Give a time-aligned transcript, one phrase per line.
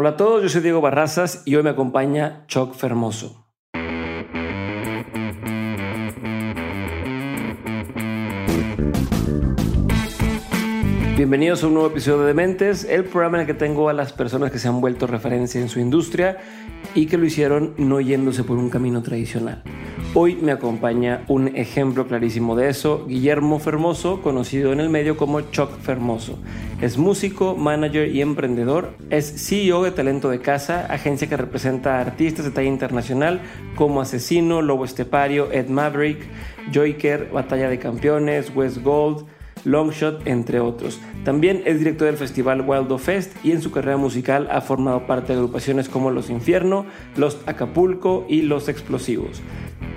[0.00, 3.48] Hola a todos, yo soy Diego Barrazas y hoy me acompaña Choc Fermoso.
[11.16, 14.12] Bienvenidos a un nuevo episodio de Dementes, el programa en el que tengo a las
[14.12, 16.38] personas que se han vuelto referencia en su industria
[16.94, 19.64] y que lo hicieron no yéndose por un camino tradicional.
[20.14, 25.42] Hoy me acompaña un ejemplo clarísimo de eso, Guillermo Fermoso, conocido en el medio como
[25.42, 26.38] Choc Fermoso.
[26.80, 28.94] Es músico, manager y emprendedor.
[29.10, 33.42] Es CEO de Talento de Casa, agencia que representa a artistas de talla internacional
[33.76, 36.26] como Asesino, Lobo Estepario, Ed Maverick,
[36.72, 39.26] Joyker, Batalla de Campeones, West Gold,
[39.64, 41.00] Longshot, entre otros.
[41.24, 45.32] También es director del festival Wildo Fest y en su carrera musical ha formado parte
[45.32, 46.86] de agrupaciones como Los Infierno,
[47.16, 49.42] Los Acapulco y Los Explosivos.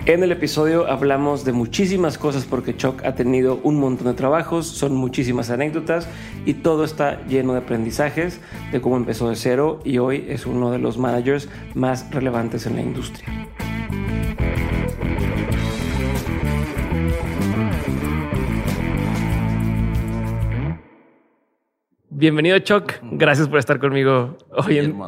[0.07, 4.65] En el episodio hablamos de muchísimas cosas porque Choc ha tenido un montón de trabajos,
[4.65, 6.09] son muchísimas anécdotas
[6.43, 10.71] y todo está lleno de aprendizajes de cómo empezó de cero y hoy es uno
[10.71, 13.27] de los managers más relevantes en la industria.
[22.09, 22.93] Bienvenido, Choc.
[23.03, 24.79] Gracias por estar conmigo hoy.
[24.79, 24.99] En...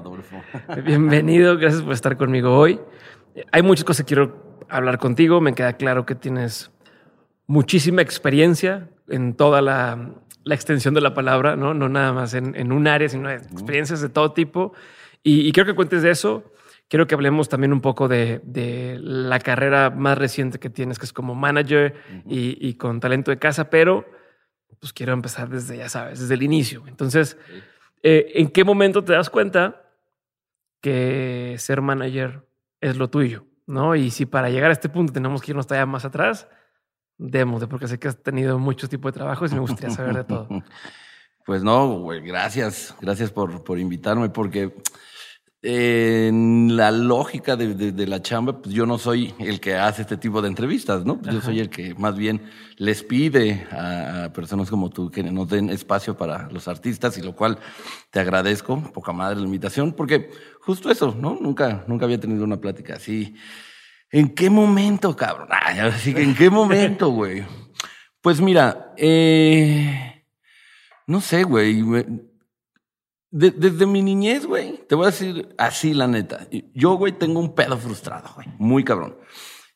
[0.86, 2.80] Bienvenido, gracias por estar conmigo hoy.
[3.52, 5.42] Hay muchas cosas que quiero hablar contigo.
[5.42, 6.72] Me queda claro que tienes
[7.48, 10.12] muchísima experiencia en toda la,
[10.46, 14.34] extensión de la palabra, no, no nada más en, un área, sino experiencias de todo
[14.34, 14.74] tipo.
[15.24, 16.52] Y, quiero que cuentes de eso.
[16.90, 18.42] Quiero que hablemos también un poco de,
[19.02, 23.70] la carrera más reciente que tienes, que es como manager y con talento de casa,
[23.70, 24.06] pero
[24.84, 26.84] pues quiero empezar desde, ya sabes, desde el inicio.
[26.88, 27.38] Entonces,
[28.02, 29.82] eh, ¿en qué momento te das cuenta
[30.82, 32.46] que ser manager
[32.82, 33.46] es lo tuyo?
[33.66, 33.96] ¿No?
[33.96, 36.48] Y si para llegar a este punto tenemos que irnos todavía más atrás,
[37.18, 40.24] demos, porque sé que has tenido muchos tipos de trabajos y me gustaría saber de
[40.24, 40.48] todo.
[41.46, 44.74] Pues no, güey, gracias, gracias por, por invitarme, porque
[45.66, 50.42] en la lógica de, la chamba, pues yo no soy el que hace este tipo
[50.42, 51.22] de entrevistas, ¿no?
[51.22, 52.42] Yo soy el que más bien
[52.76, 57.34] les pide a, personas como tú que nos den espacio para los artistas, y lo
[57.34, 57.60] cual
[58.12, 61.38] te agradezco, poca madre la invitación, porque justo eso, ¿no?
[61.40, 63.34] Nunca, nunca había tenido una plática así.
[64.12, 65.48] ¿En qué momento, cabrón?
[65.52, 67.46] así que ¿en qué momento, güey?
[68.20, 70.26] Pues mira, eh,
[71.08, 71.82] no sé, güey
[73.34, 76.48] desde mi niñez, güey, te voy a decir así la neta.
[76.74, 78.48] Yo, güey, tengo un pedo frustrado, güey.
[78.58, 79.18] Muy cabrón.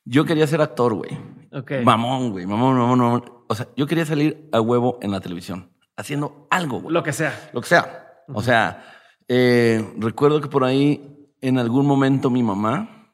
[0.06, 1.12] Yo quería ser actor, güey.
[1.52, 1.84] Okay.
[1.84, 2.46] Mamón, güey.
[2.46, 3.24] Mamón, mamón, mamón.
[3.48, 6.94] O sea, yo quería salir a huevo en la televisión, haciendo algo, güey.
[6.94, 7.50] Lo que sea.
[7.54, 8.24] Lo que sea.
[8.34, 8.84] O sea,
[9.28, 13.14] eh, recuerdo que por ahí, en algún momento, mi mamá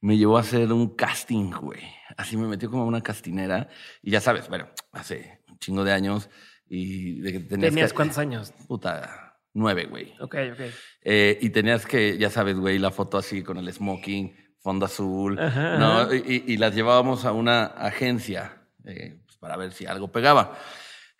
[0.00, 1.82] me llevó a hacer un casting, güey.
[2.16, 3.68] Así me metió como una castinera.
[4.02, 6.28] Y ya sabes, bueno, hace un chingo de años.
[6.68, 8.52] Y de que tenías, cuántos años?
[8.66, 10.12] Puta, nueve, güey.
[10.20, 10.60] Ok, ok.
[11.04, 15.36] Eh, y tenías que, ya sabes, güey, la foto así con el smoking, fondo azul,
[15.36, 16.12] ¿no?
[16.14, 20.58] Y, las llevábamos a una agencia eh, pues, para ver si algo pegaba.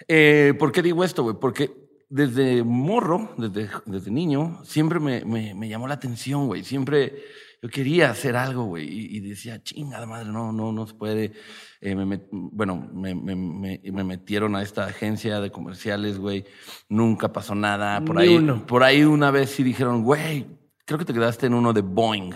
[0.08, 1.36] Eh, ¿Por qué digo esto, güey?
[1.38, 1.70] Porque
[2.08, 6.64] desde morro, desde, desde niño, siempre me, me, me llamó la atención, güey.
[6.64, 7.22] Siempre
[7.64, 8.86] yo quería hacer algo, güey,
[9.16, 11.32] y, decía, chingada madre, no, no, no se puede.
[11.80, 11.97] Eh,
[12.30, 16.44] bueno, me, me, metieron a esta agencia de comerciales, güey,
[16.91, 18.04] nunca pasó nada.
[18.04, 20.47] Por ahí, por ahí una vez sí dijeron, güey,
[20.84, 22.32] creo que te quedaste en uno de Boeing.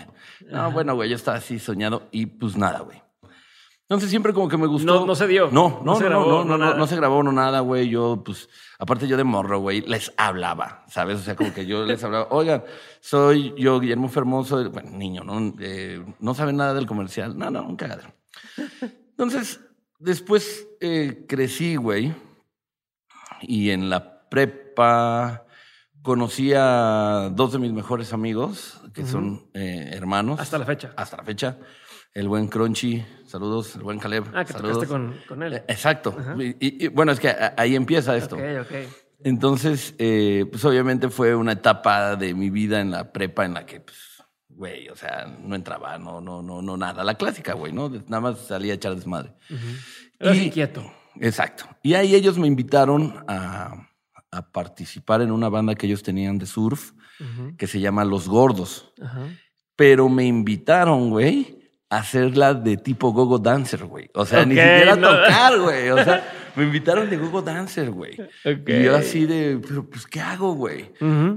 [0.49, 2.99] No, bueno, güey, yo estaba así soñado y pues nada, güey.
[3.89, 4.99] Entonces siempre como que me gustó.
[4.99, 5.49] No, no se dio.
[5.49, 7.89] No, no, no, se grabó, no, no, no, no, se grabó no nada, güey.
[7.89, 11.19] Yo, pues, aparte yo de morro, güey, les hablaba, ¿sabes?
[11.19, 12.63] O sea, como que yo les hablaba, oigan,
[12.99, 15.55] soy yo, Guillermo Fermoso, bueno, niño, ¿no?
[15.59, 17.35] Eh, no saben nada del comercial.
[17.35, 18.13] No, no, un cagadero.
[19.09, 19.59] Entonces,
[19.97, 22.13] después eh, crecí, güey,
[23.41, 25.47] y en la prepa
[26.03, 30.39] conocí a dos de mis mejores amigos, que son eh, hermanos.
[30.39, 30.93] Hasta la fecha.
[30.95, 31.57] Hasta la fecha
[32.13, 34.25] el buen Crunchy, saludos, el buen Caleb.
[34.33, 34.85] Ah, que saludos.
[34.85, 35.53] con, con él.
[35.53, 36.15] Eh, exacto.
[36.59, 38.35] Y, bueno, es que ahí empieza esto.
[38.35, 38.71] Ok, ok.
[39.23, 43.65] Entonces, eh, pues obviamente fue una etapa de mi vida en la prepa en la
[43.65, 43.97] que, pues,
[44.47, 47.03] güey, o sea, no entraba, no, no, no, no, nada.
[47.03, 47.89] La clásica, güey, ¿no?
[47.89, 49.33] Nada más salía a echar desmadre.
[50.19, 50.91] Uh inquieto.
[51.19, 51.65] Exacto.
[51.83, 53.89] Y ahí ellos me invitaron a,
[54.31, 56.91] a, participar en una banda que ellos tenían de surf
[57.57, 58.93] que se llama Los Gordos.
[59.75, 61.58] Pero me invitaron, güey,
[61.89, 64.09] hacerla de tipo gogo dancer, güey.
[64.13, 65.89] O sea, ni siquiera tocar, güey.
[65.89, 66.23] O sea,
[66.55, 68.15] me invitaron de gogo dancer, güey.
[68.45, 70.91] Y yo así de, pero pues, ¿qué hago, güey?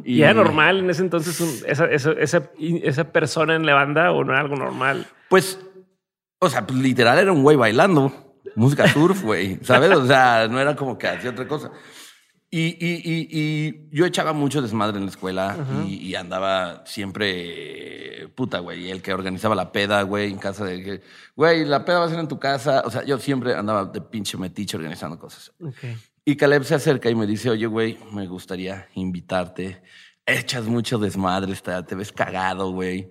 [0.04, 4.24] y, era normal en ese entonces esa, esa, esa, esa, persona en la banda o
[4.24, 5.06] no era algo normal?
[5.28, 5.58] Pues,
[6.38, 8.12] o sea, pues, literal era un güey bailando.
[8.54, 9.58] Música surf, güey.
[9.62, 9.92] ¿Sabes?
[9.92, 11.70] O sea, no era como que hacía otra cosa.
[12.54, 15.56] Y, y, y, y yo echaba mucho desmadre en la escuela
[15.88, 21.00] y, andaba siempre, puta, güey, el que organizaba la peda, güey, en casa de,
[21.34, 22.82] güey, la peda va a ser en tu casa.
[22.84, 25.52] O sea, yo siempre andaba de pinche metiche organizando cosas.
[26.24, 29.82] Y Caleb se acerca y me dice, oye, güey, me gustaría invitarte.
[30.26, 33.08] Echas mucho desmadre, está- te ves cagado, güey.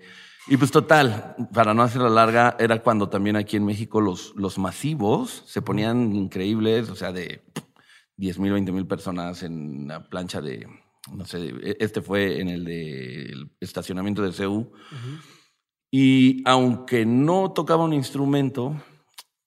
[0.48, 4.58] Y pues total, para no hacerla larga, era cuando también aquí en México los, los
[4.58, 7.42] masivos se ponían increíbles, o sea, de
[8.18, 10.68] 10 mil, 20 mil personas en la plancha de,
[11.12, 14.72] no sé, este fue en el de estacionamiento de CEU.
[15.92, 18.76] Y aunque no tocaba un instrumento,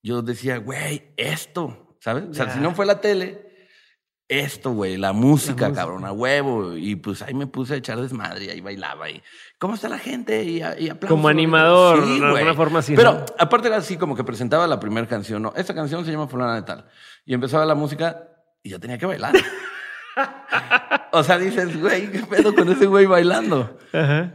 [0.02, 2.24] yo decía, güey, esto, ¿sabes?
[2.30, 3.44] O sea, si no fue la tele,
[4.28, 5.72] esto, güey, la música, música.
[5.72, 6.76] cabrón, a huevo.
[6.76, 9.10] Y pues ahí me puse a echar desmadre y ahí bailaba.
[9.10, 9.22] Y,
[9.58, 10.44] ¿Cómo está la gente?
[10.44, 10.90] Y, y.
[11.08, 13.24] Como animador, Sí, de alguna forma así, Pero ¿no?
[13.38, 15.52] aparte era así como que presentaba la primera canción, ¿no?
[15.56, 16.86] Esta canción se llama Fulana de Tal.
[17.24, 18.28] Y empezaba la música
[18.64, 19.32] y yo tenía que bailar.
[21.12, 23.78] o sea, dices, güey, ¿qué pedo con ese güey bailando?
[23.92, 24.34] Ajá.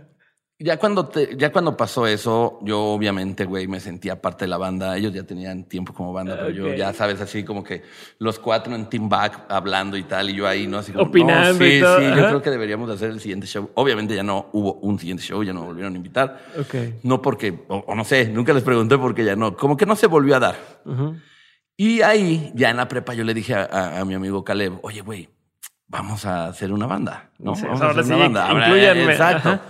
[0.61, 4.57] Ya cuando, te- ya cuando pasó eso, yo obviamente, güey, me sentía parte de la
[4.57, 4.97] banda.
[4.97, 7.81] Ellos ya tenían tiempo como banda, pero yo ya sabes, así como que
[8.17, 10.79] los cuatro en Team Back hablando y tal, y yo ahí, ¿no?
[10.79, 13.21] Así como, Opinando no, sí, y todo, sí, yo creo que deberíamos de hacer el
[13.21, 13.69] siguiente show.
[13.75, 16.41] Obviamente ya no hubo un siguiente show, ya no volvieron a invitar.
[16.59, 16.75] Ok.
[17.03, 19.95] No porque, o, o no sé, nunca les pregunté porque ya no, como que no
[19.95, 20.55] se volvió a dar.
[21.81, 24.79] Y ahí, ya en la prepa, yo le dije a, a- a mi amigo Caleb,
[24.81, 25.29] oye, güey,
[25.87, 27.55] vamos a hacer una banda, ¿no?
[27.55, 28.49] Sí, vamos a hacer sí, una banda.
[28.49, 29.11] Ahora, inclúyanme.
[29.13, 29.49] Exacto.
[29.49, 29.61] Ajá.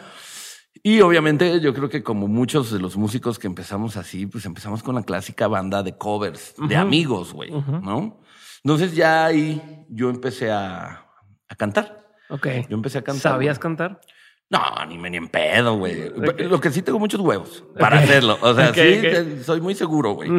[0.82, 4.82] Y obviamente yo creo que como muchos de los músicos que empezamos así, pues empezamos
[4.82, 8.22] con la clásica banda de covers, de amigos, güey, ¿no?
[8.64, 11.06] Entonces ya ahí yo empecé a,
[11.48, 12.08] a cantar.
[12.30, 12.48] Ok.
[12.70, 13.34] Yo empecé a cantar.
[13.34, 13.62] ¿Sabías güey.
[13.62, 14.02] cantar?
[14.50, 16.12] No, ni me ni en pedo, güey.
[16.40, 18.38] Lo que sí tengo muchos huevos para hacerlo.
[18.42, 20.30] O sea, sí, soy muy seguro, güey.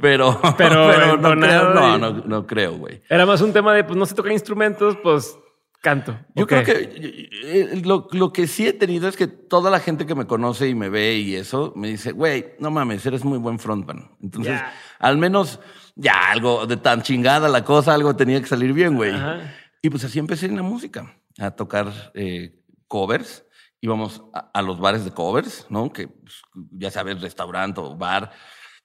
[0.00, 3.00] Pero, Pero pero, no, creo, no, no, no creo, güey.
[3.08, 5.38] Era más un tema de, pues no sé tocar instrumentos, pues
[5.80, 6.18] canto.
[6.34, 10.04] Yo creo que eh, lo, lo que sí he tenido es que toda la gente
[10.04, 13.38] que me conoce y me ve y eso me dice, güey, no mames, eres muy
[13.38, 14.10] buen frontman.
[14.20, 14.60] Entonces,
[14.98, 15.60] al menos
[15.94, 19.12] ya algo de tan chingada la cosa, algo tenía que salir bien, güey.
[19.80, 22.58] Y pues así empecé en la música, a tocar eh,
[22.88, 23.44] covers.
[23.80, 25.92] Íbamos a, a los bares de covers, ¿no?
[25.92, 26.42] Que pues,
[26.72, 28.30] ya sabes, restaurante o bar,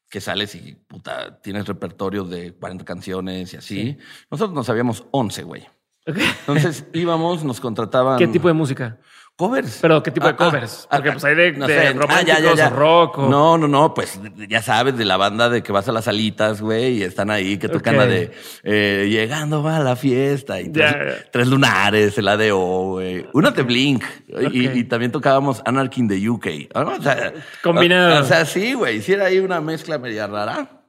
[0.10, 3.98] que sales y puta, tienes repertorio de 40 canciones y así.
[4.32, 5.68] Nosotros nos sabíamos 11, güey.
[6.06, 8.18] Entonces íbamos, nos contrataban.
[8.18, 9.00] ¿Qué tipo de música?
[9.38, 9.80] Covers.
[9.82, 10.88] Pero, ¿qué tipo de Ah, ah, covers?
[10.90, 14.18] ah, Porque, pues, hay de- de ah, románticos o rock o- No, no, no, pues
[14.48, 17.58] ya sabes de la banda de que vas a las salitas, güey, y están ahí
[17.58, 18.00] que tocan Ok.
[18.00, 18.32] la de
[18.64, 20.96] eh, Llegando va la fiesta y tres,
[21.34, 23.26] tres lunares, el ADO, güey.
[23.34, 24.04] Una de Blink.
[24.28, 24.76] Y, Ok.
[24.76, 26.48] y también tocábamos Anarchy in the UK.
[26.74, 28.20] O sea, Combinado.
[28.20, 30.86] O, o sea, sí, güey, sí era ahí una mezcla media rara.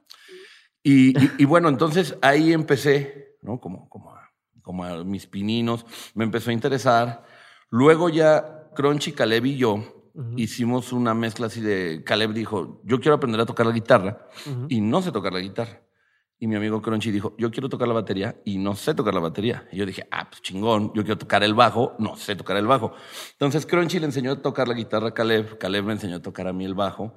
[0.83, 3.59] Y, y- y bueno, entonces ahí empecé, ¿no?
[3.59, 7.25] Como, como, a, como a mis pininos, me empezó a interesar.
[7.69, 9.97] Luego ya Crunchy, Caleb y yo
[10.35, 14.27] hicimos una mezcla así de, Caleb dijo, yo quiero aprender a tocar la guitarra
[14.67, 15.81] y no sé tocar la guitarra.
[16.39, 19.19] Y mi amigo Crunchy dijo, yo quiero tocar la batería y no sé tocar la
[19.19, 19.67] batería.
[19.71, 22.67] Y yo dije, ah, pues chingón, yo quiero tocar el bajo, no sé tocar el
[22.67, 22.93] bajo.
[23.31, 26.47] Entonces Crunchy le enseñó a tocar la guitarra a Caleb, Caleb me enseñó a tocar
[26.47, 27.15] a mí el bajo.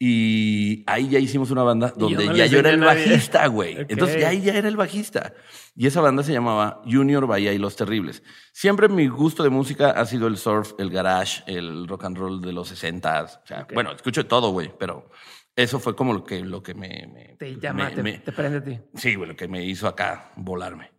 [0.00, 3.46] Y ahí ya hicimos una banda Y yo donde no ya yo era el bajista,
[3.48, 3.80] güey.
[3.80, 3.86] Ok.
[3.90, 5.34] Entonces ya ahí ya era el bajista.
[5.74, 8.22] Y esa banda se llamaba Junior Bahía y Los Terribles.
[8.52, 12.40] Siempre mi gusto de música ha sido el surf, el garage, el rock and roll
[12.40, 13.72] de los 60 O sea, Ok.
[13.74, 15.10] bueno, escucho de todo, güey, pero
[15.56, 18.30] eso fue como lo que, lo que me, me- Te llama, me- te, me- te
[18.32, 18.78] prende a ti.
[18.94, 20.92] Sí, güey, lo que me hizo acá volarme.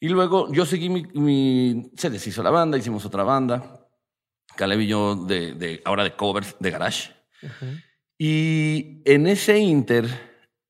[0.00, 3.86] Y luego yo seguí mi, mi- Se deshizo la banda, hicimos otra banda.
[4.54, 7.10] Caleb y yo de, de, ahora de covers de garage.
[8.24, 10.06] Y en ese inter,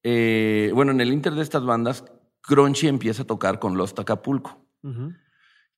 [0.03, 2.03] eh, bueno, en el inter de estas bandas,
[2.41, 4.65] Crunchy empieza a tocar con Los Acapulco.
[4.83, 5.13] Ujú.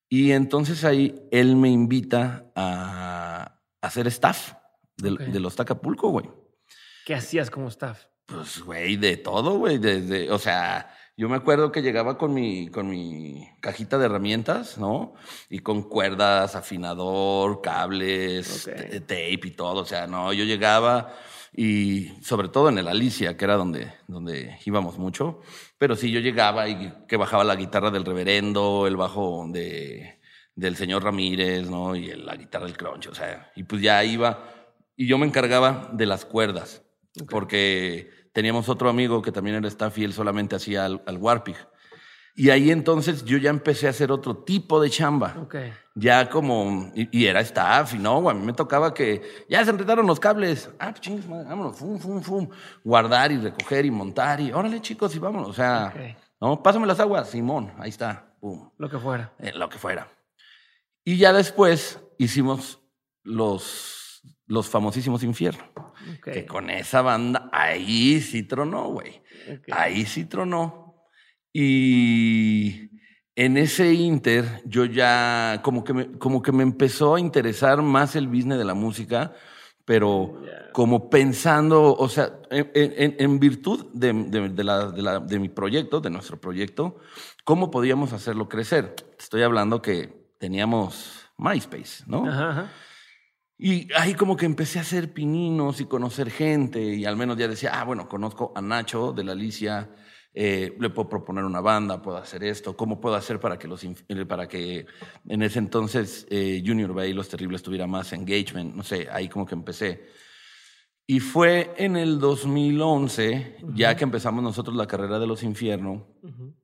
[0.09, 3.59] Y entonces ahí él me invita a,
[3.90, 4.52] ser staff
[4.99, 6.31] de, Los Acapulco, güey.
[7.04, 8.04] ¿Qué hacías como staff?
[8.26, 9.78] Pues, güey, de todo, güey.
[9.78, 14.78] Desde, o sea, yo me acuerdo que llegaba con mi, con mi cajita de herramientas,
[14.78, 15.14] ¿no?
[15.50, 18.71] Y con cuerdas, afinador, cables,
[19.09, 19.81] tape y todo.
[19.81, 21.12] O sea, no, yo llegaba
[21.56, 25.40] y sobre todo en el Alicia, que era donde, donde íbamos mucho.
[25.78, 30.20] Pero sí, yo llegaba y que bajaba la guitarra del reverendo, el bajo de,
[30.56, 31.94] del señor Ramírez, ¿no?
[31.94, 34.49] Y la guitarra del crunch, o sea, y pues ya iba.
[34.96, 36.82] Y yo me encargaba de las cuerdas,
[37.30, 41.56] porque teníamos otro amigo que también era staff y él solamente hacía al, al Warpig.
[42.36, 45.36] Y ahí entonces yo ya empecé a hacer otro tipo de chamba.
[45.40, 45.56] Ok.
[45.94, 49.64] Ya como, y, y era staff, y no, güey, a mí me tocaba que ya
[49.64, 50.68] se enredaron los cables.
[50.80, 52.48] Ah, pues madre, vámonos, fum, fum, fum.
[52.82, 55.48] Guardar y recoger y montar y órale, chicos, y vámonos.
[55.48, 55.94] O sea,
[56.40, 58.34] no, pásame las aguas, Simón, ahí está.
[58.76, 59.32] Lo que fuera.
[59.38, 60.08] Eh, lo que fuera.
[61.04, 62.80] Y ya después hicimos
[63.22, 65.64] los, los famosísimos Infierno.
[66.18, 66.34] Okay.
[66.34, 69.22] Que con esa banda, ahí sí tronó, güey.
[69.44, 69.72] Okay.
[69.72, 70.83] Ahí sí tronó.
[71.56, 72.90] Y
[73.37, 78.16] en ese inter, yo ya como que me, como que me empezó a interesar más
[78.16, 79.32] el business de la música,
[79.84, 80.42] pero
[80.73, 85.38] como pensando, o sea, en, en- en virtud de, de- de la- de la- de
[85.38, 86.96] mi proyecto, de nuestro proyecto,
[87.44, 88.96] ¿cómo podíamos hacerlo crecer?
[89.16, 92.26] Estoy hablando que teníamos MySpace, ¿no?
[92.26, 92.73] Ajá, ajá.
[93.56, 97.46] Y ahí como que empecé a hacer pininos y conocer gente y al menos ya
[97.46, 99.90] decía, ah, bueno, conozco a Nacho de la Alicia,
[100.36, 103.84] eh, le puedo proponer una banda, puedo hacer esto, ¿cómo puedo hacer para que, los,
[103.84, 104.84] eh, para que
[105.28, 108.74] en ese entonces eh, Junior Bay, Los Terribles, tuviera más engagement?
[108.74, 110.08] No sé, ahí como que empecé.
[111.06, 116.54] Y fue en el 2011, ya que empezamos nosotros la carrera de los infiernos, Ujú.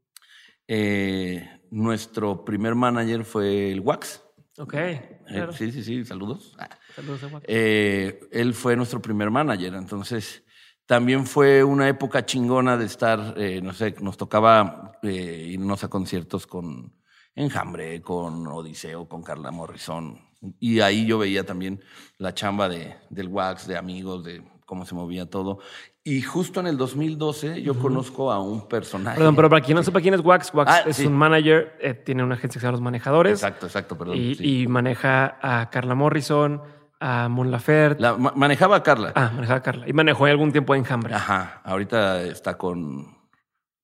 [0.66, 4.24] eh, nuestro primer manager fue el Wax.
[4.58, 4.74] Ok.
[4.74, 5.52] Eh, claro.
[5.52, 6.56] sí, sí, sí, saludos.
[6.96, 7.42] Saludos a Juan.
[7.46, 10.42] Eh, él fue nuestro primer manager, entonces
[10.90, 15.88] también fue una época chingona de estar, eh, no sé, nos tocaba eh, irnos a
[15.88, 16.92] conciertos con
[17.36, 20.18] Enjambre, con Odiseo, con Carla Morrison,
[20.58, 21.80] y ahí yo veía también
[22.18, 25.60] la chamba de, del Wax, de amigos, de cómo se movía todo.
[26.02, 29.18] Y justo en el 2012 yo conozco a un personaje.
[29.18, 31.06] Perdón, pero para quien no sepa quién es Wax, Wax Ah, es sí.
[31.06, 34.16] un manager, eh, tiene una agencia que se llama Los Manejadores Exacto, exacto, perdón.
[34.16, 34.62] y, sí.
[34.62, 36.62] y maneja a Carla Morrison,
[37.00, 38.02] a Mon Laferte.
[38.02, 39.12] La- ma- manejaba a Carla.
[39.16, 39.88] Ah, manejaba a Carla.
[39.88, 41.14] Y manejó algún tiempo en Enjambre.
[41.14, 43.06] Ajá, ahorita está con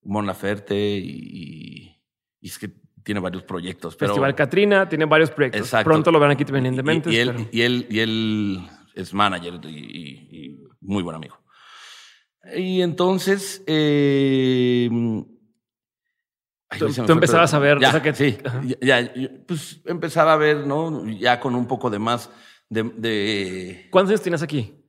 [0.03, 1.97] Mon Laferte y,
[2.41, 2.71] y es que
[3.03, 3.97] tiene varios proyectos.
[3.97, 5.63] Pero, Festival Catrina, tiene varios proyectos.
[5.63, 5.89] Exacto.
[5.89, 7.13] Pronto lo verán aquí también en Dementes.
[7.13, 11.39] y él, pero- y, él, y él es manager y, muy buen amigo.
[12.55, 13.63] Y entonces...
[13.67, 14.89] eh,
[16.69, 18.39] ay, Tú- empezabas a ver, o Ya, sea que- sí,
[18.81, 19.11] ya,
[19.47, 21.09] pues empezaba a ver, ¿no?
[21.09, 22.31] Ya con un poco de más
[22.69, 24.83] de- de ¿Cuántos años tienes aquí?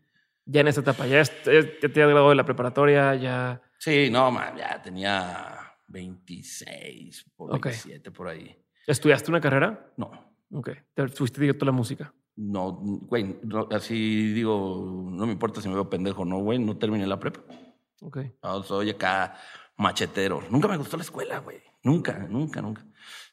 [0.45, 1.05] Ya en esta etapa.
[1.07, 3.61] Ya, es- ya te has graduado de la preparatoria, ya.
[3.79, 7.65] Sí, no, man, ya tenía 26, por Ok.
[7.65, 8.55] 27, por ahí.
[8.85, 9.91] ¿Estudiaste una carrera?
[9.97, 10.11] No,
[10.53, 10.69] Ok.
[10.93, 12.13] Te fuiste directo a la música.
[12.37, 16.77] no, güey, no, así digo, no me importa si me veo pendejo, no, güey, no
[16.77, 17.41] terminé la prepa.
[18.01, 18.19] Ok.
[18.43, 19.35] No, soy acá
[19.75, 20.41] machetero.
[20.49, 21.57] Nunca me gustó la escuela, güey.
[21.83, 22.85] Nunca, nunca, nunca.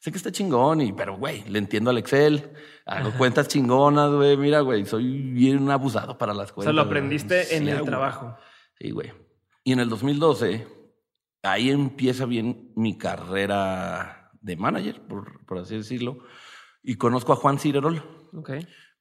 [0.05, 2.51] Sé que está chingón, y, pero, güey, le entiendo al Excel,
[2.85, 4.37] hago cuentas chingonas, güey.
[4.37, 6.65] Mira, güey, soy bien abusado para las O cuentas.
[6.65, 6.91] sea, lo güey.
[6.91, 7.85] aprendiste en Sí, el güey.
[7.89, 8.37] trabajo.
[8.79, 9.11] Sí, güey.
[9.63, 10.67] Y en el 2012,
[11.41, 16.19] ahí empieza bien mi carrera de manager, por, por así decirlo.
[16.83, 18.03] Y conozco a Juan Cirerol.
[18.33, 18.51] Ok.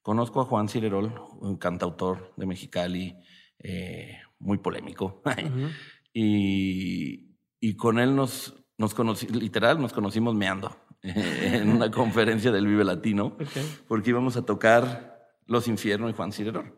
[0.01, 3.15] Conozco a Juan Cirerol, un cantautor de Mexicali,
[3.59, 5.23] eh, muy polémico.
[6.17, 10.75] Y, y con él nos, nos conocí, literal, nos conocimos meando
[11.63, 13.47] en una conferencia del Vive Latino, Ok.
[13.89, 16.73] porque íbamos a tocar Los Infiernos y Juan Cirerol.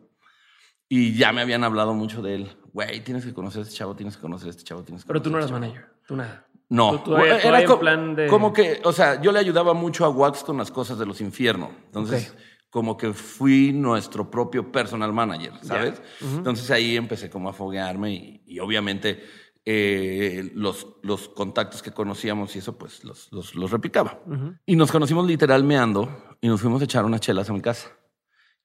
[0.89, 2.57] Y ya me habían hablado mucho de él.
[2.73, 5.07] Güey, tienes que conocer a este chavo, tienes que conocer a este chavo, tienes que
[5.07, 5.85] Pero tú no eras este manager.
[6.07, 6.45] Tú nada.
[6.69, 9.39] No, Tú todavía- era todavía en co- plan de- como que, o sea, yo le
[9.39, 11.69] ayudaba mucho a Wax con las cosas de los infiernos.
[11.85, 12.37] Entonces, Ok.
[12.69, 16.01] como que fui nuestro propio personal manager, ¿sabes?
[16.21, 16.37] Ujú.
[16.37, 19.23] Entonces ahí empecé como a foguearme y, y obviamente
[19.69, 24.21] eh, los, los contactos que conocíamos y eso, pues los, los, los replicaba.
[24.25, 24.55] Ujú.
[24.65, 27.89] Y nos conocimos literal meando y nos fuimos a echar unas chelas a mi casa.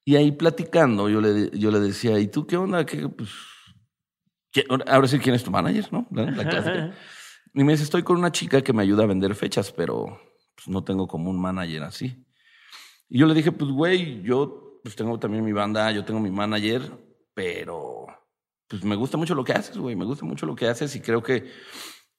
[0.04, 2.86] Y ahí platicando, yo le, yo le decía, ¿y tú qué onda?
[2.86, 3.30] ¿Qué, pues,
[4.52, 5.92] ¿qué- ahora sí, ¿quién es tu manager?
[5.92, 6.06] ¿No?
[6.12, 6.94] La, la clásica.
[7.52, 10.20] Y me dice, estoy con una chica que me ayuda a vender fechas, pero
[10.54, 12.24] pues, no tengo como un manager así.
[13.08, 16.30] Y yo le dije, pues, güey, yo pues, tengo también mi banda, yo tengo mi
[16.30, 16.82] manager,
[17.34, 18.06] pero
[18.72, 21.00] pues me gusta mucho lo que haces, güey, me gusta mucho lo que haces y
[21.00, 21.50] creo que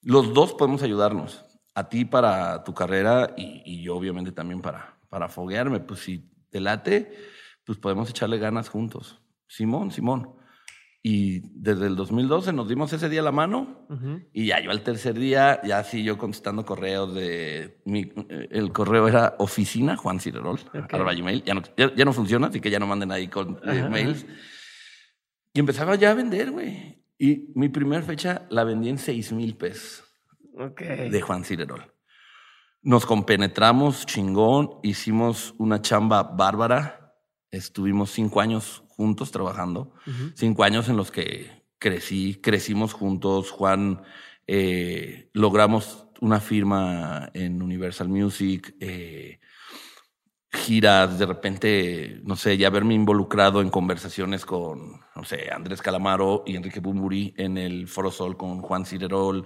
[0.03, 1.43] los dos podemos ayudarnos.
[1.74, 5.79] A ti para tu carrera y, y yo obviamente también para, para foguearme.
[5.79, 7.12] Pues si te late,
[7.65, 9.19] pues podemos echarle ganas juntos.
[9.48, 10.36] Simón, Simón.
[11.01, 13.88] Y desde el 2012 nos dimos ese día la mano
[14.31, 17.81] y ya yo al tercer día, ya sí yo contestando correos de...
[17.86, 20.93] Mi, eh, el correo era oficina Juan Cirerol, Ok.
[20.93, 21.43] arroba gmail.
[21.43, 23.89] Ya no, ya, ya no funciona, así que ya no manden ahí con eh, Ajá,
[23.89, 24.25] mails.
[25.53, 27.03] Y empezaba ya a vender, güey.
[27.17, 30.03] Y mi primera fecha la vendí en 6 mil pesos
[30.57, 30.81] Ok.
[30.81, 31.93] de Juan Cirerol.
[32.81, 37.15] Nos compenetramos chingón, hicimos una chamba bárbara.
[37.51, 39.93] Estuvimos cinco años juntos trabajando.
[40.36, 43.51] Cinco años en los que crecí, crecimos juntos.
[43.51, 44.01] Juan,
[44.48, 48.75] eh, logramos una firma en Universal Music.
[48.79, 49.39] eh,
[50.53, 56.43] giras, de repente, no sé, ya haberme involucrado en conversaciones con, no sé, Andrés Calamaro
[56.45, 59.45] y Enrique Bumburi en el Foro Sol con Juan Cirerol,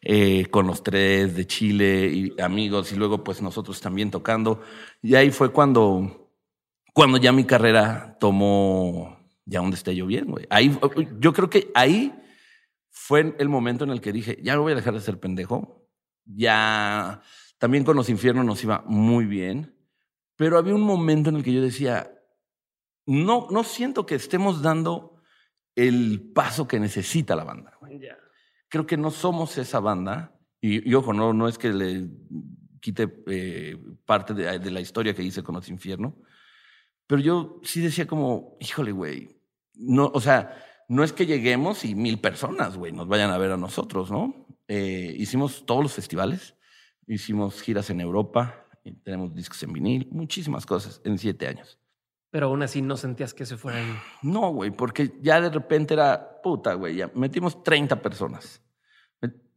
[0.00, 4.62] eh, con los tres de Chile y amigos, y luego pues nosotros también tocando.
[5.02, 6.30] Y ahí fue cuando,
[6.92, 10.46] cuando ya mi carrera tomó ya un destello bien, güey.
[10.50, 10.76] Ahí,
[11.18, 12.14] yo creo que ahí
[12.90, 15.84] fue el momento en el que dije, ya no voy a dejar de ser pendejo.
[16.24, 17.20] Ya,
[17.58, 19.73] también con los infiernos nos iba muy bien
[20.36, 22.10] pero había un momento en el que yo decía,
[23.06, 25.16] no, no siento que estemos dando
[25.74, 27.78] el paso que necesita la banda.
[28.68, 30.38] Creo que no somos esa banda.
[30.60, 32.08] Y, ojo, no, no es que le
[32.80, 36.14] quite eh, parte de, de, la historia que hice con los infiernos.
[37.06, 39.40] Pero yo sí decía como, híjole, güey.
[39.74, 40.56] No, o sea,
[40.88, 44.46] no es que lleguemos y mil personas, güey, nos vayan a ver a nosotros, ¿no?
[44.68, 46.56] Eh, hicimos todos los festivales,
[47.06, 51.78] hicimos giras en Europa, tenemos discos en vinil, muchísimas cosas en siete años.
[52.30, 54.00] Pero aún así no sentías que se fueran.
[54.22, 58.60] No, güey, porque ya de repente era puta, güey, ya metimos 30 personas,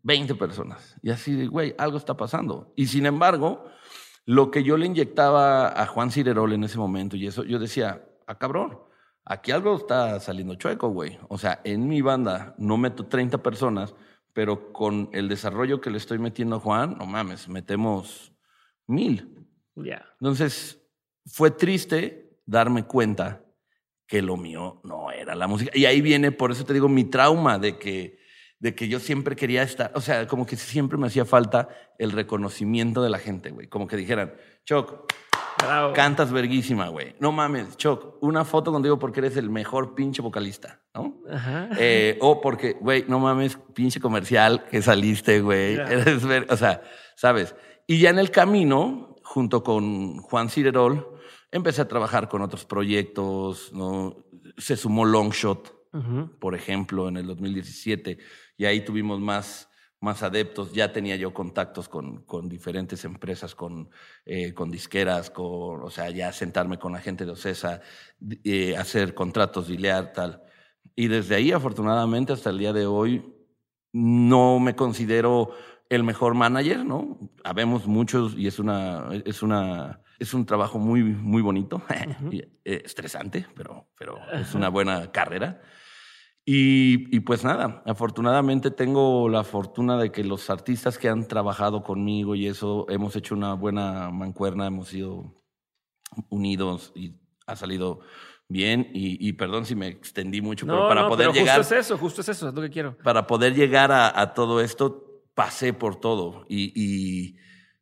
[0.04, 0.96] 20 personas.
[1.02, 2.74] Y así, güey, algo está pasando.
[2.76, 3.66] Y sin embargo,
[4.26, 8.08] lo que yo le inyectaba a Juan Cirerol en ese momento, y eso, yo decía,
[8.28, 8.80] ah, cabrón,
[9.26, 11.18] aquí algo está saliendo chueco, güey.
[11.30, 13.96] O sea, en mi banda no meto 30 personas,
[14.34, 18.34] pero con el desarrollo que le estoy metiendo a Juan, no mames, metemos
[18.88, 19.46] mil.
[19.76, 20.06] Ya.
[20.20, 20.82] Entonces,
[21.26, 23.44] fue triste darme cuenta
[24.08, 25.72] que lo mío no era la música.
[25.74, 28.18] Y ahí viene, por eso te digo, mi trauma de que,
[28.60, 31.68] de que yo siempre quería estar, o sea, como que siempre me hacía falta
[32.00, 33.68] el reconocimiento de la gente, güey.
[33.68, 34.34] Como que dijeran,
[34.66, 35.12] Choc,
[35.94, 37.16] cantas verguísima, güey.
[37.20, 41.22] No mames, Choc, una foto contigo porque eres el mejor pinche vocalista, ¿no?
[41.30, 41.70] Ajá.
[41.78, 45.76] Eh, o porque, güey, no mames, pinche comercial que saliste, güey.
[45.76, 46.82] Eres, o sea,
[47.16, 47.56] ¿sabes?
[47.88, 51.08] Y ya en el camino, junto con Juan Cirerol,
[51.52, 54.26] empecé a trabajar con otros proyectos, ¿no?
[54.58, 55.74] Se sumó Longshot,
[56.40, 58.18] por ejemplo, en el 2017,
[58.58, 59.70] y ahí tuvimos más,
[60.02, 60.74] más adeptos.
[60.74, 63.90] Ya tenía yo contactos con, con diferentes empresas, con,
[64.26, 67.80] eh, con disqueras, con, o sea, ya sentarme con la gente de Ocesa,
[68.44, 70.44] eh, hacer contratos, dilear, tal.
[70.94, 73.34] Y desde ahí, afortunadamente, hasta el día de hoy,
[73.94, 75.52] no me considero
[75.90, 77.18] el mejor manager, ¿no?
[77.44, 81.82] Habemos muchos y es una, es una, es un trabajo muy, muy bonito,
[82.32, 85.62] eh, estresante, pero, pero es una buena carrera.
[86.50, 91.84] Y, y, pues nada, afortunadamente tengo la fortuna de que los artistas que han trabajado
[91.84, 95.44] conmigo y eso, hemos hecho una buena mancuerna, hemos sido
[96.30, 98.00] unidos y ha salido
[98.48, 98.90] bien.
[98.94, 101.58] Y, y perdón si me extendí mucho, pero para poder llegar.
[101.58, 102.98] Justo es eso, justo es eso, es lo que quiero.
[103.00, 105.07] Para poder llegar a, a todo esto,
[105.38, 107.36] pasé por todo y,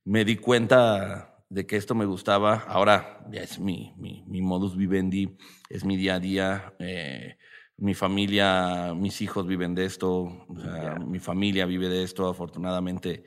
[0.04, 2.65] me di cuenta de que esto me gustaba.
[2.68, 5.36] Ahora ya es mi, mi, modus vivendi,
[5.68, 6.74] es mi día a día.
[6.78, 7.38] Eh,
[7.78, 10.46] mi familia, mis hijos viven de esto,
[11.08, 12.28] mi familia vive de esto.
[12.28, 13.24] Afortunadamente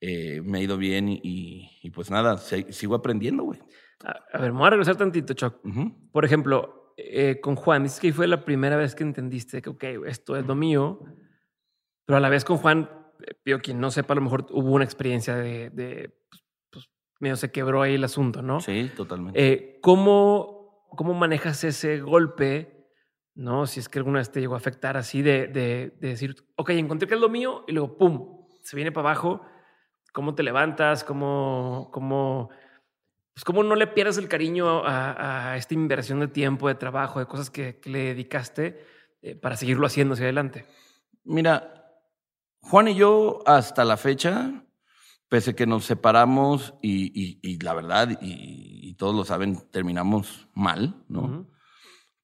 [0.00, 3.60] eh, me ha ido bien y, pues nada, sigo aprendiendo, güey.
[4.04, 5.54] A, ver, me voy a regresar tantito, Chuck.
[6.12, 9.84] Por ejemplo, eh, con Juan, dices que fue la primera vez que entendiste que, ok,
[10.08, 11.00] esto es lo mío,
[12.04, 12.97] pero a la vez con Juan
[13.42, 17.50] Pío, quien no sepa, a lo mejor hubo una experiencia de, pues, pues, medio se
[17.50, 18.60] quebró ahí el asunto, ¿no?
[18.60, 19.40] Sí, totalmente.
[19.42, 22.90] Eh, ¿cómo, ¿Cómo manejas ese golpe?
[23.34, 23.66] ¿No?
[23.66, 27.08] Si es que alguna vez te llegó a afectar así de, de, decir, ok, encontré
[27.08, 29.42] que es lo mío y luego, ¡pum!, se viene para abajo.
[30.12, 31.04] ¿Cómo te levantas?
[31.04, 32.50] ¿Cómo, cómo,
[33.34, 37.26] pues cómo no le pierdas el cariño a, esta inversión de tiempo, de trabajo, de
[37.26, 38.84] cosas que, le dedicaste
[39.22, 40.66] eh, para seguirlo haciendo hacia adelante?
[41.24, 41.77] Mira,
[42.60, 44.64] Juan y yo, hasta la fecha,
[45.28, 51.46] pese que nos separamos y, la verdad, y, todos lo saben, terminamos mal, ¿no?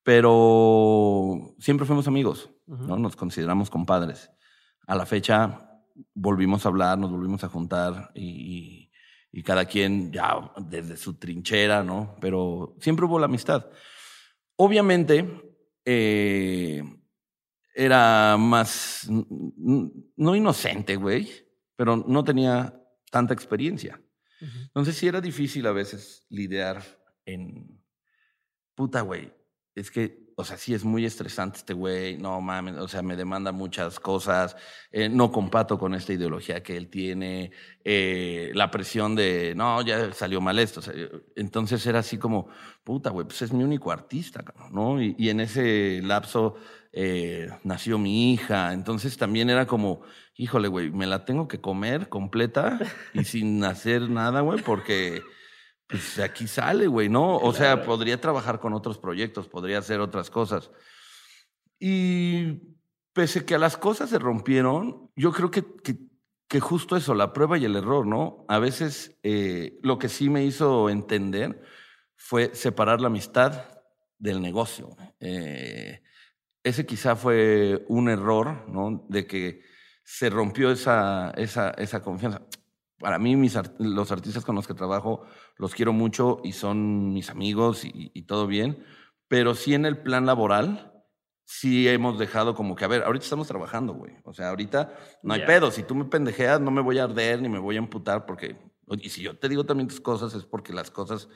[0.03, 2.99] Pero siempre fuimos amigos, ¿no?
[2.99, 4.31] Nos consideramos compadres.
[4.87, 5.71] A la fecha
[6.15, 8.91] volvimos a hablar, nos volvimos a juntar y,
[9.45, 12.17] cada quien ya desde su trinchera, ¿no?
[12.21, 13.67] Pero siempre hubo la amistad.
[14.57, 16.83] Obviamente, eh,
[17.75, 21.29] era más, no inocente, güey,
[21.77, 22.75] pero no tenía
[23.11, 24.01] tanta experiencia.
[24.41, 26.83] Entonces sí era difícil a veces lidiar
[27.25, 27.83] en,
[28.75, 29.33] puta, güey,
[29.75, 33.17] es que o sea, sí es muy estresante este güey, no mames, o sea, me
[33.17, 34.57] demanda muchas cosas,
[34.91, 37.53] eh, no comparto con esta ideología que él tiene,
[37.85, 40.81] eh, la presión de, no, ya salió mal esto.
[41.37, 42.49] entonces era así como,
[42.83, 45.01] puta, güey, pues es mi único artista, ¿no?
[45.01, 46.57] Y, y en ese lapso
[46.97, 50.03] eh, nació mi hija, entonces también era como,
[50.37, 52.79] híjole, güey, me la tengo que comer completa
[53.13, 55.21] y sin hacer nada, güey, porque
[55.89, 57.37] pues aquí sale, güey, ¿no?
[57.39, 60.71] O sea, podría trabajar con otros proyectos, podría hacer otras cosas.
[61.81, 62.77] Y
[63.13, 65.65] pese que a las cosas se rompieron, yo creo que,
[66.47, 68.45] que, justo eso, la prueba y el error, ¿no?
[68.49, 71.61] A veces eh, lo que sí me hizo entender
[72.15, 73.65] fue separar la amistad
[74.17, 74.97] del negocio.
[75.19, 76.04] Eh,
[76.65, 79.05] ese quizá fue un error, ¿no?
[79.09, 79.63] De que
[80.03, 82.43] se rompió esa, esa, esa confianza.
[82.99, 87.31] Para mí, mis los artistas con los que trabajo los quiero mucho y son mis
[87.31, 88.85] amigos y, y todo bien,
[89.29, 90.95] pero sí en el plan laboral,
[91.45, 94.15] sí hemos dejado como que, a ver, ahorita estamos trabajando, güey.
[94.25, 95.71] O sea, ahorita no hay pedo.
[95.71, 98.57] Si tú me pendejeas, no me voy a arder ni me voy a amputar porque,
[98.89, 101.29] y si yo te digo también tus cosas, es porque las cosas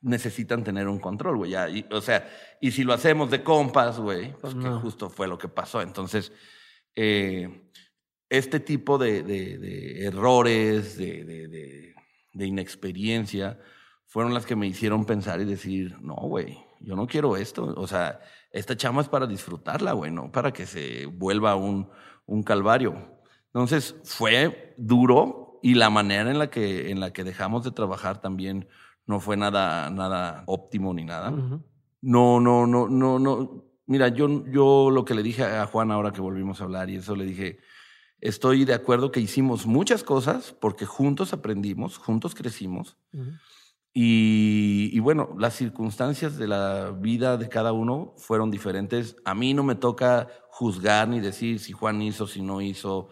[0.00, 1.54] necesitan tener un control, güey.
[1.90, 2.28] O sea,
[2.60, 5.82] y si lo hacemos de compas, güey, pues, que justo fue lo que pasó.
[5.82, 6.32] Entonces,
[6.94, 7.70] eh,
[8.28, 11.24] este tipo de, de, errores, de,
[12.32, 13.58] de, inexperiencia,
[14.04, 17.74] fueron las que me hicieron pensar y decir, no, güey, yo no quiero esto.
[17.76, 21.90] O sea, esta chama es para disfrutarla, güey, no para que se vuelva un,
[22.26, 23.20] un calvario.
[23.46, 28.20] Entonces, fue duro y la manera en la que, en la que dejamos de trabajar
[28.20, 28.68] también
[29.06, 31.30] no fue nada, nada óptimo ni nada.
[32.02, 33.64] No, no, no, no, no.
[33.86, 36.96] Mira, yo, yo lo que le dije a Juan ahora que volvimos a hablar y
[36.96, 37.60] eso le dije,
[38.20, 42.96] estoy de acuerdo que hicimos muchas cosas porque juntos aprendimos, juntos crecimos.
[43.94, 49.16] y, y, bueno, las circunstancias de la vida de cada uno fueron diferentes.
[49.24, 53.08] A mí no me toca juzgar ni decir si Juan hizo, si no hizo.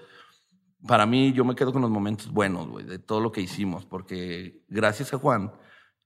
[0.86, 3.86] Para mí, yo me quedo con los momentos buenos, güey, de todo lo que hicimos,
[3.86, 5.52] porque gracias a Juan,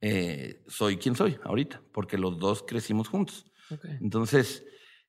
[0.01, 3.47] eh, soy quien soy ahorita, porque los dos crecimos juntos.
[4.01, 4.65] Entonces,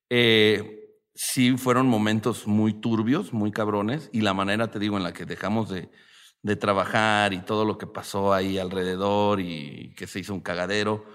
[0.09, 5.13] eh, sí fueron momentos muy turbios, muy cabrones, y la manera, te digo, en la
[5.13, 5.89] que dejamos de,
[6.41, 11.05] de trabajar y todo lo que pasó ahí alrededor y que se hizo un cagadero,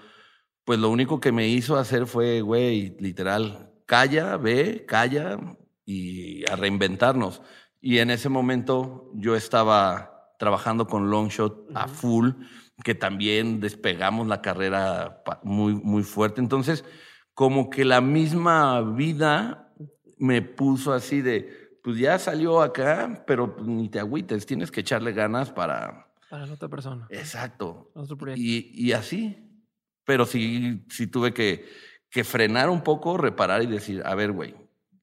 [0.63, 5.39] pues lo único que me hizo hacer fue, güey, literal, calla, ve, calla
[5.85, 7.41] y a reinventarnos.
[7.81, 12.31] Y en ese momento yo estaba trabajando con Longshot a full
[12.83, 16.41] que también despegamos la carrera muy, muy fuerte.
[16.41, 16.83] Entonces,
[17.33, 19.73] como que la misma vida
[20.17, 24.81] me puso así de, pues ya salió acá, pero pues ni te agüites, tienes que
[24.81, 26.11] echarle ganas para...
[26.29, 27.07] Para la otra persona.
[27.11, 27.91] Exacto.
[28.35, 29.37] Y, y, así.
[30.03, 31.65] Pero sí, sí tuve que,
[32.09, 34.55] que frenar un poco, reparar y decir, a ver, güey,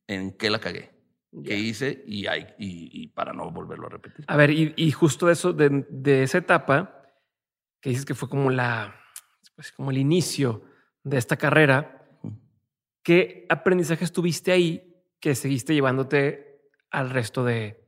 [0.09, 0.91] ¿en qué la cagué?
[1.45, 2.05] ¿Qué hice?
[2.07, 4.25] Y, hay, y, para no volverlo a repetir.
[4.29, 7.02] A ver, y, y justo eso, de, de esa etapa,
[7.83, 8.95] que dices que fue como la,
[9.57, 10.63] pues, como el inicio
[11.03, 12.09] de esta carrera.
[13.03, 17.85] ¿Qué aprendizajes tuviste ahí que seguiste llevándote al resto de,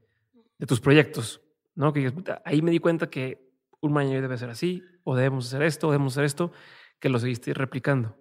[0.59, 1.41] de tus proyectos?
[1.77, 1.93] ¿No?
[1.93, 2.13] Que
[2.45, 5.91] ahí me di cuenta que un manager debe ser así, o debemos hacer esto, o
[5.93, 6.53] debemos hacer esto,
[6.99, 8.17] que lo seguiste replicando.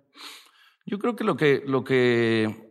[0.85, 2.69] Yo creo que lo que, lo que,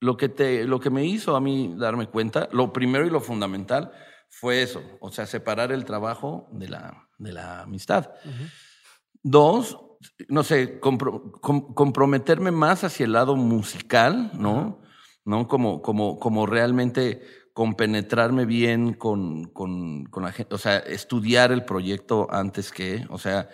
[0.00, 3.20] lo que, te, lo que me hizo a mí darme cuenta, lo primero y lo
[3.20, 3.92] fundamental
[4.28, 8.10] fue eso, o sea, separar el trabajo de la, de la amistad.
[9.22, 9.78] Dos,
[10.28, 14.82] no sé, comprometerme más hacia el lado musical, ¿no?
[15.24, 15.48] ¿No?
[15.48, 21.64] Como, como, como realmente compenetrarme bien con, con, con, la gente, o sea, estudiar el
[21.64, 23.48] proyecto antes que, o sea,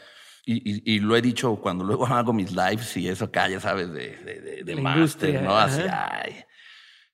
[0.45, 3.93] y, y, lo he dicho cuando luego hago mis lives y eso acá, ya sabes,
[3.93, 5.57] de, de, de, máster, ¿no?
[5.57, 6.45] Así, ay.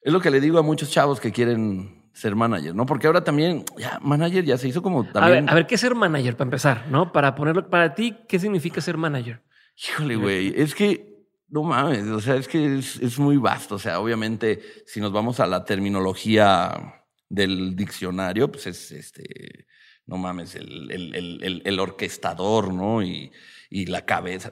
[0.00, 2.84] Es lo que le digo a muchos chavos que quieren ser manager, ¿no?
[2.84, 5.48] Porque ahora también, ya, manager ya se hizo como también.
[5.48, 7.12] A ver, ¿qué es ser manager para empezar, no?
[7.12, 9.40] Para ponerlo, para ti, ¿qué significa ser manager?
[9.76, 13.76] Híjole, güey, es que, no mames, o sea, es que es, muy vasto.
[13.76, 19.66] O sea, obviamente, si nos vamos a la terminología del diccionario, pues es este,
[20.04, 23.00] no mames, el, el, el, orquestador, ¿no?
[23.00, 23.30] Y,
[23.70, 24.50] y la cabeza.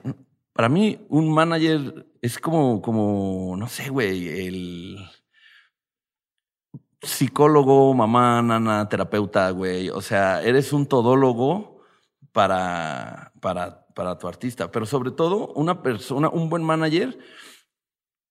[0.53, 4.97] Para mí, un manager es como, como, no sé, güey, el
[7.01, 9.89] psicólogo, mamá, nana, terapeuta, güey.
[9.89, 11.81] O sea, eres un todólogo
[12.31, 14.71] para, para, para tu artista.
[14.71, 17.17] Pero sobre todo, una persona, un buen manager,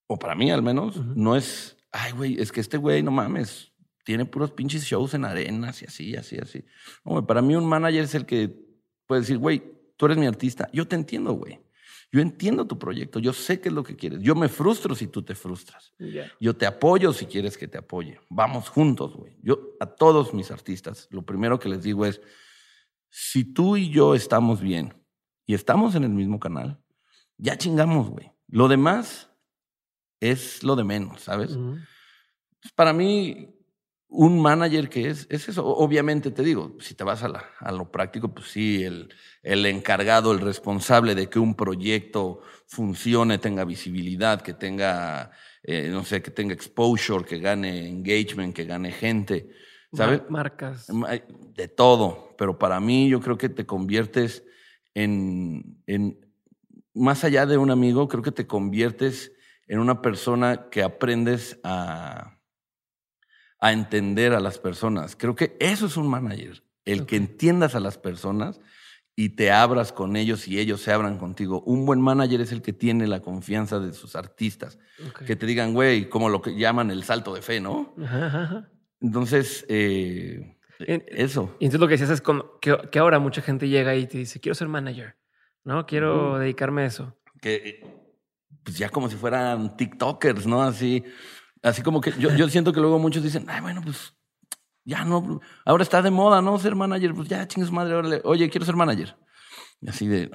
[0.07, 3.73] o para mí al menos, no es, ay, güey, es que este güey, no mames,
[4.05, 6.65] tiene puros pinches shows en arenas y así, así, así.
[7.05, 8.57] No, para mí un manager es el que
[9.07, 9.63] puede decir, güey,
[9.97, 11.61] tú eres mi artista, yo te entiendo, güey.
[12.13, 14.21] Yo entiendo tu proyecto, yo sé qué es lo que quieres.
[14.21, 15.93] Yo me frustro si tú te frustras.
[16.41, 18.21] Yo te apoyo si quieres que te apoye.
[18.31, 19.37] Vamos juntos, güey.
[19.43, 22.21] Yo a todos mis artistas, lo primero que les digo es,
[23.11, 24.95] si tú y yo estamos bien
[25.47, 26.81] y estamos en el mismo canal,
[27.39, 28.33] ya chingamos, güey.
[28.49, 29.31] Lo demás
[30.21, 31.59] es lo de menos, ¿sabes?
[32.75, 33.56] Para mí,
[34.17, 35.67] un manager que es, es eso.
[35.67, 39.11] Obviamente te digo, si te vas a, a lo práctico, pues sí, el,
[39.43, 46.03] el encargado, el responsable de que un proyecto funcione, tenga visibilidad, que tenga, eh, no
[46.03, 49.51] sé, que tenga exposure, que gane engagement, que gane gente,
[49.93, 50.23] ¿sabes?
[50.31, 50.87] Marcas.
[51.55, 52.35] De todo.
[52.39, 54.45] Pero para mí yo creo que te conviertes
[54.95, 56.19] en, en,
[56.95, 59.33] más allá de un amigo, creo que te conviertes
[59.69, 62.36] en una persona que aprendes a
[63.67, 65.17] a entender a las personas.
[65.17, 68.61] Creo que eso es un manager, el que entiendas a las personas
[69.17, 71.63] y te abras con ellos y ellos se abran contigo.
[71.63, 74.79] Un buen manager es el que tiene la confianza de sus artistas.
[75.27, 77.95] Que te digan, güey, como lo que llaman el salto de fe, ¿no?
[79.01, 81.57] Entonces, eh, eso.
[81.59, 84.39] Y entonces lo que decías es como que, ahora mucha gente llega y te dice,
[84.39, 85.17] quiero ser manager,
[85.65, 85.87] ¿no?
[85.87, 87.17] Quiero dedicarme a eso.
[87.41, 87.85] Que,
[88.63, 90.63] pues ya como si fueran TikTokers, ¿no?
[90.63, 91.05] Así,
[91.67, 94.15] Así como que yo, yo siento que luego muchos dicen, ay, bueno, pues
[94.85, 96.59] ya no, ahora está de moda, ¿no?
[96.61, 99.17] Ser manager, pues ya, chingue su madre, órale, oye, quiero ser manager.
[99.81, 100.31] Y así de,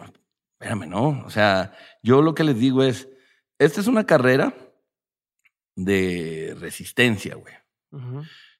[0.59, 1.23] espérame, ¿no?
[1.25, 3.07] O sea, yo lo que les digo es,
[3.59, 4.53] esta es una carrera
[5.77, 7.53] de resistencia, güey.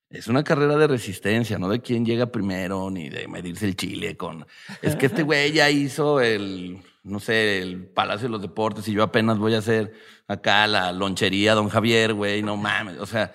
[0.09, 4.15] Es una carrera de resistencia, no de quién llega primero, ni de medirse el chile
[4.15, 4.45] con...
[4.81, 8.93] Es que este güey ya hizo el no sé, el Palacio de los Deportes y
[8.93, 9.93] yo apenas voy a hacer
[10.27, 12.99] acá la lonchería Don Javier, güey, no mames.
[12.99, 13.33] O sea,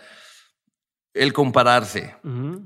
[1.13, 2.17] el compararse,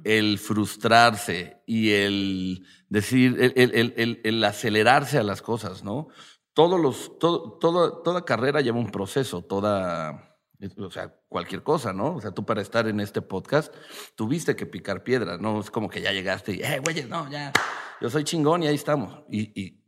[0.04, 6.08] el frustrarse y el decir, el, acelerarse a las cosas, ¿no?
[6.52, 10.36] Todos los, todo, toda carrera lleva un proceso, toda,
[10.78, 12.16] o sea, cualquier cosa, ¿no?
[12.16, 13.72] O sea, tú para estar en este podcast
[14.16, 15.60] tuviste que picar piedras, ¿no?
[15.60, 17.52] Es como que ya llegaste y, eh, güey, no, ya,
[18.00, 19.22] yo soy chingón y ahí estamos.
[19.30, 19.79] y y,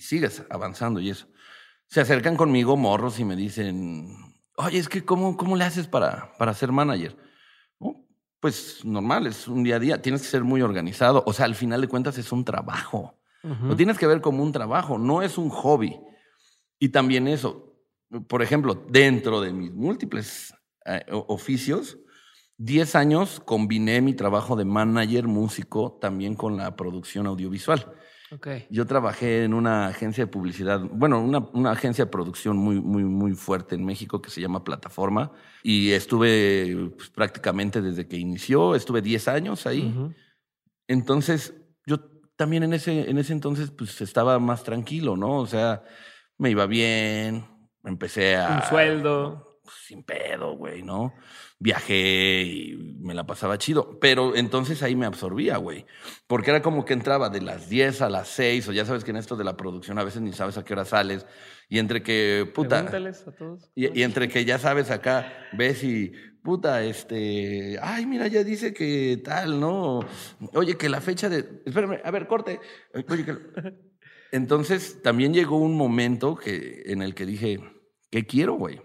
[0.00, 1.26] sigues avanzando y eso.
[1.86, 4.14] Se acercan conmigo morros y me dicen,
[4.56, 7.16] oye, es que ¿cómo, cómo le haces para, para ser manager?
[8.40, 11.24] pues normal, es un día a día, tienes que ser muy organizado.
[11.26, 13.14] O sea, al final de cuentas es un trabajo.
[13.42, 15.98] Lo tienes que ver como un trabajo, no es un hobby.
[16.78, 17.80] Y también eso,
[18.26, 21.98] por ejemplo, dentro de mis múltiples eh, oficios,
[22.58, 27.92] 10 años combiné mi trabajo de manager músico también con la producción audiovisual.
[28.70, 33.04] Yo trabajé en una agencia de publicidad, bueno, una, una, agencia de producción muy, muy,
[33.04, 38.74] muy fuerte en México que se llama Plataforma y estuve pues, prácticamente desde que inició,
[38.74, 39.94] estuve 10 años ahí.
[40.86, 41.54] Entonces,
[41.86, 42.00] yo
[42.36, 45.38] también en ese, en ese entonces pues estaba más tranquilo, ¿no?
[45.38, 45.82] O sea,
[46.36, 47.46] me iba bien,
[47.82, 48.56] empecé a...
[48.56, 49.60] Un sueldo.
[49.86, 51.14] sin pedo, güey, ¿no?
[51.58, 53.98] Viajé y me la pasaba chido.
[54.00, 55.86] Pero entonces ahí me absorbía, güey.
[56.26, 59.10] Porque era como que entraba de las 10 a las 6, o ya sabes que
[59.10, 61.26] en esto de la producción a veces ni sabes a qué hora sales.
[61.68, 62.80] Y entre que, puta.
[62.80, 63.70] a todos.
[63.74, 67.78] Y, entre que ya sabes acá, ves y, puta, este.
[67.82, 70.00] Ay, mira, ya dice que tal, ¿no?
[70.54, 71.62] Oye, que la fecha de.
[71.66, 72.60] Espérame, a ver, corte.
[73.08, 73.36] Oye, que...
[74.30, 77.60] Entonces también llegó un momento que, en el que dije,
[78.10, 78.80] ¿qué quiero, güey?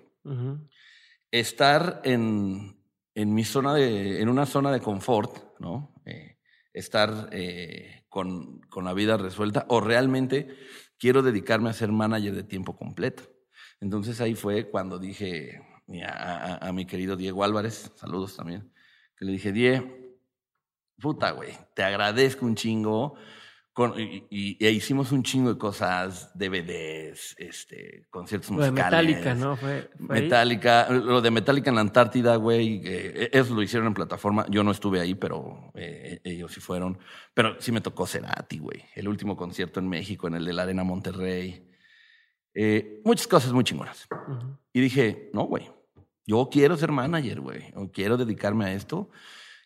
[1.33, 2.77] Estar en,
[3.15, 5.95] en, mi zona de, en una zona de confort, ¿no?
[6.05, 6.37] Eh,
[6.73, 10.55] estar eh, con, con, la vida resuelta o realmente
[10.99, 13.23] quiero dedicarme a ser manager de tiempo completo.
[13.81, 15.59] Entonces ahí fue cuando dije
[16.07, 18.71] a, a, mi querido Diego Álvarez, saludos también,
[19.17, 19.91] que le dije, Diego,
[21.01, 23.15] puta, güey, te agradezco un chingo
[23.97, 29.07] y, e hicimos un chingo de cosas, DVDs, este, conciertos lo musicales.
[29.07, 29.55] De Metallica, ¿no?
[29.55, 34.45] Fue, Metallica, lo de Metallica en la Antártida, güey, eh, eso lo hicieron en plataforma.
[34.49, 36.99] Yo no estuve ahí, pero eh, ellos sí fueron.
[37.33, 38.85] Pero sí me tocó Cerati, güey.
[38.95, 41.67] El último concierto en México, en el de la Arena Monterrey.
[42.53, 44.07] Eh, muchas cosas muy chingonas.
[44.71, 45.69] Y dije, no, güey,
[46.25, 49.09] yo quiero ser manager, güey, o quiero dedicarme a esto.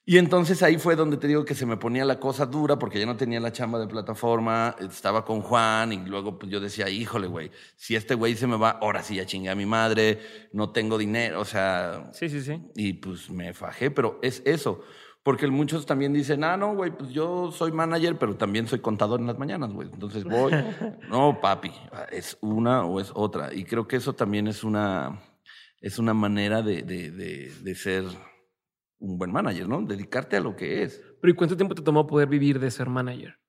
[0.09, 2.97] Y entonces ahí fue donde te digo que se me ponía la cosa dura porque
[2.97, 6.89] ya no tenía la chamba de plataforma, estaba con Juan y luego pues yo decía,
[6.89, 10.21] híjole, güey, si este güey se me va, ahora sí ya chingué a mi madre,
[10.53, 12.09] no tengo dinero, o sea...
[12.13, 12.57] Sí, sí, sí.
[12.77, 14.81] Y pues me fajé, pero es eso.
[15.23, 19.19] Porque muchos también dicen, ah, no, güey, pues yo soy manager, pero también soy contador
[19.19, 19.89] en las mañanas, güey.
[19.91, 20.53] Entonces voy.
[21.09, 21.73] no, papi,
[22.13, 23.53] es una o es otra.
[23.53, 25.21] Y creo que eso también es una,
[25.81, 28.05] es una manera de, de, de, de ser
[28.99, 29.81] un buen manager, ¿no?
[29.81, 31.01] Dedicarte a lo que es.
[31.21, 33.39] Pero ¿y cuánto tiempo te tomó poder vivir de ser manager?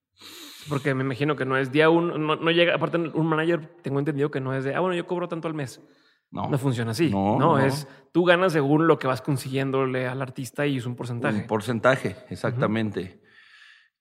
[0.68, 4.30] Porque me imagino que no es día uno, no, llega, aparte un manager, tengo entendido
[4.30, 5.80] que no es de, ah, bueno, yo cobro tanto al mes.
[6.30, 6.48] No.
[6.50, 7.10] No funciona así.
[7.10, 10.94] No, no, es tú ganas según lo que vas consiguiéndole al artista y es un
[10.94, 11.38] porcentaje.
[11.38, 13.22] Un porcentaje, exactamente.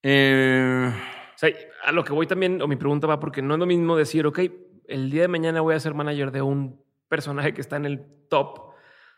[0.04, 1.50] Eh, o sea,
[1.86, 4.28] a lo que voy también, o mi pregunta va porque no es lo mismo decir,
[4.28, 4.40] ok,
[4.88, 8.06] el día de mañana voy a ser manager de un personaje que está en el
[8.30, 8.74] top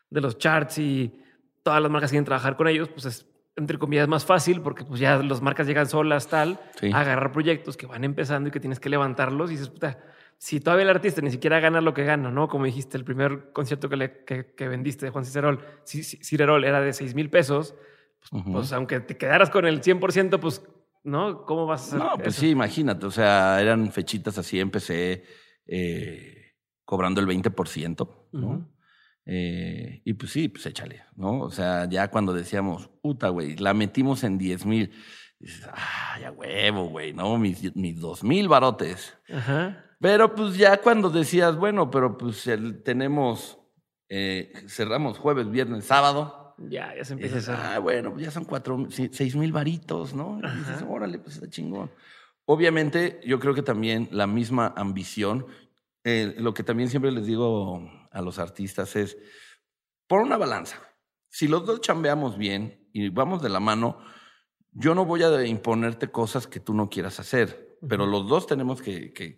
[0.10, 1.20] de los charts y
[1.64, 5.00] todas las marcas quieren trabajar con ellos, pues es, entre comillas, más fácil porque pues
[5.00, 6.60] ya las marcas llegan solas, tal,
[6.94, 10.00] a agarrar proyectos que van empezando y que tienes que levantarlos y dices, puta,
[10.38, 12.48] si todavía el artista ni siquiera gana lo que gana, ¿no?
[12.48, 16.94] Como dijiste, el primer concierto que, le, que, vendiste de Juan Cicerol, Cicerol era de
[16.94, 17.76] 6 mil pesos,
[18.32, 20.66] pues, pues, aunque te quedaras con el 100%, pues,
[21.04, 21.46] ¿no?
[21.46, 25.24] ¿Cómo vas a hacer No, pues sí, imagínate, o sea, eran fechitas así, empecé
[25.66, 26.54] eh,
[26.86, 28.66] cobrando el 20%, ¿no?
[29.32, 31.42] Eh, y pues sí, pues échale, ¿no?
[31.42, 34.92] O sea, ya cuando decíamos, puta, güey, la metimos en 10 mil,
[35.40, 37.38] dices, ah, ya huevo, güey, ¿no?
[37.38, 39.16] Mis, mis 2 mil barotes.
[39.32, 39.86] Ajá.
[40.00, 42.50] Pero pues ya cuando decías, bueno, pero pues
[42.84, 43.60] tenemos,
[44.08, 46.56] eh, cerramos jueves, viernes, sábado.
[46.58, 50.40] Ya, ya se empieza a Ah, bueno, pues ya son cuatro, seis mil varitos, ¿no?
[50.40, 51.92] Y dices, órale, pues está chingón.
[52.46, 55.46] Obviamente, yo creo que también la misma ambición,
[56.04, 59.18] eh, lo que también siempre les digo a los artistas es,
[60.08, 60.82] por una balanza.
[61.30, 64.00] Si los dos chambeamos bien y vamos de la mano,
[64.72, 68.82] yo no voy a imponerte cosas que tú no quieras hacer, pero los dos tenemos
[68.82, 69.36] que, que,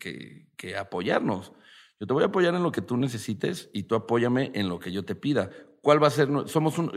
[0.56, 1.52] que, apoyarnos.
[2.00, 4.80] Yo te voy a apoyar en lo que tú necesites y tú apóyame en lo
[4.80, 5.52] que yo te pida.
[5.82, 6.30] ¿Cuál va a ser?
[6.48, 6.92] Somos, un,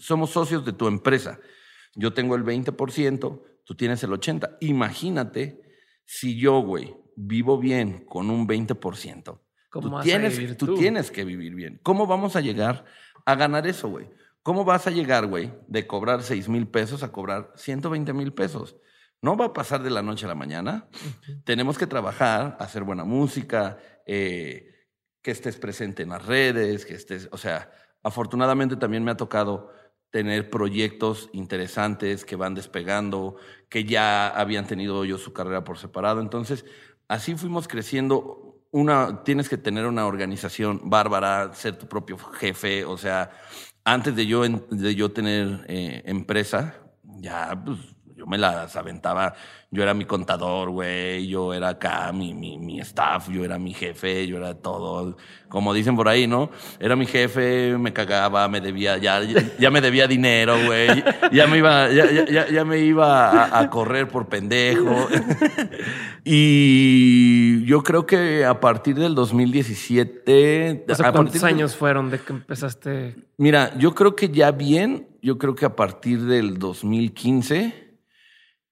[0.00, 1.40] somos socios de tu empresa.
[1.94, 4.58] Yo tengo el 20%, tú tienes el 80%.
[4.60, 5.60] Imagínate
[6.04, 9.40] si yo, güey, vivo bien con un 20%.
[9.70, 10.66] ¿Cómo tú, tienes, tú?
[10.66, 11.80] tú tienes que vivir bien.
[11.82, 12.84] ¿Cómo vamos a llegar
[13.24, 14.08] a ganar eso, güey?
[14.42, 18.76] ¿Cómo vas a llegar, güey, de cobrar 6 mil pesos a cobrar 120 mil pesos?
[19.22, 20.88] No va a pasar de la noche a la mañana.
[21.44, 24.88] Tenemos que trabajar, hacer buena música, eh,
[25.22, 27.70] que estés presente en las redes, que estés, o sea,
[28.02, 29.70] afortunadamente también me ha tocado
[30.10, 33.36] tener proyectos interesantes que van despegando,
[33.68, 36.20] que ya habían tenido yo su carrera por separado.
[36.20, 36.64] Entonces,
[37.08, 38.59] así fuimos creciendo.
[38.72, 43.30] Una, tienes que tener una organización bárbara, ser tu propio jefe, o sea,
[43.84, 47.78] antes de yo, de yo tener eh, empresa, ya pues,
[48.20, 49.32] yo me las aventaba,
[49.70, 53.72] yo era mi contador, güey, yo era acá mi, mi, mi, staff, yo era mi
[53.72, 55.16] jefe, yo era todo,
[55.48, 56.50] como dicen por ahí, ¿no?
[56.78, 59.22] Era mi jefe, me cagaba, me debía, ya,
[59.58, 61.02] ya, me debía dinero, güey,
[61.32, 65.08] ya me iba, ya, ya, ya me iba a, correr por pendejo.
[66.24, 70.84] y yo creo que a partir del 2017...
[71.10, 73.16] ¿Cuántos años fueron de que empezaste?
[73.38, 77.89] Mira, yo creo que ya bien, yo creo que a partir del 2015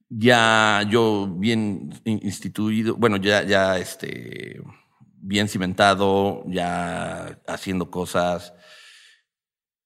[0.09, 4.61] ya yo bien instituido, bueno, ya, ya este,
[5.21, 8.55] bien cimentado, ya haciendo cosas.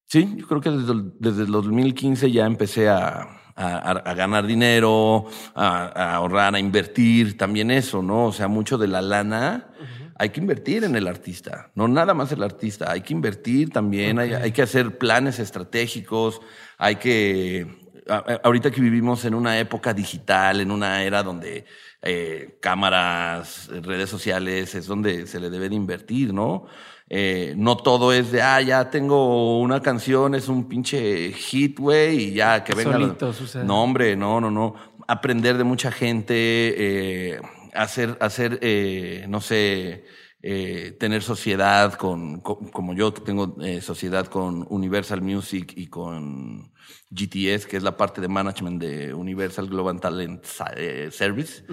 [0.07, 6.15] Sí, yo creo que desde, desde el 2015 ya empecé a, a, ganar dinero, a,
[6.15, 8.27] ahorrar, a invertir, también eso, ¿no?
[8.27, 9.69] O sea, mucho de la lana
[10.19, 14.21] hay que invertir en el artista, no nada más el artista, hay que invertir también,
[14.21, 16.41] hay, hay que hacer planes estratégicos,
[16.79, 21.65] hay que ahorita que vivimos en una época digital, en una era donde
[22.03, 26.67] eh, cámaras, redes sociales, es donde se le debe de invertir, ¿no?
[27.15, 32.17] Eh, no todo es de, ah, ya tengo una canción, es un pinche hit, güey,
[32.17, 32.93] y ya que venga.
[32.93, 33.65] Solito sucede.
[33.65, 34.75] No, hombre, no, no, no.
[35.07, 37.41] Aprender de mucha gente, eh,
[37.75, 40.05] hacer, hacer eh, no sé,
[40.45, 46.73] eh, tener sociedad con, como yo tengo eh, sociedad con Universal Music y con
[47.11, 50.45] GTS, que es la parte de management de Universal Global Talent
[50.77, 51.65] eh, Service.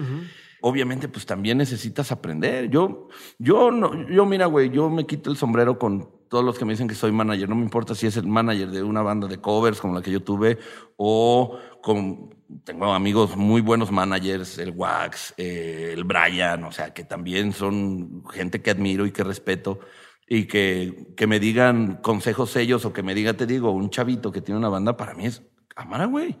[0.62, 2.70] Obviamente, pues también necesitas aprender.
[2.70, 6.64] Yo, yo no, yo mira, güey, yo me quito el sombrero con todos los que
[6.64, 7.48] me dicen que soy manager.
[7.48, 10.12] No me importa si es el manager de una banda de covers como la que
[10.12, 10.58] yo tuve
[10.96, 17.04] o con tengo amigos muy buenos managers, el Wax, eh, el Brian, o sea, que
[17.04, 19.80] también son gente que admiro y que respeto
[20.26, 24.30] y que, que me digan consejos ellos o que me diga, te digo, un chavito
[24.30, 26.38] que tiene una banda, para mí es cámara, güey.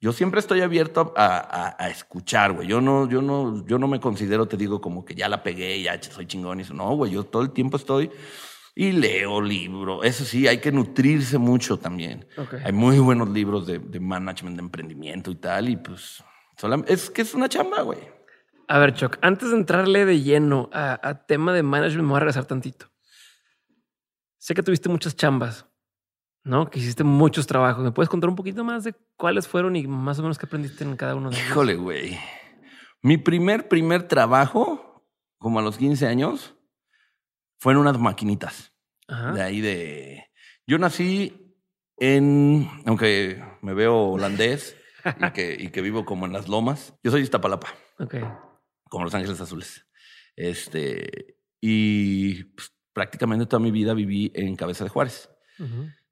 [0.00, 2.68] Yo siempre estoy abierto a, a, escuchar, güey.
[2.68, 5.82] Yo no, yo no, yo no me considero, te digo, como que ya la pegué,
[5.82, 6.72] ya soy chingón y eso.
[6.72, 8.08] No, güey, yo todo el tiempo estoy
[8.78, 10.04] y leo libros.
[10.04, 12.28] Eso sí, hay que nutrirse mucho también.
[12.64, 15.68] Hay muy buenos libros de, management, de emprendimiento y tal.
[15.68, 16.22] Y pues,
[16.86, 17.98] es que es una chamba, güey.
[18.68, 22.20] A ver, Choc, antes de entrarle de lleno a, tema de management, me voy a
[22.20, 22.86] regresar tantito.
[24.36, 25.66] Sé que tuviste muchas chambas,
[26.44, 26.70] ¿no?
[26.70, 27.82] Que hiciste muchos trabajos.
[27.82, 30.84] ¿Me puedes contar un poquito más de cuáles fueron y más o menos qué aprendiste
[30.84, 31.48] en cada uno de ellos?
[31.50, 32.16] Híjole, güey.
[33.02, 35.04] Mi primer, primer trabajo,
[35.38, 36.54] como a los 15 años,
[37.58, 38.72] fue en unas maquinitas.
[39.34, 40.24] De ahí de.
[40.66, 41.54] Yo nací
[41.96, 42.68] en.
[42.86, 46.94] Aunque me veo holandés y, que, y que vivo como en las lomas.
[47.02, 47.68] Yo soy Iztapalapa.
[47.98, 48.16] Ok.
[48.90, 49.86] Como Los Ángeles Azules.
[50.36, 51.36] Este.
[51.60, 55.28] Y pues, prácticamente toda mi vida viví en Cabeza de Juárez.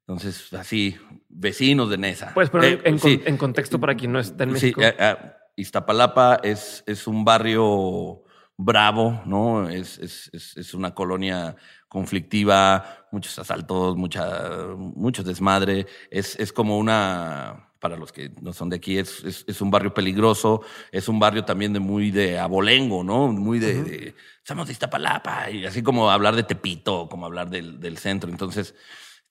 [0.01, 0.97] Entonces, así,
[1.29, 2.33] vecinos de Nesa.
[2.33, 3.21] Pues, pero Eh, en, sí.
[3.25, 4.81] en contexto para quien no está en Sí, México.
[4.81, 5.15] eh, eh,
[5.55, 8.23] Iztapalapa es, es un barrio
[8.57, 9.69] bravo, ¿no?
[9.69, 11.55] Es, es, es, es una colonia
[11.87, 15.85] conflictiva, muchos asaltos, mucha, mucho desmadre.
[16.09, 20.61] Es, es como una, para los que no son de aquí, es, un barrio peligroso,
[20.91, 23.27] es un barrio también de muy de abolengo, ¿no?
[23.27, 27.79] Muy de, de somos de Iztapalapa, y así como hablar de Tepito, como hablar del,
[27.79, 28.29] del centro.
[28.29, 28.75] Entonces,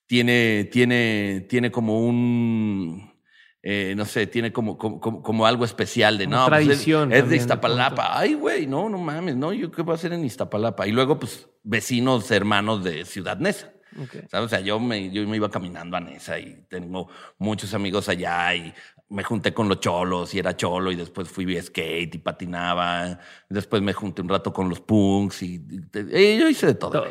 [0.07, 3.16] tiene, tiene, tiene como un,
[3.63, 6.49] eh, no sé, tiene como, como, algo especial de Como no.
[6.49, 8.19] pues es- tradición es, también, de de Iztapalapa.
[8.19, 10.87] Ay, güey, no, no mames, no, yo qué voy a hacer en Iztapalapa.
[10.87, 13.73] Y luego, pues, vecinos, hermanos de Ciudad Neza.
[14.01, 14.29] Ok.
[14.31, 14.47] ¿Sabes?
[14.47, 18.55] O sea, yo me, yo me iba caminando a Nesa y tengo muchos amigos allá
[18.55, 18.73] y
[19.09, 23.19] me junté con los cholos y era cholo y después fui a skate y patinaba.
[23.49, 27.05] Después me junté un rato con los punks y, yo hice de todo.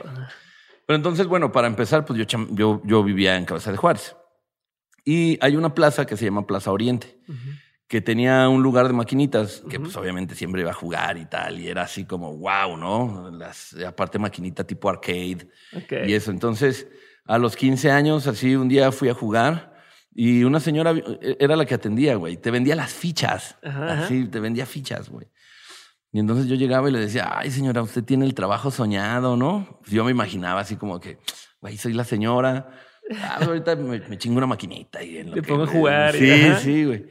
[0.86, 4.16] Pero entonces, bueno, para empezar, pues yo, yo, yo vivía en Cabeza de Juárez.
[5.06, 7.20] Y hay una plaza que se llama Plaza Oriente,
[7.88, 11.60] que tenía un lugar de maquinitas, que pues obviamente siempre iba a jugar y tal,
[11.60, 13.30] y era así como, wow, ¿no?
[13.32, 15.94] Las, aparte maquinita tipo arcade Ok.
[16.08, 16.32] y eso.
[16.32, 16.88] Entonces,
[17.26, 19.76] a los 15 años, así un día fui a jugar
[20.14, 22.38] y una señora eh, era la que atendía, güey.
[22.38, 23.58] Te vendía las fichas.
[23.64, 24.06] Ajá, ajá.
[24.06, 25.28] Así, te vendía fichas, güey.
[26.12, 29.80] Y entonces yo llegaba y le decía, ay, señora, usted tiene el trabajo soñado, ¿no?
[29.82, 31.20] Pues yo me imaginaba así como que,
[31.60, 32.70] güey, soy la señora.
[33.22, 35.68] Ah, pues ahorita me, me chingo una maquinita y en lo Te que pongo a
[35.68, 36.60] jugar y- Sí, ajá.
[36.60, 37.06] sí, güey.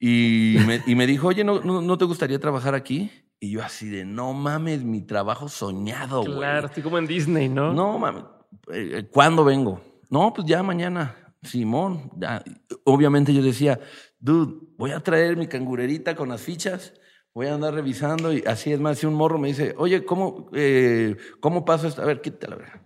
[0.00, 3.10] Y me, y me dijo, oye, ¿no, no, ¿no te gustaría trabajar aquí?
[3.40, 6.34] Y yo así de, no mames, mi trabajo soñado, güey.
[6.38, 7.72] Claro, estoy como en Disney, ¿no?
[7.72, 8.24] No, mames.
[8.72, 9.80] eh, ¿Cuándo vengo?
[10.10, 11.14] No, pues ya mañana.
[11.42, 12.42] Simón, ya.
[12.84, 13.78] Obviamente yo decía,
[14.18, 16.94] dude, voy a traer mi cangurerita con las fichas,
[17.34, 20.50] voy a andar revisando y así es más, si un morro me dice, oye, ¿cómo,
[20.54, 22.02] eh, ¿cómo paso esto?
[22.02, 22.80] A ver, quítala, a ver.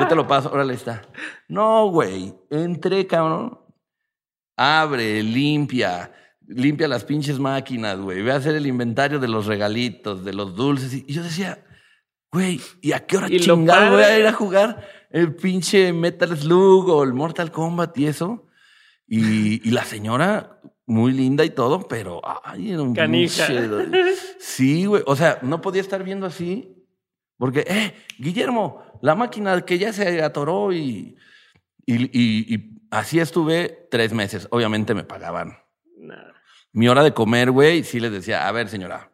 [0.00, 1.02] Yo te lo paso, órale está.
[1.48, 3.58] No, güey, entré, cabrón.
[4.56, 6.12] Abre, limpia,
[6.46, 8.22] limpia las pinches máquinas, güey.
[8.22, 10.92] Ve a hacer el inventario de los regalitos, de los dulces.
[10.92, 11.64] Y yo decía,
[12.30, 16.88] güey, ¿y a qué hora chingado voy a ir a jugar el pinche Metal Slug
[16.88, 18.46] o el Mortal Kombat y eso?
[19.06, 23.46] Y, y la señora, muy linda y todo, pero ay, era un Canija.
[24.38, 25.02] Sí, güey.
[25.06, 26.72] O sea, no podía estar viendo así.
[27.38, 31.16] Porque, eh, Guillermo, la máquina que ya se atoró y,
[31.84, 34.48] y, y- y así estuve tres meses.
[34.50, 35.58] Obviamente me pagaban
[35.98, 36.34] Nada.
[36.72, 39.12] mi hora de comer, güey, sí les decía, a ver, señora.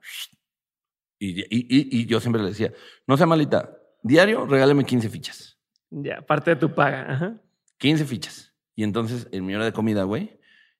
[1.18, 2.72] Y, y, y- y yo siempre le decía,
[3.06, 5.58] no sea malita, diario regáleme 15 fichas.
[5.90, 7.06] Ya, parte de tu paga.
[7.12, 7.40] Ajá.
[7.78, 8.52] 15 fichas.
[8.76, 10.38] Y entonces, en mi hora de comida, güey,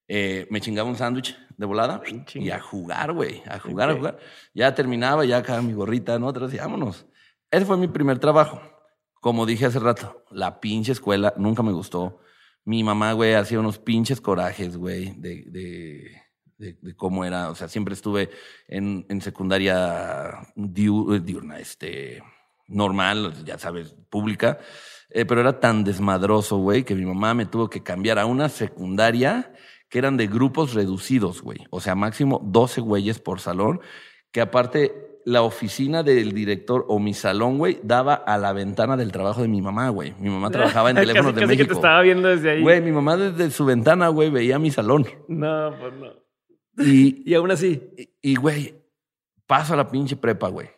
[0.09, 2.03] eh, me chingaba un sándwich de volada
[2.35, 4.19] y a jugar, güey, a jugar, a jugar.
[4.55, 6.27] Ya terminaba, ya acá mi gorrita, ¿no?
[6.27, 7.07] Otra vez, y vámonos.
[7.51, 8.61] Ese fue mi primer trabajo.
[9.21, 12.19] Como dije hace rato, la pinche escuela nunca me gustó.
[12.65, 16.21] Mi mamá, güey, hacía unos pinches corajes, güey, de, de,
[16.59, 17.51] de- de cómo era.
[17.51, 18.31] O sea, siempre estuve
[18.69, 22.23] en, en secundaria diu- diurna, este,
[22.69, 24.59] normal, ya sabes, pública.
[25.11, 28.49] Eh, pero era tan desmadroso, güey, que mi mamá me tuvo que cambiar a una
[28.49, 29.53] secundaria
[29.93, 31.59] que eran de grupos reducidos, güey.
[31.69, 33.81] O sea, máximo 12 güeyes por salón,
[34.33, 39.13] que aparte la oficina del director o mi salón, güey, daba a la ventana del
[39.13, 40.15] trabajo de mi mamá, güey.
[40.19, 41.75] Mi mamá trabajaba en Casi- teléfonos de casi que México.
[41.75, 42.63] te estaba viendo desde ahí.
[42.63, 45.07] Güey, mi mamá desde su ventana, güey, veía mi salón.
[45.29, 46.07] No, pues no.
[46.85, 47.83] Y, Y aún así.
[48.23, 48.75] y, güey,
[49.47, 50.71] paso a la pinche prepa, güey.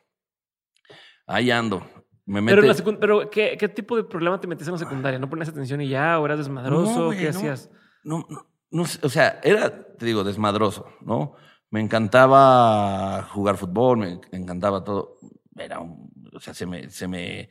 [1.28, 1.86] Ahí ando.
[2.26, 2.56] Me mete...
[2.56, 5.18] Pero, en la secund- pero ¿qué, ¿qué tipo de problema te metías en la secundaria?
[5.20, 6.18] ¿No ponías atención y ya?
[6.18, 6.98] ¿O eras desmadroso?
[6.98, 7.30] No, güey, ¿Qué no.
[7.30, 7.70] hacías?
[8.02, 11.34] no, no, no sé, o sea, era, te digo, desmadroso, ¿no?
[11.70, 15.18] Me encantaba jugar fútbol, me encantaba todo.
[15.56, 17.48] Era un, o sea, se me, se me,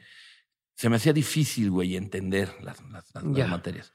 [0.76, 3.48] se me hacía difícil, güey, entender las, las- las- las Ya.
[3.48, 3.94] materias.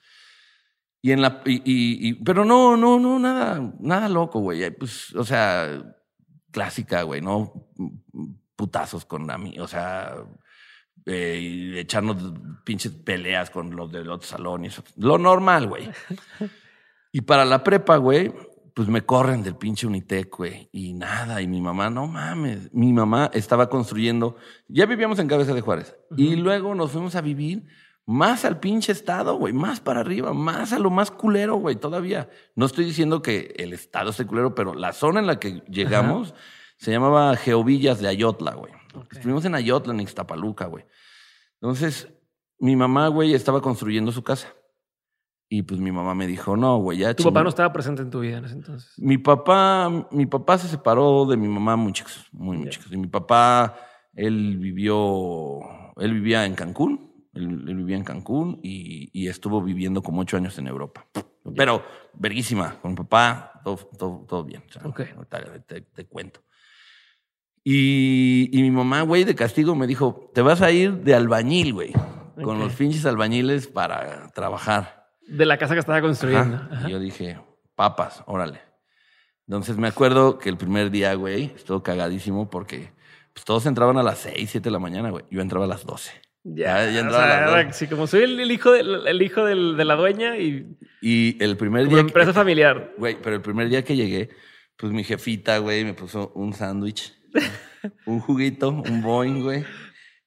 [1.01, 4.69] Y en la, y, y- y- pero no, no, no, nada, nada loco, güey.
[4.71, 5.81] Pues, o sea,
[6.51, 7.71] clásica, güey, ¿no?
[8.57, 10.15] Putazos con a mí, o sea,
[11.07, 12.17] eh, echarnos
[12.65, 14.83] pinches peleas con los del otro salón y eso.
[14.97, 15.89] Lo normal, güey.
[17.19, 18.33] Y para la prepa, güey,
[18.75, 20.69] pues me corren del pinche Unitec, güey.
[20.71, 22.73] Y nada, y mi mamá, no mames.
[22.73, 24.37] Mi mamá estaba construyendo,
[24.69, 25.97] ya vivíamos en Cabeza de Juárez.
[26.17, 27.67] Y luego nos fuimos a vivir
[28.07, 32.31] más al pinche estado, güey, más para arriba, más a lo más culero, güey, todavía.
[32.55, 36.37] No estoy diciendo que el estado esté culero, pero la zona en la que llegamos
[36.77, 38.73] se llamaba Geovillas de Ayotla, güey.
[39.11, 40.85] Estuvimos en Ayotla, en Ixtapaluca, güey.
[41.61, 42.07] Entonces,
[42.61, 44.55] mi mamá, güey, estaba construyendo su casa.
[45.51, 47.31] Y pues mi mamá me dijo, no, güey, ya Tu chingó".
[47.33, 48.93] papá no estaba presente en tu vida en ese entonces.
[48.99, 52.93] Mi papá, mi papá se separó de mi mamá muy chicos, muy, muy chicos.
[52.93, 53.75] Y mi papá,
[54.13, 55.61] él vivió,
[55.97, 60.67] él vivía en Cancún Él, vivía en Cancún y, estuvo viviendo como ocho años en
[60.67, 61.07] Europa.
[61.57, 61.83] Pero
[62.15, 64.63] verguísima, con mi papá, todo, todo, bien.
[65.95, 66.41] te, cuento.
[67.65, 71.93] Y, mi mamá, güey, de castigo me dijo, te vas a ir de albañil, güey,
[72.43, 74.98] con los pinches albañiles para trabajar.
[75.29, 76.61] De la casa que estaba construyendo.
[76.87, 77.39] Y yo dije,
[77.75, 78.61] papas, órale.
[79.47, 82.91] Entonces me acuerdo que el primer día, güey, estuvo cagadísimo porque
[83.33, 85.25] pues, todos entraban a las 6, 7 de la mañana, güey.
[85.31, 86.11] Yo entraba a las 12.
[86.45, 87.73] Ya, ya, entraba a las 12.
[87.73, 90.77] Sí, como soy el, hijo, de, el hijo de la dueña y...
[91.01, 92.01] Y el primer día...
[92.01, 92.93] empresa familiar.
[92.99, 94.31] Güey, pero el primer día que llegué,
[94.77, 97.15] pues mi jefita, güey, me puso un sándwich,
[98.07, 99.65] un juguito, un boing, güey.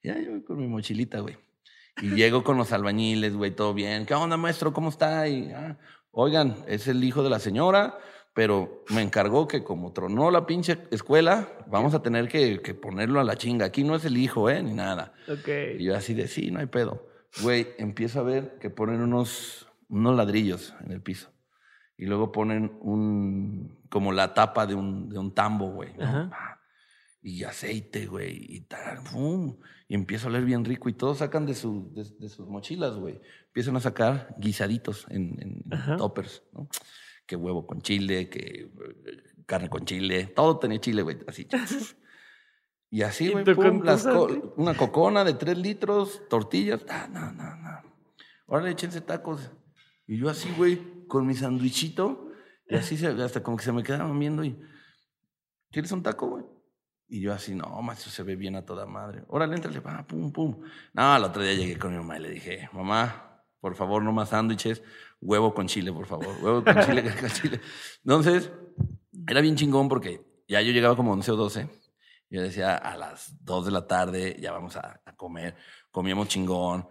[0.03, 1.37] Ya yo con mi mochilita, güey.
[2.01, 4.05] Y llego con los albañiles, güey, todo bien.
[4.05, 4.73] ¿Qué onda, maestro?
[4.73, 5.27] ¿Cómo está?
[5.27, 5.77] Y, ah,
[6.11, 7.97] oigan, es el hijo de la señora
[8.33, 13.23] pero me encargó que como tronó la pinche escuela, vamos a tener que, ponerlo a
[13.23, 13.65] la chinga.
[13.65, 14.63] Aquí no es el hijo, ¿eh?
[14.63, 15.13] Ni nada.
[15.27, 15.77] Okay.
[15.79, 17.09] Y yo así de, sí, no hay pedo.
[17.41, 21.29] Güey, empiezo a ver que ponen unos, unos ladrillos en el piso.
[21.97, 25.91] Y luego ponen un, como la tapa de un, de un tambo, güey.
[27.21, 28.37] Y aceite, güey.
[28.39, 28.99] Y tal,
[29.91, 30.87] Y empiezo a leer bien rico.
[30.87, 33.19] Y todos sacan de, su, de, sus mochilas, güey.
[33.47, 36.69] Empiezan a sacar guisaditos en, en toppers, ¿no?
[37.25, 41.45] que huevo con chile, que eh, carne con chile, todo tenía chile, güey, así.
[42.89, 43.45] Y así, güey,
[44.55, 47.81] una cocona de tres litros, tortillas, ah, no, no, no.
[48.47, 49.51] Órale, échense tacos.
[50.07, 52.31] Y yo así, güey, con mi sandwichito,
[52.65, 54.57] y así hasta como que se me quedaban viendo y,
[55.69, 56.45] ¿quieres un taco, güey?
[57.13, 59.25] Y yo así, no, eso se ve bien a toda madre.
[59.27, 60.61] Órale, entrale, va, pum, pum.
[60.93, 64.13] No, el otro día llegué con mi mamá y le dije, mamá, por favor, no
[64.13, 64.81] más sándwiches,
[65.19, 67.59] huevo con chile, por favor, huevo con chile, con chile.
[68.05, 68.49] Entonces,
[69.27, 71.69] era bien chingón porque ya yo llegaba como 11 o 12.
[72.29, 75.57] Yo decía, a las 2 de la tarde ya vamos a, comer.
[75.91, 76.87] Comíamos chingón.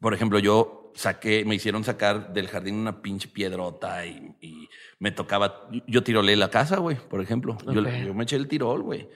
[0.00, 5.68] Por ejemplo, yo saqué, me hicieron sacar del jardín una pinche piedrota y, me tocaba,
[5.86, 7.56] yo tirolé la casa, güey, por ejemplo.
[7.64, 9.08] Yo, yo, me eché el tirol, güey.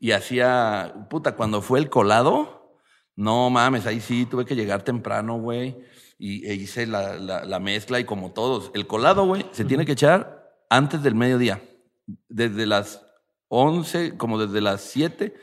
[0.00, 2.76] Y hacía, puta, cuando fue el colado,
[3.16, 5.76] no mames, ahí sí tuve que llegar temprano, güey
[6.18, 8.72] y e hice la, la, mezcla y como todos.
[8.74, 11.62] El colado, güey, se tiene que echar antes del mediodía.
[12.28, 13.06] Desde las
[13.48, 15.34] 11, como desde las 7,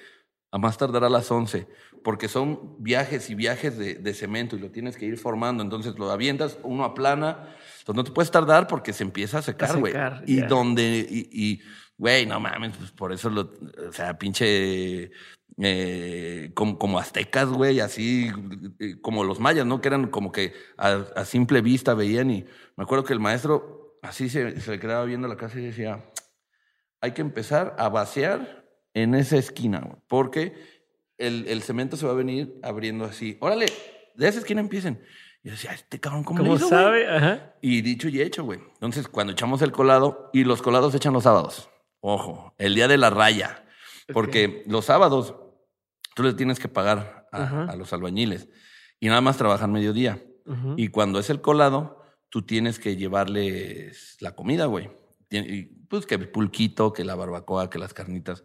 [0.51, 1.67] a más tardar a las 11.
[2.03, 5.63] Porque son viajes y viajes de, de cemento y lo tienes que ir formando.
[5.63, 7.55] Entonces lo avientas, uno aplana.
[7.79, 9.93] Entonces no te puedes tardar porque se empieza a secar, güey.
[10.25, 11.61] Y donde, y,
[11.97, 13.51] güey, no mames, pues por eso lo,
[13.87, 15.11] o sea, pinche
[15.57, 18.29] eh, como, aztecas, güey, así
[18.79, 19.79] eh, como los mayas, ¿no?
[19.81, 24.29] Que eran como que a, simple vista veían y me acuerdo que el maestro así
[24.29, 26.03] se, se quedaba viendo la casa y decía,
[27.01, 30.53] hay que empezar a vaciar en esa esquina, porque
[31.17, 33.37] el, el, cemento se va a venir abriendo así.
[33.39, 33.67] Órale,
[34.15, 35.01] de esa esquina empiecen.
[35.43, 37.07] Y yo decía, este cabrón, ¿cómo, ¿Cómo sabe?
[37.07, 37.55] Ajá.
[37.61, 38.59] Y dicho y hecho, güey.
[38.73, 41.69] Entonces, cuando echamos el colado, y los colados se echan los sábados.
[42.07, 43.65] Ojo, el día de la raya.
[44.13, 45.33] Porque los sábados
[46.13, 48.47] tú le tienes que pagar a, los albañiles
[48.99, 50.23] y nada más trabajan mediodía.
[50.77, 54.91] Y cuando es el colado, tú tienes que llevarles la comida, güey.
[55.89, 58.43] Pues que el pulquito, que la barbacoa, que las carnitas.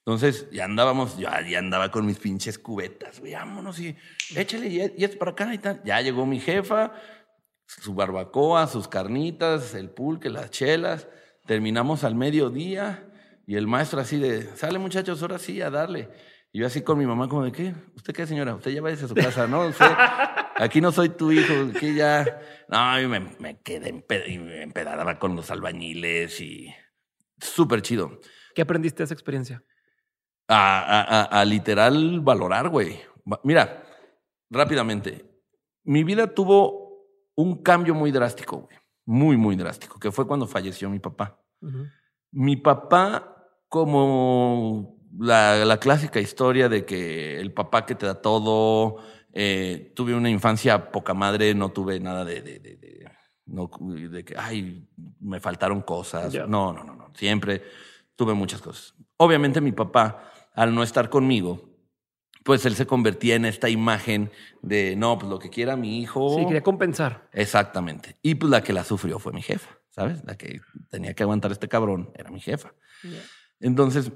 [0.00, 3.96] Entonces ya andábamos, ya, ya andaba con mis pinches cubetas, güey, vámonos y
[4.36, 5.80] échale y, es para acá y tal.
[5.82, 6.92] Ya llegó mi jefa,
[7.64, 11.08] su barbacoa, sus carnitas, el pulque, las chelas.
[11.48, 13.10] Terminamos al mediodía
[13.46, 16.10] y el maestro así de, sale muchachos, ahora sí a darle.
[16.52, 17.74] Y yo así con mi mamá como de, ¿qué?
[17.96, 18.54] ¿Usted qué, señora?
[18.54, 19.62] Usted ya vaya a su casa, ¿no?
[20.56, 22.38] aquí no soy tu hijo, aquí ya...
[22.68, 26.68] No, y me, me quedé empedada con los albañiles y...
[27.38, 28.20] Súper chido.
[28.54, 29.64] ¿Qué aprendiste de esa experiencia?
[30.48, 33.00] A, a, a, literal valorar, güey.
[33.42, 33.84] Mira,
[34.50, 35.24] rápidamente.
[35.82, 38.77] Mi vida tuvo un cambio muy drástico, güey.
[39.08, 41.40] Muy, muy drástico, que fue cuando falleció mi papá.
[42.30, 48.98] Mi papá, como la, clásica historia de que el papá que te da todo,
[49.32, 53.10] eh, tuve una infancia poca madre, no tuve nada de, de, de,
[53.46, 54.86] no, de que, ay,
[55.20, 56.34] me faltaron cosas.
[56.46, 57.10] No, no, no, no.
[57.14, 57.62] Siempre
[58.14, 58.94] tuve muchas cosas.
[59.16, 61.77] Obviamente mi papá, al no estar conmigo,
[62.48, 64.30] pues él se convertía en esta imagen
[64.62, 66.34] de, no, pues lo que quiera mi hijo.
[66.38, 67.28] Sí, quería compensar.
[67.34, 68.16] Exactamente.
[68.22, 70.24] Y pues la que la sufrió fue mi jefa, ¿sabes?
[70.24, 72.72] La que tenía que aguantar este cabrón era mi jefa.
[73.60, 74.12] Entonces,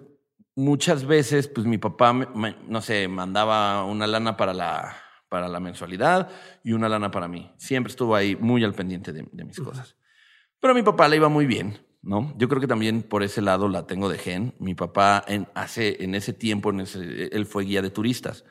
[0.54, 4.96] muchas veces, pues mi papá, no sé, mandaba una lana para la,
[5.28, 6.30] para la mensualidad
[6.64, 7.52] y una lana para mí.
[7.58, 9.94] Siempre estuvo ahí muy al pendiente de, mis cosas.
[10.58, 12.34] Pero a mi papá le iba muy bien, ¿no?
[12.36, 14.54] Yo creo que también por ese lado la tengo de gen.
[14.58, 18.44] Mi papá en, hace, en ese tiempo, en ese, él fue guía de turistas.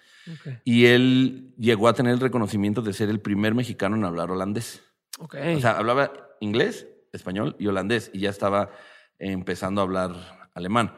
[0.63, 4.81] Y él llegó a tener el reconocimiento de ser el primer mexicano en hablar holandés.
[5.19, 5.55] Okay.
[5.55, 8.71] O sea, hablaba inglés, español y holandés y ya estaba
[9.19, 10.95] empezando a hablar alemán.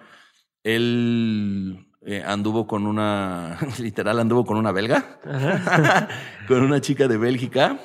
[0.63, 5.19] Él eh, anduvo con una, literal, anduvo con una belga,
[6.47, 7.79] con una chica de Bélgica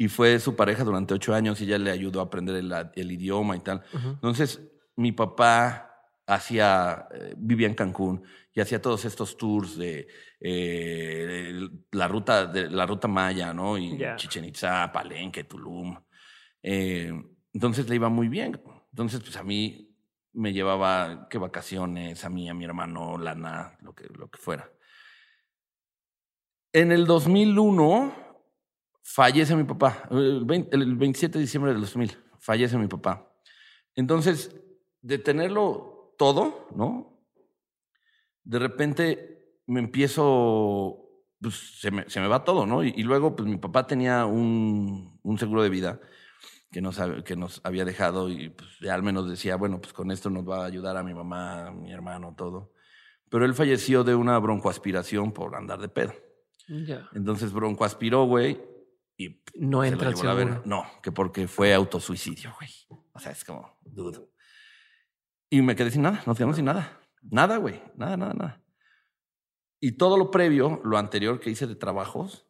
[0.00, 3.54] y fue su pareja durante ocho años y ella le ayudó a aprender el, idioma
[3.54, 3.82] y tal.
[3.92, 4.58] Entonces,
[4.96, 5.94] mi papá
[6.26, 8.24] hacía, eh, vivía en Cancún
[8.54, 10.08] y hacía todos estos tours de
[10.40, 13.76] eh, la ruta de la ruta maya, ¿no?
[13.76, 15.94] Y Chichen Itza, Palenque, Tulum.
[16.62, 18.58] entonces le iba muy bien.
[18.92, 19.94] Entonces, pues a mí
[20.32, 24.72] me llevaba que vacaciones, a mí, a mi hermano, lana, lo que, lo que fuera.
[26.72, 28.19] En el 2001
[29.12, 33.28] fallece mi papá, el, 27 de diciembre del 2000, fallece mi papá.
[33.96, 34.54] Entonces,
[35.02, 37.20] de tenerlo todo, ¿no?
[38.44, 42.84] De repente me empiezo, pues se me, se me va todo, ¿no?
[42.84, 46.00] Y, luego, pues mi papá tenía un, un seguro de vida
[46.70, 50.12] que nos, que nos había dejado y pues, ya al menos decía, bueno, pues con
[50.12, 52.74] esto nos va a ayudar a mi mamá, a mi hermano, todo.
[53.28, 56.12] Pero él falleció de una broncoaspiración por andar de pedo.
[56.68, 57.08] Ya.
[57.12, 58.69] Entonces broncoaspiró, güey,
[59.20, 60.66] y no entra a ver.
[60.66, 62.70] No, que porque fue autosuicidio, güey.
[63.12, 64.30] O sea, es como, dudo.
[65.50, 67.00] Y me quedé sin nada, nos quedamos sin nada.
[67.22, 68.62] Nada, güey, nada, nada, nada.
[69.78, 72.46] Y todo lo previo, lo anterior que hice de trabajos,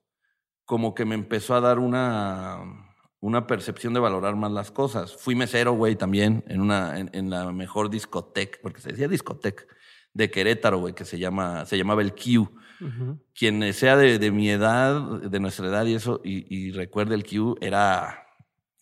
[0.65, 2.87] como que me empezó a dar una
[3.21, 5.15] una percepción de valorar más las cosas.
[5.15, 9.65] Fui mesero, güey, también en, una, en, la mejor discoteca, porque se decía discoteca,
[10.15, 12.51] de Querétaro, güey, que se, llama, se llamaba el Q.
[13.35, 18.27] Quien sea de, mi edad, de nuestra edad y eso, y, recuerde el Q, era,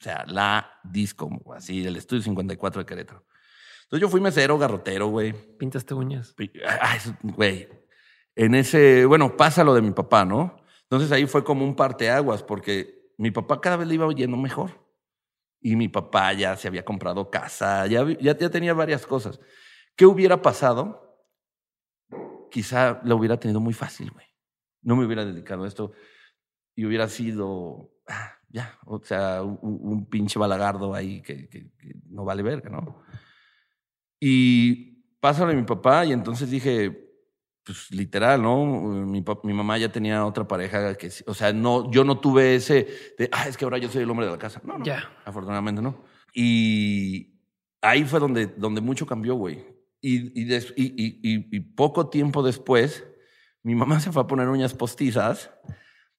[0.01, 3.24] o sea, la disco, así, el estudio 54 de Querétaro.
[3.84, 5.32] Entonces yo fui mesero, garrotero, güey.
[5.32, 6.34] ¿Pintaste uñas?
[7.22, 7.68] Güey,
[8.36, 10.62] en ese, bueno, pasa lo de mi papá, ¿no?
[10.82, 14.86] Entonces ahí fue como un parteaguas, porque mi papá cada vez le iba yendo mejor.
[15.61, 19.40] Y mi papá ya se había comprado casa, ya, ya, tenía varias cosas.
[19.96, 21.08] ¿Qué hubiera pasado?
[22.51, 24.26] Quizá lo hubiera tenido muy fácil, güey.
[24.82, 25.92] No me hubiera dedicado a esto
[26.74, 31.70] y hubiera sido, ah, ya, o sea, un, pinche balagardo ahí que, que,
[32.09, 33.03] no vale verga, ¿no?
[34.20, 37.09] Y pásale a mi papá y entonces dije,
[37.64, 38.64] pues literal, ¿no?
[38.64, 42.86] Mi, mi, mamá ya tenía otra pareja que, o sea, no, yo no tuve ese
[43.18, 44.61] de, ah, es que ahora yo soy el hombre de la casa.
[44.64, 44.84] No, no.
[44.84, 45.11] Ya.
[45.24, 46.05] Afortunadamente no.
[46.32, 47.40] Y
[47.82, 49.66] ahí fue donde, donde mucho cambió, güey.
[50.01, 53.05] Y, y, y, y, poco tiempo después,
[53.62, 55.51] mi mamá se fue a poner uñas postizas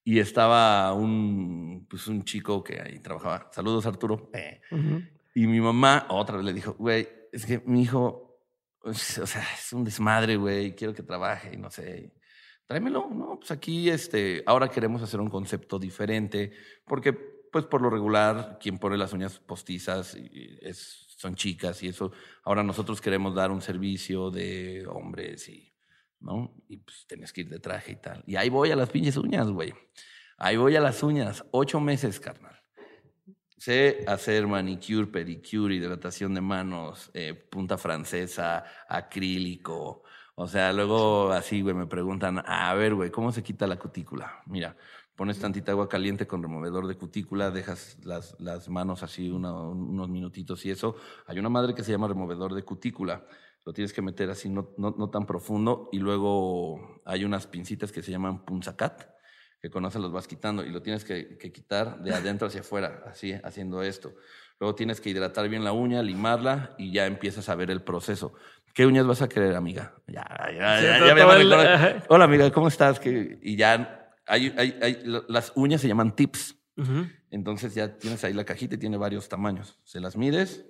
[0.04, 3.48] y estaba un, pues un chico que ahí trabajaba.
[3.52, 4.30] Saludos, Arturo.
[5.34, 8.30] Y mi mamá otra vez le dijo, güey, es que mi hijo
[8.80, 12.12] pues, o sea, es un desmadre, güey, quiero que trabaje y no sé.
[12.66, 13.38] Tráemelo, ¿no?
[13.38, 16.52] Pues aquí, este, ahora queremos hacer un concepto diferente,
[16.86, 22.12] porque, pues por lo regular, quien pone las uñas postizas es, son chicas y eso.
[22.44, 25.70] Ahora nosotros queremos dar un servicio de hombres y,
[26.18, 26.54] ¿no?
[26.66, 28.24] Y pues tienes que ir de traje y tal.
[28.26, 29.74] Y ahí voy a las pinches uñas, güey.
[30.38, 31.44] Ahí voy a las uñas.
[31.50, 32.58] Ocho meses, carnal.
[33.58, 40.04] Sé hacer manicure, pedicure, hidratación de manos, eh, punta francesa, acrílico.
[40.36, 44.42] O sea, luego así, güey, me preguntan, a ver, güey, ¿cómo se quita la cutícula?
[44.46, 44.74] Mira,
[45.20, 50.64] pones tantita agua caliente con removedor de cutícula, dejas las, las manos así unos minutitos
[50.64, 50.96] y eso.
[51.26, 53.26] Hay una madre que se llama removedor de cutícula.
[53.66, 55.90] Lo tienes que meter así, no, no, no tan profundo.
[55.92, 59.10] Y luego hay unas pincitas que se llaman punzacat
[59.60, 63.34] que conoces los vas quitando y lo tienes que, quitar de adentro hacia afuera, así,
[63.44, 64.14] haciendo esto.
[64.58, 68.32] Luego tienes que hidratar bien la uña, limarla y ya empiezas a ver el proceso.
[68.72, 69.96] ¿Qué uñas vas a querer, amiga?
[70.06, 72.98] Ya, ya, ya, ya Hola, amiga, ¿cómo estás?
[73.04, 73.99] y ya
[74.30, 76.56] hay, hay, hay, las uñas se llaman tips.
[77.30, 79.78] Entonces ya tienes ahí la cajita y tiene varios tamaños.
[79.84, 80.64] Se las mides.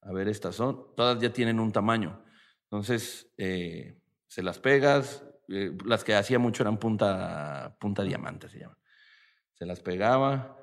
[0.00, 0.94] A ver, estas son.
[0.96, 2.24] Todas ya tienen un tamaño.
[2.64, 8.60] Entonces, eh, se las pegas, eh, las que hacía mucho eran punta, punta diamante, se
[8.60, 8.78] llama.
[9.54, 10.56] Se las pegaba.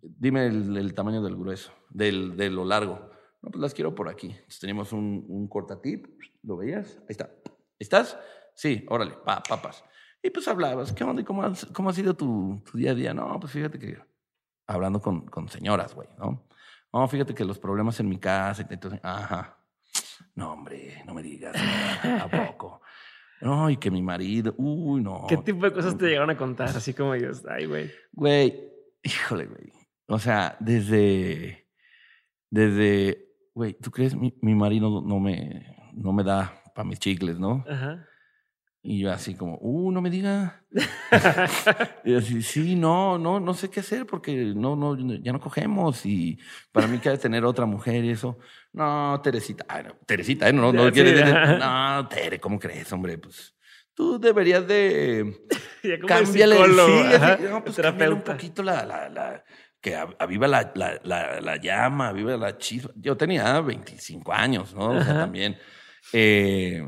[0.00, 3.10] Dime el, tamaño del grueso, del, de lo largo.
[3.42, 4.28] No, pues las quiero por aquí.
[4.30, 6.06] Entonces teníamos un, un cortatip,
[6.42, 6.96] ¿lo veías?
[7.00, 7.30] Ahí está.
[7.78, 8.16] ¿Estás?
[8.54, 9.84] Sí, órale, pa, papas.
[10.24, 11.22] Y pues hablabas, ¿qué onda?
[11.22, 11.44] ¿Cómo,
[11.74, 13.12] cómo ha sido tu, tu, día a día?
[13.12, 13.98] No, pues fíjate que
[14.66, 16.48] hablando con, con señoras, güey, ¿no?
[16.90, 19.58] No, fíjate que los problemas en mi casa, entonces, ajá.
[20.34, 21.54] No, hombre, no me digas,
[22.22, 22.80] ¿a poco?
[23.42, 25.26] No, y que mi marido, uy, no.
[25.28, 26.68] ¿Qué tipo de cosas te llegaron a contar?
[26.68, 27.90] Así como ellos, ay, güey.
[28.12, 28.72] Güey,
[29.02, 29.72] híjole, güey.
[30.06, 31.68] O sea, desde,
[32.48, 37.38] desde, güey, ¿tú crees mi, mi marido no me, no me da para mis chicles,
[37.38, 37.62] no?
[37.68, 38.08] Ajá.
[38.86, 40.62] Y yo así como, uh, no me diga.
[42.04, 46.04] y así, sí, no, no, no sé qué hacer porque no, no, ya no cogemos
[46.04, 46.38] y
[46.70, 48.38] para mí que tener otra mujer y eso.
[48.74, 50.52] No, Teresita, ah, no, Teresita, ¿eh?
[50.52, 51.58] no, no, Sí, ajá.
[52.02, 53.16] no, Tere, ¿cómo crees, hombre?
[53.16, 53.54] Pues
[53.94, 55.34] tú deberías de
[55.82, 59.44] Ya como cámbiale, psicólogo, sí, así, no, pues cámbiale un poquito la, la, la
[59.80, 62.90] que av- aviva la, la, la, la llama, aviva la chispa.
[62.96, 64.90] Yo tenía 25 años, ¿no?
[64.90, 65.20] O sea, Ajá.
[65.20, 65.56] también.
[66.12, 66.86] eh,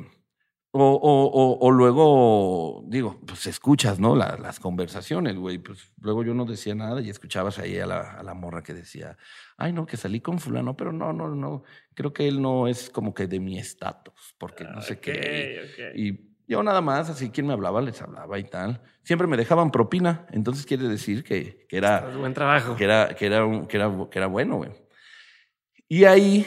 [0.79, 4.14] o, o, o, o luego, digo, pues escuchas, ¿no?
[4.16, 5.59] La- las conversaciones, güey.
[5.59, 8.74] Pues luego yo no decía nada y escuchabas ahí a la, a la morra que
[8.74, 9.16] decía,
[9.57, 11.62] ay, no, que salí con fulano, pero no, no, no.
[11.95, 15.93] Creo que él no es como que de mi estatus, porque no sé qué.
[15.95, 18.81] Y yo nada más, así quien me hablaba, les hablaba y tal.
[19.03, 22.77] Siempre me dejaban propina, entonces quiere decir que, que era, Buen trabajo.
[22.77, 24.70] que era, que era, un- que era, que era bueno, güey.
[25.89, 26.47] Y ahí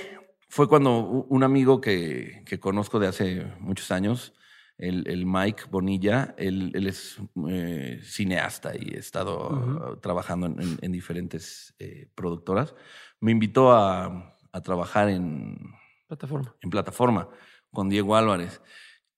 [0.50, 4.34] fue cuando un amigo que, que conozco de hace muchos años,
[4.78, 7.18] el, el Mike Bonilla, él, él es
[7.50, 12.74] eh, cineasta y ha estado trabajando en, en- en diferentes eh, productoras.
[13.20, 15.58] Me invitó a, a trabajar en,
[16.08, 16.56] Plataforma.
[16.62, 17.30] en plataforma
[17.72, 18.62] con Diego Álvarez.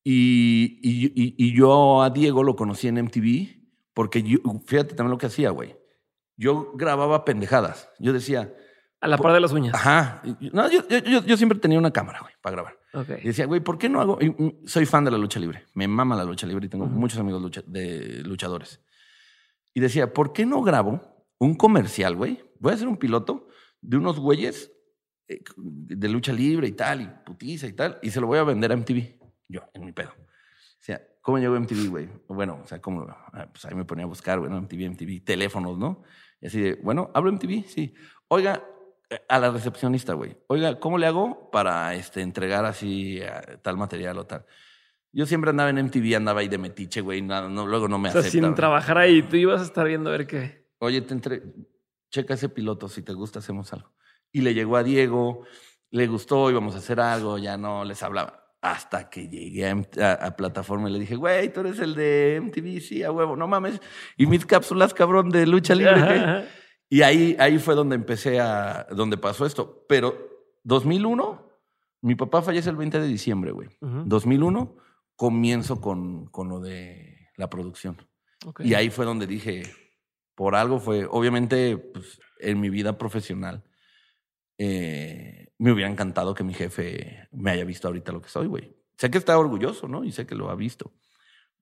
[0.04, 3.62] Y, y, y- y yo a Diego lo conocí en MTV
[3.94, 5.76] porque yo, fíjate también lo que hacía, güey.
[6.38, 7.90] Yo grababa pendejadas.
[8.00, 8.52] Yo decía,
[9.02, 9.74] A la par de las uñas.
[9.74, 10.22] ajá.
[10.54, 12.78] No, yo, yo- yo- siempre tenía una cámara, güey, para grabar.
[12.94, 13.10] Ok.
[13.24, 14.18] Y decía, güey, ¿por qué no hago?
[14.22, 15.66] y, mm, soy fan de la lucha libre.
[15.74, 16.94] Me mama la lucha libre y tengo Ujú.
[16.94, 18.80] muchos amigos lucha- de luchadores.
[19.74, 21.02] Y decía, ¿por qué no grabo
[21.40, 22.44] un comercial, güey?
[22.60, 23.48] Voy a hacer un piloto
[23.82, 24.72] de unos güeyes
[25.28, 28.44] eh, de lucha libre y tal, y putiza y tal, y se lo voy a
[28.44, 29.18] vender a MTV.
[29.48, 30.10] Yo, en mi pedo.
[30.12, 32.10] O sea, ¿cómo llegó MTV, güey?
[32.28, 33.06] Bueno, o sea, ¿cómo?
[33.10, 34.58] Ah, Pues ahí me ponía a buscar, güey, ¿no?
[34.58, 36.04] MTV, MTV, teléfonos, ¿no?
[36.42, 37.64] Y así de, bueno, ¿hablo MTV?
[37.68, 37.94] Sí.
[38.28, 38.62] Oiga,
[39.28, 40.38] a la recepcionista, güey.
[40.48, 43.30] Oiga, ¿cómo le hago para este, entregar así eh,
[43.62, 44.46] tal material o tal?
[45.14, 47.22] Yo siempre andaba en MTV, andaba ahí de metiche, güey.
[47.22, 50.10] nada, no, luego no me O sea, sin trabajar ahí, tú ibas a estar viendo
[50.10, 50.70] a ver qué.
[50.80, 51.44] Oye, te entre...
[52.10, 53.92] checa ese piloto, si te gusta, hacemos algo.
[54.32, 55.44] Y le llegó a Diego,
[55.90, 58.38] le gustó, íbamos a hacer algo, ya no les hablaba.
[58.62, 62.40] Hasta que llegué a, a- a plataforma y le dije, güey, tú eres el de
[62.42, 63.82] MTV, sí, a huevo, no mames.
[64.16, 65.96] Y mis cápsulas, cabrón, de lucha libre.
[65.96, 66.00] ¿qué?".
[66.20, 66.44] Ajá.
[66.94, 69.86] Y ahí, ahí fue donde empecé a, donde pasó esto.
[69.88, 70.14] Pero
[70.64, 71.50] 2001,
[72.02, 73.70] mi papá fallece el 20 de diciembre, güey.
[73.80, 74.04] Ujú.
[74.08, 74.76] 2001,
[75.16, 77.96] comienzo con, con lo de la producción.
[78.46, 78.60] Ok.
[78.66, 79.64] Y ahí fue donde dije,
[80.36, 83.64] por algo fue, obviamente, pues, en mi vida profesional,
[84.58, 88.76] eh, me hubiera encantado que mi jefe me haya visto ahorita lo que soy, güey.
[88.98, 90.04] Sé que está orgulloso, ¿no?
[90.04, 90.94] Y sé que lo ha visto.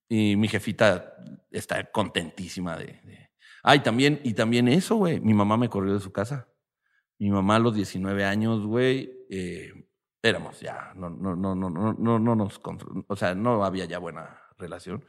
[0.07, 1.13] Y mi jefita
[1.51, 2.85] está contentísima de...
[3.03, 3.28] de-
[3.63, 5.19] Ay, también, y también eso, güey.
[5.19, 6.47] Mi mamá me corrió de su casa.
[7.17, 9.73] Mi mamá a los 19 años, güey, eh,
[10.21, 12.61] éramos ya, no, no, no, no, no, no, no nos,
[13.07, 15.03] o sea, no había ya buena relación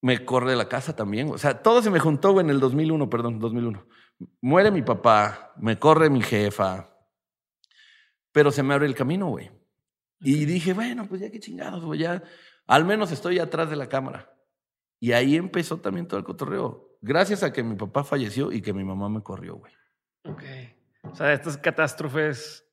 [0.00, 1.30] me corre de la casa también.
[1.30, 3.86] O sea, todo se me juntó güey, en el 2001, perdón, 2001.
[4.40, 6.90] Muere mi papá, me corre mi jefa,
[8.32, 9.50] pero se me abre el camino, güey.
[10.20, 12.22] Y dije, bueno, pues ya qué chingados, güey, ya
[12.66, 14.34] al menos estoy atrás de la cámara.
[15.00, 16.96] Y ahí empezó también todo el cotorreo.
[17.00, 19.72] Gracias a que mi papá falleció y que mi mamá me corrió, güey.
[20.24, 20.42] Ok.
[21.04, 22.64] O sea, estas catástrofes.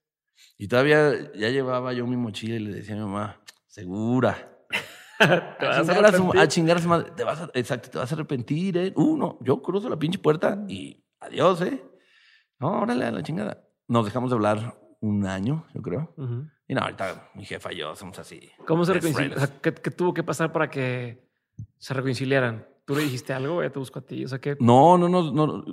[0.57, 4.51] Y todavía ya llevaba yo mi mochila y le decía a mi mamá, segura.
[5.19, 7.11] Te vas a chingar a, su, a chingar a su madre.
[7.15, 8.93] Te vas a, exacto, te vas a arrepentir, ¿eh?
[8.95, 11.81] Uh, no, yo cruzo la pinche puerta y adiós, ¿eh?
[12.59, 13.63] No, órale a la chingada.
[13.87, 16.13] Nos dejamos de hablar un año, yo creo.
[16.17, 16.49] Ujú.
[16.67, 18.51] Y no, ahorita mi jefa y yo somos así.
[18.65, 19.43] ¿Cómo se best reconciliaron?
[19.43, 21.24] O sea, ¿qué, qué tuvo que pasar para que
[21.77, 22.67] se reconciliaran?
[22.85, 23.61] ¿Tú le dijiste algo?
[23.61, 24.23] Ella te buscó a ti.
[24.25, 25.63] O sea, que No, no, no, no.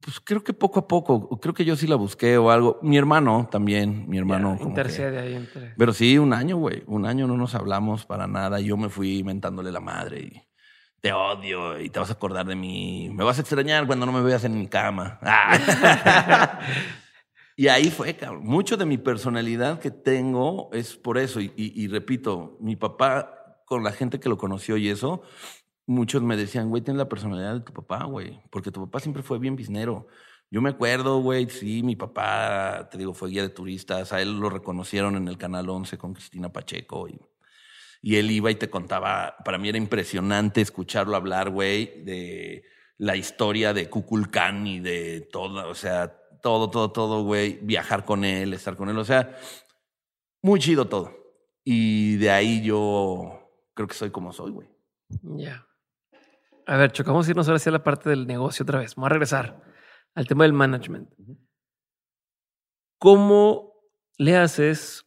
[0.00, 1.38] Pues creo que poco a poco.
[1.38, 2.78] Creo que yo sí la busqué o algo.
[2.82, 4.56] Mi hermano también, mi hermano.
[4.58, 5.74] que- intercede ahí entre.
[5.76, 6.82] Pero sí, un año, güey.
[6.86, 8.58] Un año no nos hablamos para nada.
[8.60, 10.42] Yo me fui mentándole la madre y
[11.00, 13.10] te odio y te vas a acordar de mí.
[13.12, 15.18] Me vas a extrañar cuando no me veas en mi cama.
[15.22, 16.60] Ah.
[17.56, 18.44] y ahí fue, cabrón.
[18.44, 21.40] Mucho de mi personalidad que tengo es por eso.
[21.40, 25.22] Y, y- y repito, mi papá, con la gente que lo conoció y eso,
[25.86, 28.40] muchos me decían, güey, tienes la personalidad de tu papá, güey.
[28.50, 30.06] Porque tu papá siempre fue bien biznero.
[30.50, 34.12] Yo me acuerdo, güey, sí, mi papá, te digo, fue guía de turistas.
[34.12, 37.08] A él lo reconocieron en el Canal 11 con Cristina Pacheco.
[37.08, 37.18] Y,
[38.02, 42.64] y él iba y te contaba, para mí era impresionante escucharlo hablar, güey, de
[42.98, 47.58] la historia de Kukulcán y de todo, o sea, todo, todo, todo, güey.
[47.62, 49.34] Viajar con él, estar con él, o sea,
[50.42, 51.16] muy chido todo.
[51.64, 53.41] Y de ahí yo
[53.74, 54.68] creo que soy como soy, güey.
[55.22, 55.66] Ya.
[56.66, 58.94] A ver, a irnos ahora hacia la parte del negocio otra vez.
[58.94, 59.62] Vamos a regresar
[60.14, 61.10] al tema del management.
[62.98, 63.74] ¿Cómo
[64.16, 65.06] le haces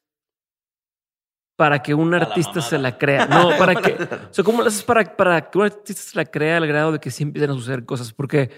[1.56, 3.28] para que un artista se la crea.
[3.28, 3.96] No, para que.
[4.30, 6.92] O sea, ¿cómo lo haces para, para que un artista se la crea al grado
[6.92, 8.12] de que sí empiecen a suceder cosas?
[8.12, 8.52] Porque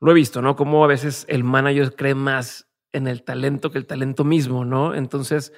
[0.00, 0.54] lo he visto, ¿no?
[0.54, 4.94] Como a veces el manager cree más en el talento que el talento mismo, ¿no?
[4.94, 5.52] Entonces,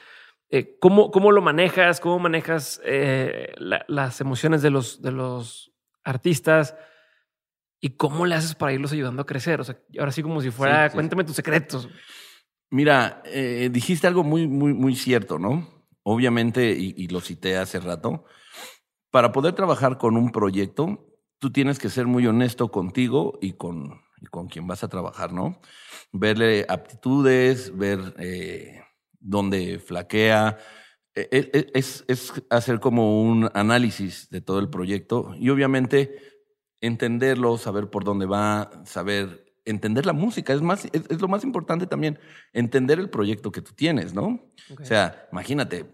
[0.51, 2.01] eh, ¿cómo, ¿cómo, lo manejas?
[2.01, 5.73] ¿Cómo manejas eh, las emociones de los, de los
[6.05, 6.75] artistas?
[7.81, 9.61] ¿Y cómo le haces para irlos ayudando a crecer?
[9.61, 11.89] O sea, ahora sí como si fuera, cuéntame tus secretos.
[12.71, 15.69] Mira, eh, dijiste algo muy, muy, muy cierto, ¿no?
[16.03, 18.25] Obviamente, y, lo cité hace rato,
[19.11, 21.07] para poder trabajar con un proyecto,
[21.39, 25.61] tú tienes que ser muy honesto contigo y con, con quien vas a trabajar, ¿no?
[26.13, 28.81] Verle aptitudes, ver eh,
[29.29, 30.59] dónde flaquea.
[31.15, 36.17] E, e, e, es, es hacer como un análisis de todo el proyecto y obviamente
[36.81, 40.53] entenderlo, saber por dónde va, saber entender la música.
[40.53, 42.19] Es, más, es, lo más importante también,
[42.53, 44.41] entender el proyecto que tú tienes, ¿no?
[44.81, 45.87] O sea, imagínate,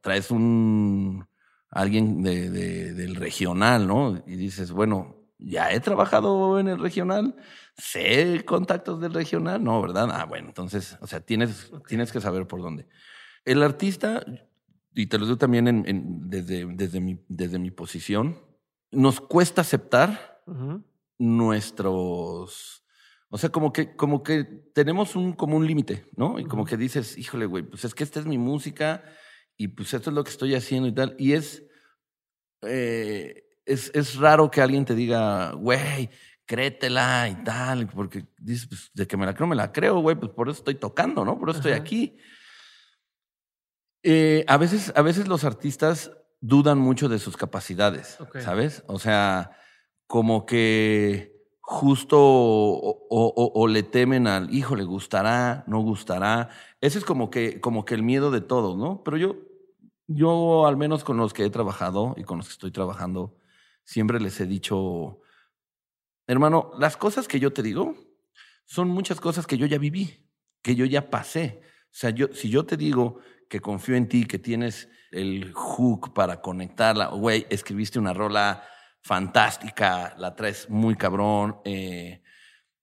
[0.00, 1.26] traes un
[1.70, 2.50] alguien de,
[2.94, 4.22] del regional, ¿no?
[4.26, 7.36] Y dices, bueno, ya he trabajado en el regional,
[7.78, 10.08] sé contactos del regional, no, ¿verdad?
[10.12, 12.86] Ah, bueno, entonces, o sea, tienes, tienes que saber por dónde.
[13.44, 14.24] El artista,
[14.94, 18.38] y te lo digo también en, desde, desde, mi, desde mi posición,
[18.90, 20.42] nos cuesta aceptar
[21.18, 22.78] nuestros
[23.30, 26.38] o sea, como que, como que tenemos un, como un límite, ¿no?
[26.38, 29.04] Y como que dices, híjole, güey, pues es que esta es mi música
[29.56, 31.14] y pues esto es lo que estoy haciendo y tal.
[31.18, 31.62] Y es,
[32.62, 36.08] eh, es, es raro que alguien te diga, güey,
[36.48, 40.16] créetela y tal, porque dices, pues de que me la creo, me la creo, güey,
[40.16, 41.38] pues por eso estoy tocando, ¿no?
[41.38, 42.16] Por eso estoy aquí.
[44.02, 48.82] Eh, a, veces, a veces los artistas dudan mucho de sus capacidades, ¿sabes?
[48.86, 49.52] O sea,
[50.06, 56.48] como que justo o, le temen al hijo, le gustará, no gustará.
[56.80, 59.02] Ese es como que, como que el miedo de todos, ¿no?
[59.04, 59.36] Pero yo,
[60.06, 63.36] yo al menos con los que he trabajado y con los que estoy trabajando,
[63.84, 65.20] siempre les he dicho,
[66.28, 67.96] hermano, las cosas que yo te digo
[68.64, 70.28] son muchas cosas que yo ya viví,
[70.62, 71.60] que yo ya pasé.
[71.86, 73.18] O sea, yo, si yo te digo
[73.48, 78.62] que confío en ti, que tienes el hook para conectarla, güey, escribiste una rola
[79.02, 81.56] fantástica, la traes muy cabrón.
[81.64, 82.22] Eh,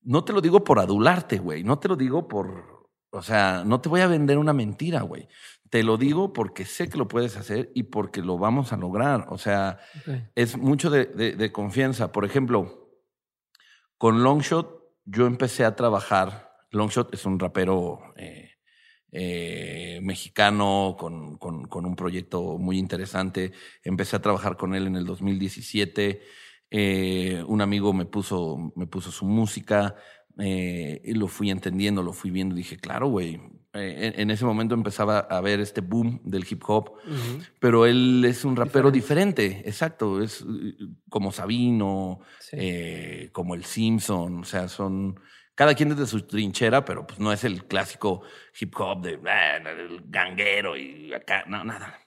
[0.01, 1.63] no te lo digo por adularte, güey.
[1.63, 5.27] No te lo digo por, o sea, no te voy a vender una mentira, güey.
[5.69, 9.27] Te lo digo porque sé que lo puedes hacer y porque lo vamos a lograr.
[9.29, 9.79] O sea,
[10.35, 12.11] es mucho de, confianza.
[12.11, 12.84] Por ejemplo,
[13.97, 16.51] con Longshot yo empecé a trabajar.
[16.71, 18.51] Longshot es un rapero eh,
[19.11, 23.51] eh, mexicano con, con, un proyecto muy interesante.
[23.83, 26.21] Empecé a trabajar con él en el 2017.
[26.71, 29.95] Eh, un amigo me puso, me puso su música
[30.37, 32.55] y lo fui entendiendo, lo fui viendo.
[32.55, 33.39] Dije, claro, güey.
[33.75, 36.93] En, ese momento empezaba a ver este boom del hip hop,
[37.59, 39.63] pero él es un rapero diferente.
[39.65, 40.21] exacto.
[40.21, 40.45] Es
[41.09, 42.21] como Sabino,
[43.31, 45.19] como el Simpson, o sea, son
[45.55, 48.21] cada quien desde su trinchera, pero pues no es el clásico
[48.59, 51.99] hip hop de ah, el ganguero y acá, no, nada.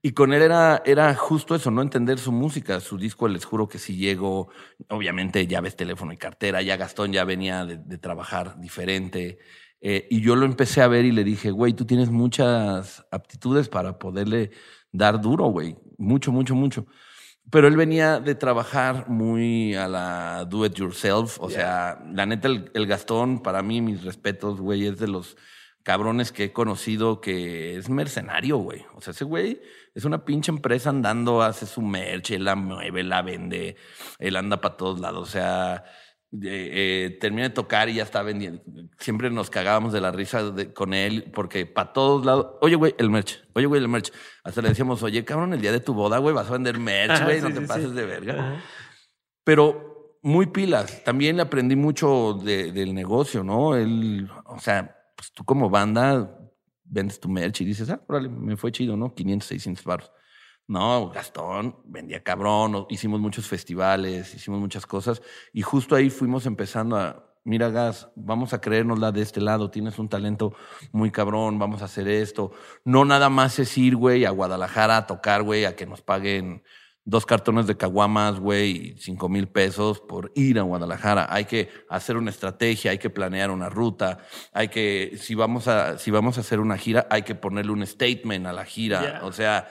[0.00, 3.68] Y con él era, era justo eso, no entender su música, su disco, les juro
[3.68, 4.48] que sí llegó,
[4.88, 9.38] obviamente llaves, teléfono y cartera, ya Gastón ya venía de, trabajar diferente.
[9.84, 13.68] Eh, y yo lo empecé a ver y le dije, güey, tú tienes muchas aptitudes
[13.68, 14.52] para poderle
[14.92, 16.86] dar duro, güey, mucho, mucho, mucho.
[17.50, 21.38] Pero él venía de trabajar muy a la do it yourself.
[21.40, 25.36] O sea, la neta, el, Gastón, para mí, mis respetos, güey, es de los
[25.82, 28.84] cabrones que he conocido que es mercenario, güey.
[28.94, 29.60] O sea, ese güey
[29.94, 33.76] es una pinche empresa andando, hace su merch, él la mueve, la vende,
[34.20, 35.28] él anda para todos lados.
[35.28, 35.84] O sea,
[36.40, 38.62] eh, termina de tocar y ya está vendiendo.
[38.98, 43.10] Siempre nos cagábamos de la risa con él porque para todos lados, oye, güey, el
[43.10, 44.12] merch, oye, güey, el merch.
[44.42, 47.22] Hasta le decíamos, oye, cabrón, el día de tu boda, güey, vas a vender merch,
[47.22, 48.62] güey, no te pases de verga.
[49.44, 51.02] Pero muy pilas.
[51.04, 53.76] También le aprendí mucho del negocio, ¿no?
[53.76, 56.38] Él, o sea, pues tú como banda
[56.84, 59.14] vendes tu merch y dices, ah, órale, me fue chido, ¿no?
[59.14, 60.12] 500, 600 baros.
[60.72, 65.20] No, Gastón vendía cabrón, hicimos muchos festivales, hicimos muchas cosas
[65.52, 69.98] y justo ahí fuimos empezando a, mira Gas, vamos a creérnosla de este lado, tienes
[69.98, 70.54] un talento
[70.90, 72.52] muy cabrón, vamos a hacer esto.
[72.86, 76.62] No nada más es ir, güey, a Guadalajara a tocar, güey, a que nos paguen
[77.04, 81.26] dos cartones de caguamas, güey, y cinco mil pesos por ir a Guadalajara.
[81.28, 84.20] Hay que hacer una estrategia, hay que planear una ruta,
[84.54, 87.86] hay que, si vamos a, si vamos a hacer una gira, hay que ponerle un
[87.86, 89.20] statement a la gira.
[89.24, 89.68] O sea,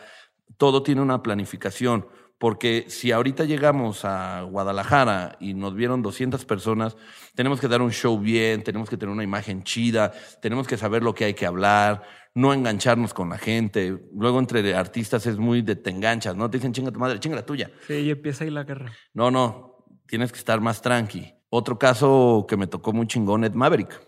[0.58, 2.08] todo tiene una planificación.
[2.42, 6.98] Porque si ahorita llegamos a Guadalajara y nos vieron 200 personas,
[7.36, 11.04] tenemos que dar un show bien, tenemos que tener una imagen chida, tenemos que saber
[11.04, 12.02] lo que hay que hablar,
[12.34, 13.96] no engancharnos con la gente.
[14.16, 16.50] Luego entre artistas es muy de te enganchas, ¿no?
[16.50, 17.70] Te dicen chinga tu madre, chinga la tuya.
[17.86, 18.92] Sí, y empieza ahí la guerra.
[19.14, 21.32] No, no, tienes que estar más tranqui.
[21.50, 24.08] Otro caso que me tocó muy chingón, Ed Maverick.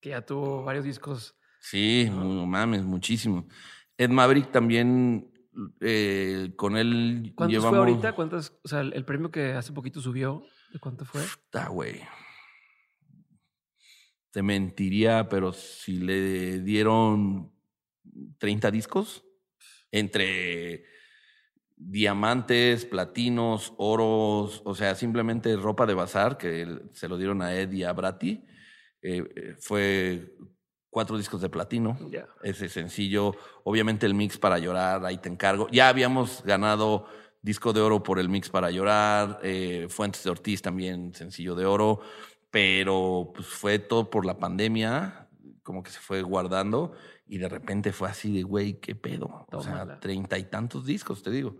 [0.00, 1.36] Que ya tuvo varios discos.
[1.60, 3.46] Sí, no mames, muchísimo.
[3.96, 5.31] Ed Maverick también
[5.80, 7.70] eh, con él ¿Cuántos llevamos...
[7.70, 8.14] fue ahorita?
[8.14, 8.58] ¿Cuántos?
[8.62, 10.42] O sea, el, premio que hace poquito subió,
[10.72, 11.22] ¿de cuánto fue?
[11.22, 12.00] Puta, güey.
[14.30, 17.52] Te mentiría, pero si le dieron
[18.38, 19.24] 30 discos
[19.90, 20.84] entre
[21.76, 27.72] diamantes, platinos, oros, o sea, simplemente ropa de bazar que se lo dieron a Ed
[27.72, 28.44] y a Brati.
[29.02, 30.34] Eh, eh, fue
[30.92, 31.96] cuatro discos de platino.
[32.10, 32.28] Ya.
[32.42, 33.34] Ese sencillo,
[33.64, 35.66] obviamente el mix para llorar, ahí te encargo.
[35.72, 37.06] Ya habíamos ganado
[37.40, 41.64] disco de oro por el mix para llorar, eh, Fuentes de Ortiz también, sencillo de
[41.64, 42.00] oro,
[42.50, 45.30] pero pues fue todo por la pandemia,
[45.62, 46.92] como que se fue guardando
[47.26, 49.46] y de repente fue así de, güey, ¿qué pedo?
[49.50, 51.56] O sea, treinta y tantos discos, te digo.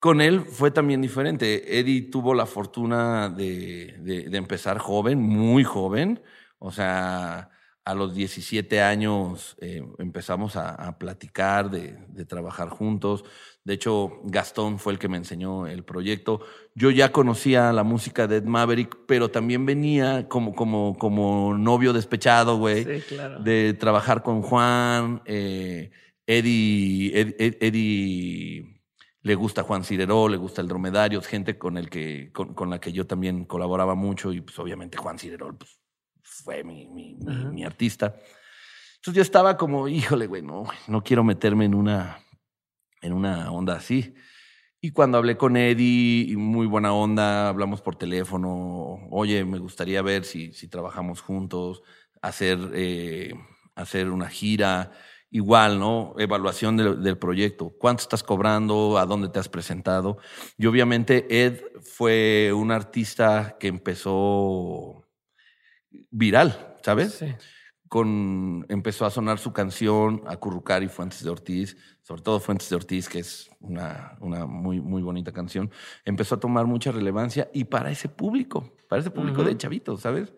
[0.00, 1.78] Con él fue también diferente.
[1.78, 6.20] Eddie tuvo la fortuna de, de, de empezar joven, muy joven.
[6.58, 7.50] O sea,
[7.84, 13.24] a los 17 años eh, empezamos a, a platicar, de, de, trabajar juntos.
[13.64, 16.40] De hecho, Gastón fue el que me enseñó el proyecto.
[16.74, 21.92] Yo ya conocía la música de Ed Maverick, pero también venía como, como, como novio
[21.92, 23.40] despechado, güey, Sí, claro.
[23.40, 25.22] de trabajar con Juan.
[25.24, 25.90] Eh,
[26.26, 28.80] Eddie, Ed- Ed- Eddie
[29.22, 32.70] le gusta Juan Cireró, le gusta el dromedario, es gente con, el que, con, con
[32.70, 35.79] la que yo también colaboraba mucho y pues obviamente Juan Cireró pues,
[36.42, 37.50] fue mi, mi, mi- Ajá.
[37.50, 38.14] mi artista.
[38.96, 42.18] Entonces yo estaba como, híjole, güey, no, no quiero meterme en una,
[43.02, 44.14] en una onda así.
[44.82, 50.24] Y cuando hablé con Eddie, muy buena onda, hablamos por teléfono, oye, me gustaría ver
[50.24, 51.82] si, si trabajamos juntos,
[52.22, 53.34] hacer, eh,
[53.74, 54.92] hacer una gira,
[55.30, 56.14] igual, ¿no?
[56.18, 60.18] Evaluación del, del proyecto, cuánto estás cobrando, a dónde te has presentado.
[60.58, 64.99] Y obviamente Ed fue un artista que empezó
[66.10, 67.14] viral, ¿sabes?
[67.14, 67.34] Sí.
[67.88, 72.76] con empezó a sonar su canción Acurrucar y Fuentes de Ortiz, sobre todo Fuentes de
[72.76, 75.70] Ortiz, que es una, una muy, muy bonita canción,
[76.04, 80.32] empezó a tomar mucha relevancia y para ese público, para ese público de chavitos, ¿sabes?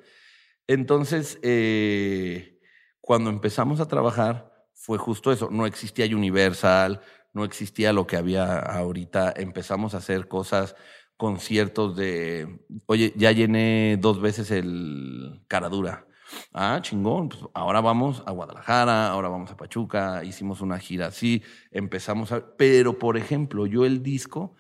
[0.67, 2.61] Entonces, eh,
[3.01, 7.01] cuando empezamos a trabajar, fue justo eso, no existía Universal,
[7.33, 10.77] no existía lo que había ahorita, empezamos a hacer cosas
[11.17, 16.07] conciertos de, oye, ya llené dos veces el Caradura.
[16.53, 21.43] Ah, chingón, pues ahora vamos a Guadalajara, ahora vamos a Pachuca, hicimos una gira así,
[21.71, 22.57] empezamos a...
[22.57, 24.57] Pero, por ejemplo, yo el disco,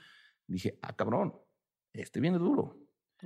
[0.47, 1.35] dije, ah, cabrón,
[1.95, 2.77] este viene duro.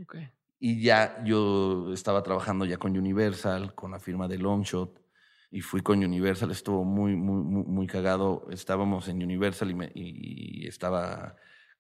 [0.01, 0.17] Ok.
[0.59, 5.03] Y ya yo estaba trabajando ya con Universal, con la firma de Longshot,
[5.51, 8.47] y fui con Universal, estuvo muy, muy, muy, muy cagado.
[8.51, 11.37] Estábamos en Universal y, me- y estaba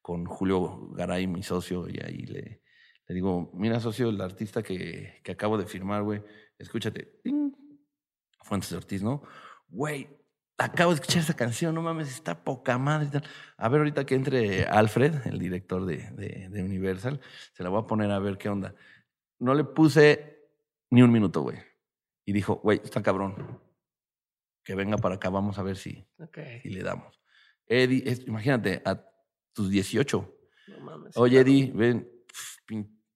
[0.07, 2.62] con Julio Garay, mi socio, y ahí le,
[3.09, 6.22] le digo, mira, socio, el artista que, que acabo de firmar, güey,
[6.59, 7.18] escúchate.
[7.24, 7.50] Ting.
[8.44, 9.24] Fuentes de Ortiz, ¿no?
[9.66, 10.07] Güey,
[10.59, 13.09] acabo de escuchar esa canción, no mames, está poca madre.
[13.09, 13.24] y tal.
[13.57, 17.20] A ver, ahorita que entre Alfred, el director de, de, de Universal,
[17.52, 18.76] se la voy a poner a ver qué onda.
[19.40, 20.38] No le puse
[20.90, 21.59] ni un minuto, güey.
[22.24, 23.61] Y dijo, güey, está cabrón.
[24.62, 26.38] Que venga para acá, vamos a ver si, Ok.
[26.62, 27.20] si le damos.
[27.66, 29.02] Eddie, es- imagínate, a
[29.57, 30.38] tus 18.
[30.68, 31.16] No mames.
[31.16, 31.48] Oye, claro.
[31.48, 32.09] Eddie, ven.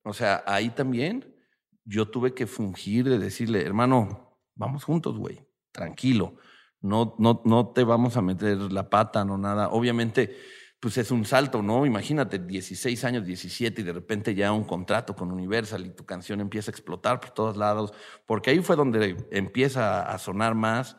[0.03, 1.37] O sea, ahí también
[1.85, 6.37] yo tuve que fungir de decirle, hermano, vamos juntos, güey, tranquilo.
[6.81, 9.69] No, no, no te vamos a meter la pata, no nada.
[9.69, 10.35] Obviamente,
[10.81, 11.85] pues es un salto, ¿no?
[11.85, 16.41] Imagínate, 16 años, 17 y de repente ya un contrato con Universal y tu canción
[16.41, 17.93] empieza a explotar por todos lados,
[18.25, 20.97] porque ahí fue donde empieza a sonar más.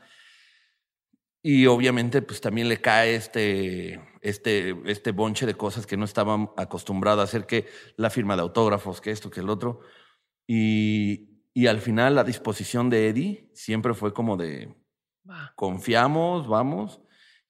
[1.43, 6.51] Y obviamente, pues también le cae este, este, este bonche de cosas que no estaban
[6.55, 7.67] acostumbrados a hacer, que
[7.97, 9.81] la firma de autógrafos, que esto, que el otro.
[10.47, 14.75] Y, y al final la disposición de Eddie siempre fue como de
[15.55, 17.01] confiamos, vamos,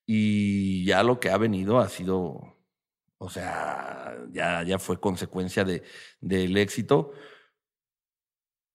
[0.05, 2.57] y ya lo que ha venido ha sido,
[3.17, 5.83] o sea, ya, ya fue consecuencia de,
[6.19, 7.13] del éxito.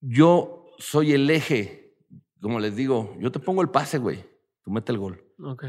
[0.01, 1.95] Yo soy el eje,
[2.41, 4.25] como les digo, yo te pongo el pase, güey,
[4.67, 5.23] tú mete el gol.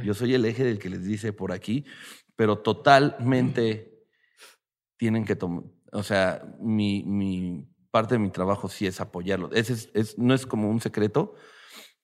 [0.05, 1.85] Yo soy el eje del que les dice por aquí,
[2.35, 4.03] pero totalmente
[4.97, 9.53] tienen que tomar, o sea, mi, mi parte de mi trabajo sí es apoyarlo.
[9.53, 11.35] Ese es, es- no es como un secreto,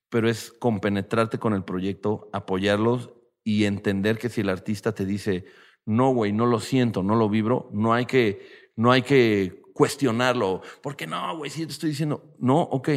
[0.09, 3.11] pero es compenetrarte con el proyecto, apoyarlos
[3.43, 5.47] y entender que si el artista te dice,
[5.85, 10.63] no, güey, no lo siento, no lo vibro, no hay que, no hay que cuestionarlo.
[10.81, 11.51] ¿Por qué no, güey?
[11.51, 12.91] Si te estoy diciendo, no, ok,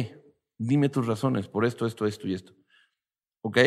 [0.56, 2.52] dime tus razones por esto, esto, esto y esto.
[3.48, 3.58] ¿Ok?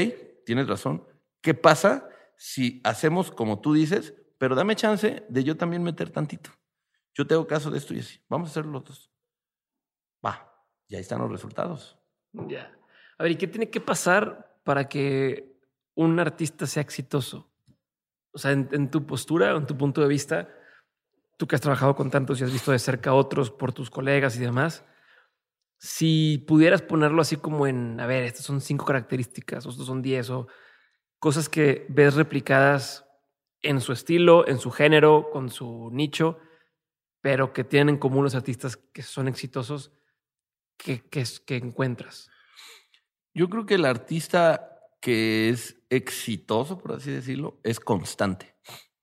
[0.46, 1.04] Tienes razón.
[1.42, 2.08] ¿Qué pasa
[2.38, 6.52] si hacemos como tú dices, pero dame chance de yo también meter tantito?
[7.16, 8.20] Yo tengo caso de esto y así.
[8.30, 9.12] Vamos a hacer los dos.
[10.24, 10.56] Va,
[10.88, 11.98] ya están los resultados.
[12.32, 12.72] Ya.
[13.18, 15.60] A ver, ¿y qué tiene que pasar para que
[15.96, 17.52] un artista sea exitoso?
[18.34, 20.48] O sea, en, tu postura, en tu punto de vista,
[21.38, 23.90] tú que has trabajado con tantos y has visto de cerca a otros por tus
[23.90, 24.86] colegas y demás,
[25.84, 30.04] si pudieras ponerlo así como en, a ver, estas son cinco características, o estos son
[30.04, 30.48] diez, o
[31.18, 33.08] cosas que ves replicadas
[33.64, 36.38] en su estilo, en su género, con su nicho,
[37.20, 39.92] pero que tienen en común los artistas que son exitosos,
[40.78, 42.30] ¿qué, que encuentras?
[43.34, 48.56] Yo creo que el artista que es exitoso, por así decirlo, es constante,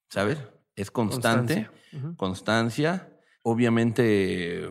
[0.09, 0.39] ¿sabes?
[0.77, 1.69] Es constante,
[2.17, 3.19] constancia.
[3.43, 4.71] Obviamente,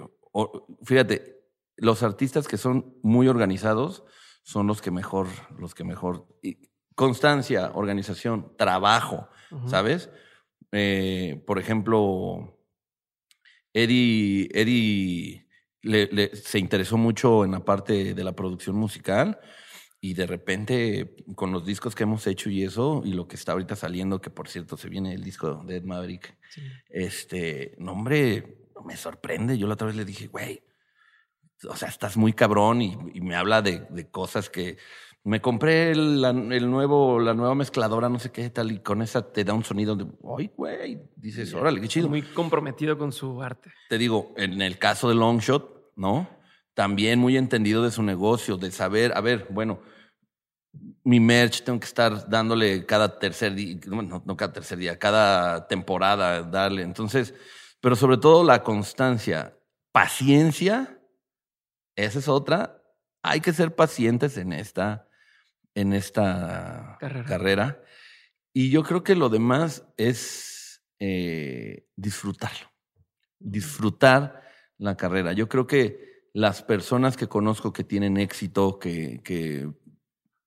[0.85, 1.36] fíjate,
[1.77, 4.03] los artistas que son muy organizados
[4.43, 6.27] son los que mejor, los que mejor.
[6.95, 9.29] constancia, organización, trabajo,
[9.67, 10.09] ¿sabes?
[10.71, 12.59] Eh, por ejemplo,
[13.73, 15.47] Eddie, Eddie
[16.33, 19.39] se interesó mucho en la parte de la producción musical
[19.99, 23.53] y de repente, con los discos que hemos hecho y eso, y lo que está
[23.53, 26.37] ahorita saliendo, que por cierto se viene el disco de Ed Maverick,
[26.89, 29.57] este, no, hombre, me sorprende.
[29.57, 30.63] Yo la otra vez le dije, güey,
[31.69, 34.77] o sea, estás muy cabrón y, me habla de, cosas que
[35.23, 36.21] me compré el,
[36.69, 39.95] nuevo, la nueva mezcladora, no sé qué tal, y con esa te da un sonido
[39.95, 40.05] de,
[40.37, 42.07] ay, güey, dices, órale, qué chido.
[42.07, 43.71] Muy comprometido con su arte.
[43.89, 46.37] Te digo, en el caso de Longshot, ¿no?
[46.77, 49.81] también muy entendido de su negocio, de saber, a ver, bueno,
[51.03, 56.43] mi merch tengo que estar dándole cada tercer día, no cada tercer día, cada temporada,
[56.43, 56.83] darle.
[56.83, 57.33] Entonces,
[57.81, 59.57] pero sobre todo la constancia,
[59.91, 60.96] paciencia,
[61.97, 62.81] esa es otra.
[63.23, 65.09] Hay que ser pacientes en esta,
[65.75, 67.81] en esta carrera.
[68.53, 72.71] Y yo creo que lo demás es eh, disfrutarlo,
[73.39, 74.41] disfrutar
[74.77, 75.33] la carrera.
[75.33, 79.69] Yo creo que las personas que conozco que tienen éxito, que, que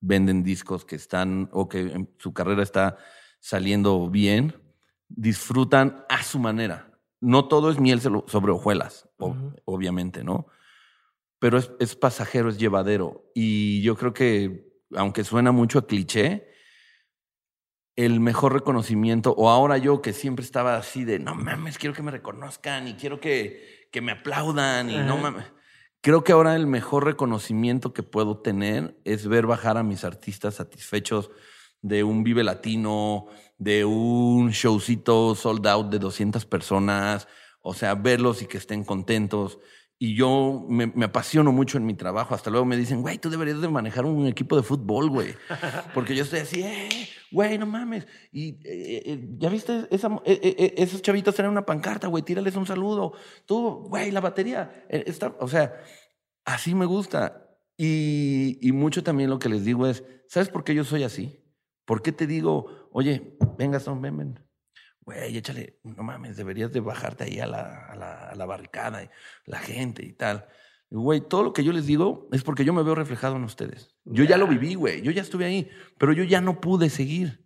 [0.01, 2.97] venden discos, que están o que su carrera está
[3.41, 4.55] saliendo bien,
[5.09, 6.99] disfrutan a su manera.
[7.21, 9.09] No todo es miel sobre hojuelas,
[9.65, 10.47] obviamente, ¿no?
[11.41, 13.29] Pero es, es, pasajero, es llevadero.
[13.35, 16.47] Y yo creo que, aunque suena mucho a cliché,
[17.97, 22.03] el mejor reconocimiento, o ahora yo que siempre estaba así de, no mames, quiero que
[22.03, 25.47] me reconozcan y quiero que, que me aplaudan y no mames
[26.03, 30.55] Creo que ahora el mejor reconocimiento que puedo tener es ver bajar a mis artistas
[30.55, 31.31] satisfechos
[31.83, 33.27] de un Vive Latino,
[33.59, 37.29] de un showcito sold out de 200 personas,
[37.61, 39.59] o sea, verlos y que estén contentos.
[40.03, 42.35] Y yo me, apasiono mucho en mi trabajo.
[42.35, 45.35] Hasta luego me dicen, güey, tú deberías de manejar un equipo de fútbol, güey.
[45.95, 46.89] Porque yo estoy así, eh,
[47.31, 48.07] güey, no mames.
[48.33, 53.13] Y eh, eh, ya viste, esa, esos chavitos tienen una pancarta, güey, tírales un saludo.
[53.45, 54.87] Tú, güey, la batería.
[54.89, 55.75] Está, o sea,
[56.47, 57.47] así me gusta.
[57.77, 61.45] Y, y mucho también lo que les digo es, ¿sabes por qué yo soy así?
[61.85, 64.50] ¿Por qué te digo, oye, venga, son, ven, ven,
[65.03, 69.03] güey, échale, no mames, deberías de bajarte ahí a la, a la, a la barricada,
[69.03, 69.11] y
[69.47, 70.47] la gente y tal.
[70.91, 73.97] Güey, todo lo que yo les digo es porque yo me veo reflejado en ustedes.
[74.05, 77.45] Yo ya lo viví, güey, yo ya estuve ahí, pero yo ya no pude seguir.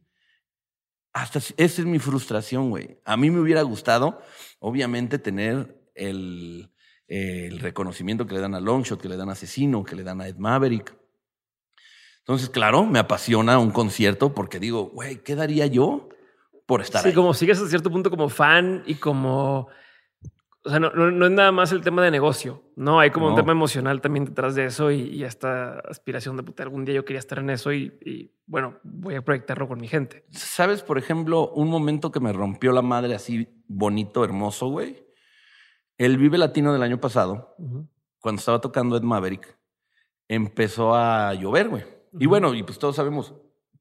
[1.13, 2.99] Hasta esa es mi frustración, güey.
[3.05, 4.21] A mí me hubiera gustado,
[4.59, 6.73] obviamente, tener el,
[7.07, 10.21] el reconocimiento que le dan a Longshot, que le dan a Asesino, que le dan
[10.21, 10.97] a Ed Maverick.
[12.21, 16.09] Entonces, claro, me apasiona un concierto porque digo, güey, ¿qué daría yo
[16.67, 19.69] por estar sí, como sigues a cierto punto como fan y como...
[20.67, 22.99] O sea, no, no, es nada más el tema de negocio, ¿no?
[22.99, 26.87] Hay como un tema emocional también detrás de eso y, esta aspiración de puta, algún
[26.87, 30.25] día yo quería estar en eso y, bueno, voy a proyectarlo con mi gente.
[30.31, 35.05] ¿Sabes, por ejemplo, un momento que me rompió la madre así bonito, hermoso, güey?
[35.99, 37.55] El Vive Latino del año pasado,
[38.19, 39.59] cuando estaba tocando Ed Maverick,
[40.29, 41.85] empezó a llover, güey.
[42.19, 43.35] Y bueno, y pues todos sabemos,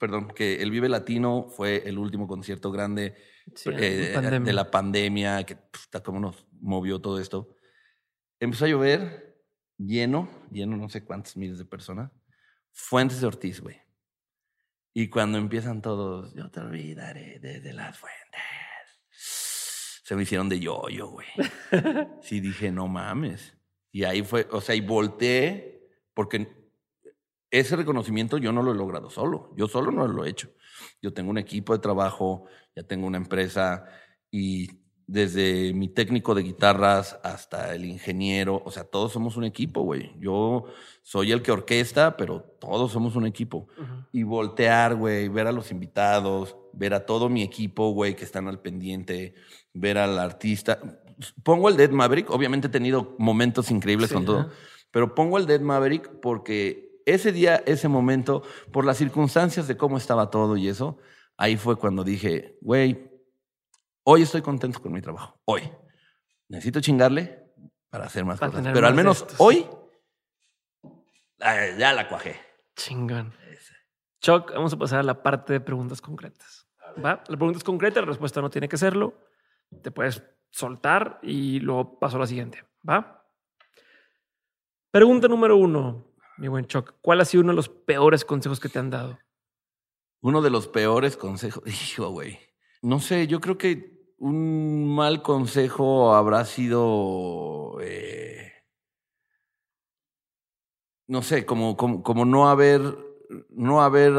[0.04, 3.16] perdón, que el Vive Latino fue el último concierto grande
[3.68, 4.14] eh,
[4.44, 7.56] de la pandemia, que está como nos movió todo esto.
[8.38, 9.42] Empezó a llover,
[9.78, 12.12] lleno, lleno no sé cuántos miles de personas.
[12.74, 13.78] Fuentes de Ortiz, güey.
[14.94, 18.42] Y cuando empiezan todos, yo te olvidaré desde las fuentes.
[19.10, 21.28] Se me hicieron de yo-yo, güey.
[22.22, 23.56] sí dije, no mames.
[23.90, 26.63] Y ahí fue, o sea, y volteé, porque
[27.54, 29.54] ese reconocimiento yo no lo he logrado solo.
[29.56, 30.50] Yo solo no lo he hecho.
[31.04, 33.86] Yo tengo un equipo de trabajo, ya tengo una empresa
[34.32, 39.82] y desde mi técnico de guitarras hasta el ingeniero, o sea, todos somos un equipo,
[39.82, 40.14] güey.
[40.20, 40.66] Yo
[41.04, 43.68] soy el que orquesta, pero todos somos un equipo.
[44.12, 48.48] Y voltear, güey, ver a los invitados, ver a todo mi equipo, güey, que están
[48.48, 49.36] al pendiente,
[49.74, 50.80] ver al artista.
[51.44, 54.50] Pongo el Dead Maverick, obviamente he tenido momentos increíbles con todo,
[54.90, 59.98] pero pongo el Dead Maverick porque ese día, ese momento, por las circunstancias de cómo
[59.98, 60.98] estaba todo y eso,
[61.38, 63.14] ahí fue cuando dije, güey,
[64.06, 65.40] Hoy estoy contento con mi trabajo.
[65.46, 65.70] Hoy.
[66.50, 67.42] Necesito chingarle
[67.90, 68.68] para hacer más cosas.
[68.74, 69.66] Pero al menos hoy
[71.40, 72.40] ya la cuajé.
[72.76, 73.34] Chingón.
[74.22, 76.68] Chuck, vamos a pasar a la parte de preguntas concretas.
[77.04, 77.24] ¿Va?
[77.28, 79.14] La pregunta es concreta, la respuesta no tiene que serlo.
[79.82, 80.22] Te puedes
[80.52, 82.64] soltar y luego paso a la siguiente.
[82.88, 83.26] ¿Va?
[84.92, 86.94] Pregunta número uno, mi buen Chuck.
[87.02, 89.20] ¿Cuál ha sido uno de los peores consejos que te han dado?
[90.22, 91.64] Uno de los peores consejos.
[91.68, 92.40] Hijo, güey.
[92.82, 98.52] No sé, yo creo que un mal consejo habrá sido, eh,
[101.08, 102.82] no sé, como, como, no haber,
[103.50, 104.14] no haber,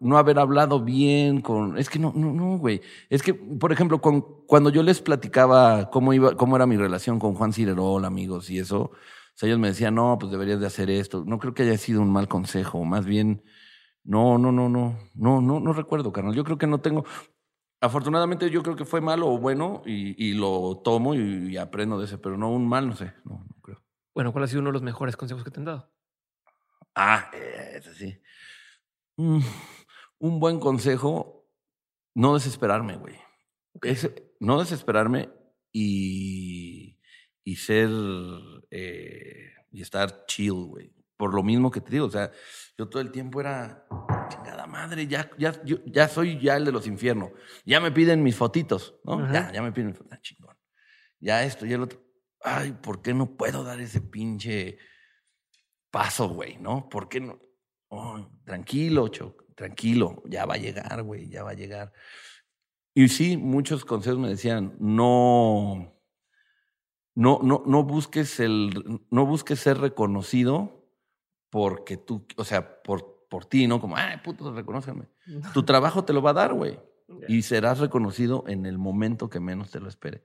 [0.00, 2.80] no haber hablado bien con, es que no, no, no, güey.
[3.10, 7.34] Es que, por ejemplo, cuando yo les platicaba cómo iba, cómo era mi relación con
[7.34, 8.92] Juan Cirerol, amigos, y eso,
[9.40, 11.24] o ellos me decían, no, pues deberías de hacer esto.
[11.26, 13.42] No creo que haya sido un mal consejo, más bien,
[14.04, 16.34] no, no, no, no, no, no, no recuerdo, carnal.
[16.34, 17.04] Yo creo que no tengo,
[17.84, 22.16] Afortunadamente yo creo que fue malo o bueno y, lo tomo y, aprendo de ese,
[22.16, 23.84] pero no un mal, no sé, no, creo.
[24.14, 25.92] Bueno, ¿cuál ha sido uno de los mejores consejos que te han dado?
[26.94, 28.22] Ah, ese sí.
[29.18, 29.40] Mm,
[30.18, 31.46] un buen consejo,
[32.14, 33.16] no desesperarme, güey.
[34.40, 35.28] no desesperarme
[35.70, 36.93] y,
[37.44, 37.90] y ser
[38.70, 40.92] eh, y estar chill, güey.
[41.16, 42.32] Por lo mismo que te digo, o sea,
[42.76, 43.86] yo todo el tiempo era
[44.28, 47.30] chingada madre, ya, ya, yo, ya soy ya el de los infiernos.
[47.64, 49.32] Ya me piden mis fotitos, ¿no?
[49.32, 50.18] Ya, ya me piden mis fotitos.
[50.18, 50.56] Ah, chingón.
[51.20, 52.00] Ya esto, ya el otro.
[52.42, 54.78] Ay, ¿por qué no puedo dar ese pinche
[55.90, 56.58] paso, güey?
[56.58, 56.88] ¿No?
[56.88, 57.40] ¿Por qué no?
[58.44, 60.22] tranquilo, Choc, tranquilo.
[60.26, 61.92] Ya va a llegar, güey, ya va a llegar.
[62.92, 65.93] Y sí, muchos consejos me decían, no.
[67.14, 70.84] No, no, no busques el, no busques ser reconocido
[71.50, 73.80] porque tú, o sea, por por ti, ¿no?
[73.80, 75.08] Como, ay, puto, reconózcame.
[75.52, 76.78] Tu trabajo te lo va a dar, güey.
[77.26, 80.24] Y serás reconocido en el momento que menos te lo espere.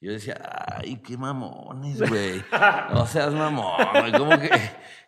[0.00, 0.40] Yo decía,
[0.78, 2.44] ay, qué mamones, güey.
[2.92, 4.12] No seas mamón, güey.
[4.12, 4.30] ¿Cómo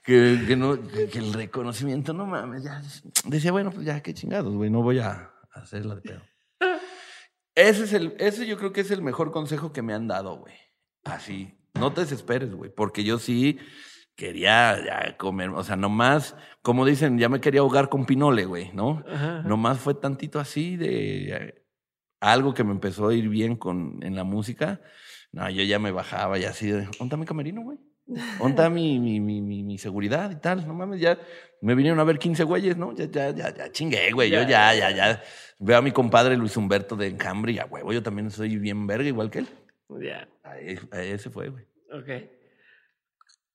[0.03, 2.65] que, que, no, que, el reconocimiento, no mames.
[2.65, 2.83] Ya.
[3.27, 4.69] Decía, bueno, pues ya, qué chingados, güey.
[4.69, 6.23] No voy a hacerla de pedo.
[7.55, 10.37] Ese, es el, ese yo creo que es el mejor consejo que me han dado,
[10.37, 10.55] güey.
[11.07, 11.55] Así.
[11.75, 12.71] No te desesperes, güey.
[12.71, 13.59] Porque yo sí
[14.17, 18.71] quería ya comer, o sea, nomás, como dicen, ya me quería ahogar con pinole, güey,
[18.73, 19.05] ¿no?
[19.45, 21.63] Nomás fue tantito así de
[22.21, 24.81] algo que me empezó a ir bien con, en la música.
[25.33, 27.79] No, yo ya me bajaba y así de, ¿onta mi camerino, güey?
[28.39, 30.67] ¿Onta mi, mi, mi, mi, seguridad y tal?
[30.67, 31.19] No mames, ya
[31.61, 32.95] me vinieron a ver 15 güeyes, ¿no?
[32.95, 34.31] Ya, ya, ya, ya chingué, güey.
[34.31, 35.23] Yo ya, ya, ya.
[35.59, 38.87] Veo a mi compadre Luis Humberto de Encambre y a huevo, yo también soy bien
[38.87, 39.49] verga igual que él.
[40.01, 40.29] Ya.
[40.61, 41.65] Ese fue, güey.
[41.93, 42.37] Ok.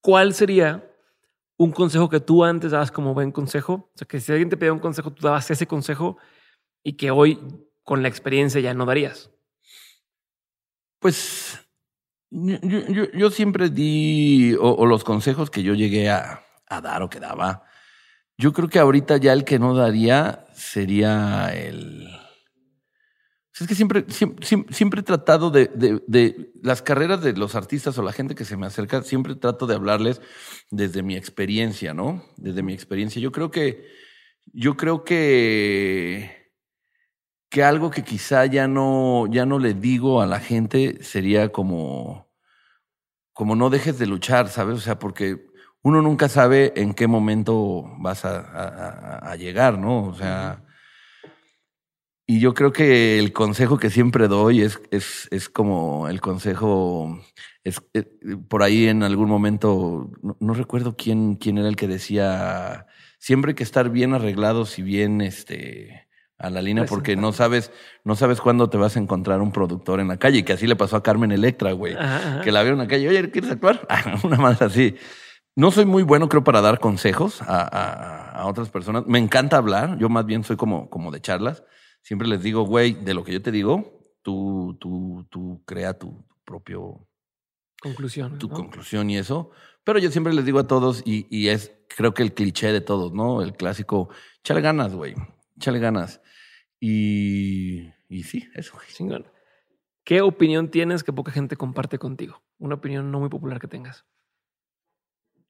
[0.02, 0.84] ¿cuál sería
[1.58, 3.74] un consejo que tú antes dabas como buen consejo?
[3.74, 6.18] O sea, que si alguien te pedía un consejo, tú dabas ese consejo
[6.84, 7.40] y que hoy
[7.84, 9.30] con la experiencia ya no darías.
[11.00, 11.60] Pues
[12.30, 17.64] yo, siempre di, o, los consejos que yo llegué a, a dar o que daba,
[18.38, 22.08] yo creo que ahorita ya el que no daría sería el
[23.62, 28.34] es que siempre, siempre, he tratado de, las carreras de los artistas o la gente
[28.34, 30.20] que se me acerca, siempre trato de hablarles
[30.72, 32.24] desde mi experiencia, ¿no?
[32.38, 33.22] Desde mi experiencia.
[33.22, 33.88] Yo creo que,
[34.52, 36.52] yo creo que,
[37.50, 42.32] que algo que quizá ya no, ya no le digo a la gente sería como,
[43.34, 44.78] como no dejes de luchar, ¿sabes?
[44.78, 45.46] O sea, porque
[45.84, 50.08] uno nunca sabe en qué momento vas a llegar, ¿no?
[50.08, 50.64] O sea,
[52.32, 57.20] y yo creo que el consejo que siempre doy es, es, es como el consejo,
[57.66, 58.06] es, eh,
[58.48, 60.10] por ahí en algún momento,
[60.40, 62.86] no, recuerdo quién, quién era el que decía,
[63.20, 67.74] siempre hay que estar bien arreglados y bien este, a la línea porque no sabes,
[68.06, 70.78] no sabes cuándo te vas a encontrar un productor en la calle, que así le
[70.78, 71.98] pasó a Carmen Electra, güey,
[72.46, 73.86] que la vio en la calle, oye, ¿quieres actuar?
[74.24, 74.96] Una más así.
[75.58, 79.06] No soy muy bueno, creo, para dar consejos a, a, a, otras personas.
[79.06, 81.64] Me encanta hablar, yo más bien soy como, como de charlas
[82.02, 86.26] siempre les digo, güey, de lo que yo te digo, tú, tú, tú crea tu
[86.44, 87.08] propio...
[87.82, 88.38] Conclusión.
[88.38, 89.50] Tu conclusión y eso,
[89.84, 92.82] Pero yo siempre les digo a todos, y, y es creo que el cliché de
[92.82, 93.42] todos, ¿no?
[93.42, 94.10] El clásico,
[94.44, 95.16] chale ganas, güey,
[95.60, 96.22] chale ganas.
[96.80, 98.78] Y, y sí, eso.
[98.96, 99.26] Chingón.
[100.04, 102.42] ¿Qué opinión tienes que poca gente comparte contigo?
[102.58, 104.06] Una opinión no muy popular que tengas.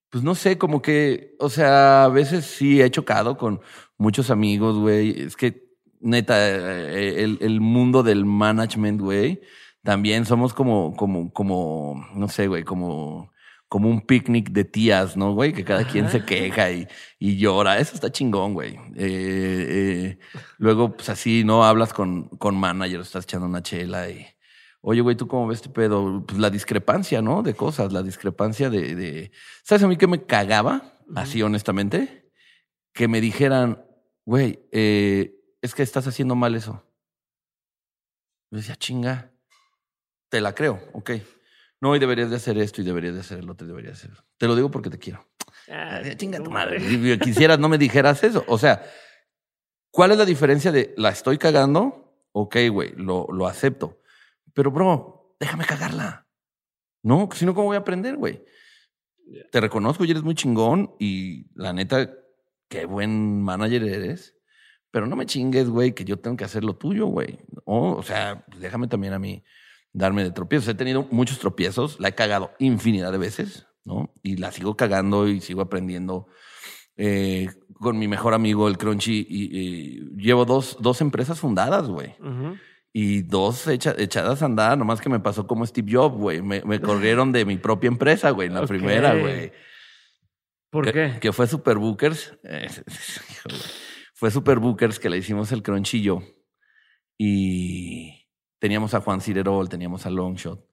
[0.09, 3.61] Pues no sé, como que, o sea, a veces sí he chocado con
[3.97, 5.21] muchos amigos, güey.
[5.21, 5.70] Es que,
[6.01, 9.41] neta, eh, el, el mundo del management, güey,
[9.83, 13.31] también somos como, como, como, no sé, güey, como,
[13.67, 15.53] como un picnic de tías, ¿no, güey?
[15.53, 16.87] Que cada quien se queja y,
[17.19, 17.79] y, llora.
[17.79, 18.75] Eso está chingón, güey.
[18.95, 20.19] Eh, eh,
[20.57, 21.63] luego, pues así, ¿no?
[21.63, 24.25] Hablas con, con manager, estás echando una chela y
[24.83, 26.25] Oye, güey, ¿tú cómo ves este pedo?
[26.25, 27.43] Pues la discrepancia, ¿no?
[27.43, 28.95] De cosas, la discrepancia de...
[28.95, 29.31] de...
[29.63, 30.99] ¿Sabes a mí que me cagaba?
[31.15, 32.31] Así, honestamente.
[32.91, 33.85] Que me dijeran,
[34.25, 36.83] güey, eh, es que estás haciendo mal eso.
[38.51, 39.31] Yo decía, chinga,
[40.29, 41.11] te la creo, ok.
[41.79, 44.09] No, y deberías de hacer esto y deberías de hacer el otro y deberías de
[44.09, 44.23] hacer.
[44.37, 45.27] Te lo digo porque te quiero.
[45.69, 46.79] Ah, chinga tu madre.
[47.19, 48.43] Quisieras no me dijeras eso.
[48.47, 48.83] O sea,
[49.89, 52.27] ¿cuál es la diferencia de la estoy cagando?
[52.33, 54.01] Ok, güey, lo, lo acepto
[54.53, 56.27] pero, bro, déjame cagarla.
[57.03, 58.43] No, si no, ¿cómo voy a aprender, güey?
[59.51, 62.13] Te reconozco y eres muy chingón y la neta,
[62.67, 64.35] qué buen manager eres.
[64.91, 67.39] Pero no me chingues, güey, que yo tengo que hacer lo tuyo, güey.
[67.65, 69.43] o sea, déjame también a mí
[69.93, 70.67] darme de tropiezos.
[70.67, 74.13] He tenido muchos tropiezos, la he cagado infinidad de veces, ¿no?
[74.21, 76.27] Y la sigo cagando y sigo aprendiendo.
[76.97, 82.15] Eh, con mi mejor amigo, el Crunchy, y, llevo dos, dos empresas fundadas, güey
[82.93, 86.41] y dos echadas a andar, nomás que me pasó como Steve Jobs, güey.
[86.41, 89.51] Me, corrieron de mi propia empresa, güey, en la primera, güey.
[90.69, 91.17] ¿Por qué?
[91.19, 92.37] Que fue Superbookers.
[94.21, 96.21] fue Superbookers que le hicimos el cronchillo.
[97.17, 98.27] Y
[98.59, 100.63] teníamos a Juan Cirerol, teníamos a Longshot.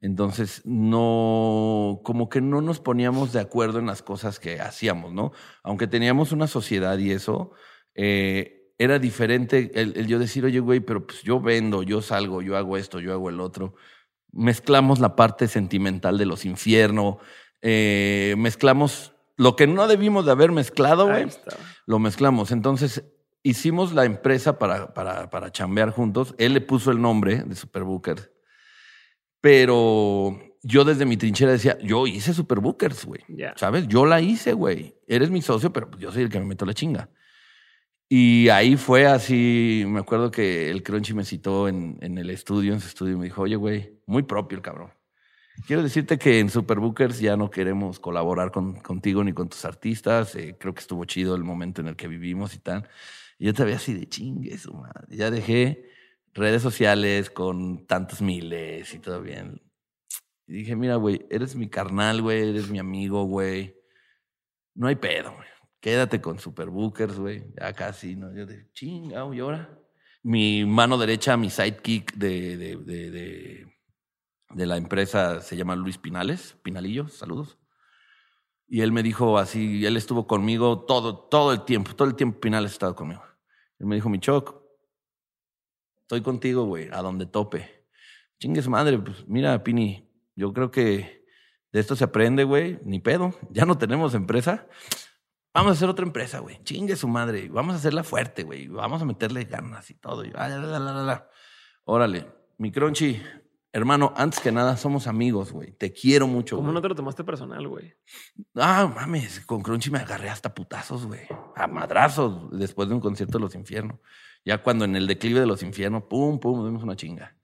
[0.00, 5.32] Entonces, no, como que no nos poníamos de acuerdo en las cosas que hacíamos, ¿no?
[5.64, 7.50] Aunque teníamos una sociedad y eso,
[7.96, 12.56] eh, era diferente el, yo decir, oye, güey, pero pues yo vendo, yo salgo, yo
[12.56, 13.74] hago esto, yo hago el otro.
[14.30, 17.16] Mezclamos la parte sentimental de los infiernos,
[17.62, 21.26] eh, mezclamos lo que no debimos de haber mezclado, güey,
[21.86, 22.50] lo mezclamos.
[22.52, 23.04] Entonces
[23.42, 26.34] hicimos la empresa para, para, para chambear juntos.
[26.38, 28.30] Él le puso el nombre de Superbookers,
[29.40, 33.22] pero yo desde mi trinchera decía, yo hice Superbookers, güey.
[33.56, 33.88] ¿Sabes?
[33.88, 34.94] Yo la hice, güey.
[35.06, 37.10] Eres mi socio, pero yo soy el que me meto la chinga.
[38.08, 42.74] Y ahí fue así, me acuerdo que el Crunchy me citó en, en el estudio,
[42.74, 44.92] en su estudio, y me dijo, oye, güey, muy propio el cabrón.
[45.66, 50.34] Quiero decirte que en Superbookers ya no queremos colaborar con, contigo ni con tus artistas.
[50.34, 52.88] Eh, creo que estuvo chido el momento en el que vivimos y tal.
[53.38, 55.16] Y yo te así de chingue su madre.
[55.16, 55.88] Ya dejé
[56.34, 59.60] redes sociales con tantos miles y todo bien.
[60.46, 63.76] Y dije, mira, güey, eres mi carnal, güey, eres mi amigo, güey.
[64.74, 65.52] No hay pedo, güey
[65.82, 67.44] quédate con Superbookers, güey.
[67.60, 68.32] Ya casi, ¿no?
[68.32, 69.78] Yo de chinga, y ahora.
[70.24, 73.71] Mi mano derecha, mi sidekick de, de, de, de,
[74.54, 77.58] la empresa se llama Luis Pinales, Pinalillo, saludos.
[78.66, 82.40] Y él me dijo así, él estuvo conmigo todo, todo el tiempo, todo el tiempo
[82.40, 83.22] Pinales ha estado conmigo.
[83.78, 84.62] Él me dijo, mi choc,
[86.00, 87.86] estoy contigo, güey, a donde tope.
[88.38, 91.24] Chingues madre, pues mira, Pini, yo creo que
[91.72, 93.34] de esto se aprende, güey, ni pedo.
[93.50, 94.66] Ya no tenemos empresa.
[95.54, 96.62] Vamos a hacer otra empresa, güey.
[96.64, 97.48] Chingue su madre.
[97.48, 98.68] Vamos a hacerla fuerte, güey.
[98.68, 100.22] Vamos a meterle ganas y todo.
[100.34, 101.28] Ah,
[101.84, 102.26] Órale,
[102.58, 103.22] mi crunchy,
[103.72, 105.72] hermano, antes que nada, somos amigos, güey.
[105.72, 106.56] Te quiero mucho.
[106.56, 107.94] ¿Cómo no te lo tomaste personal, güey?
[108.54, 111.22] Ah, mames, con Crunchy me agarré hasta putazos, güey.
[111.56, 113.98] A madrazos después de un concierto de los infiernos.
[114.44, 117.36] Ya cuando en el declive de los infiernos, pum, pum, dimos una chinga.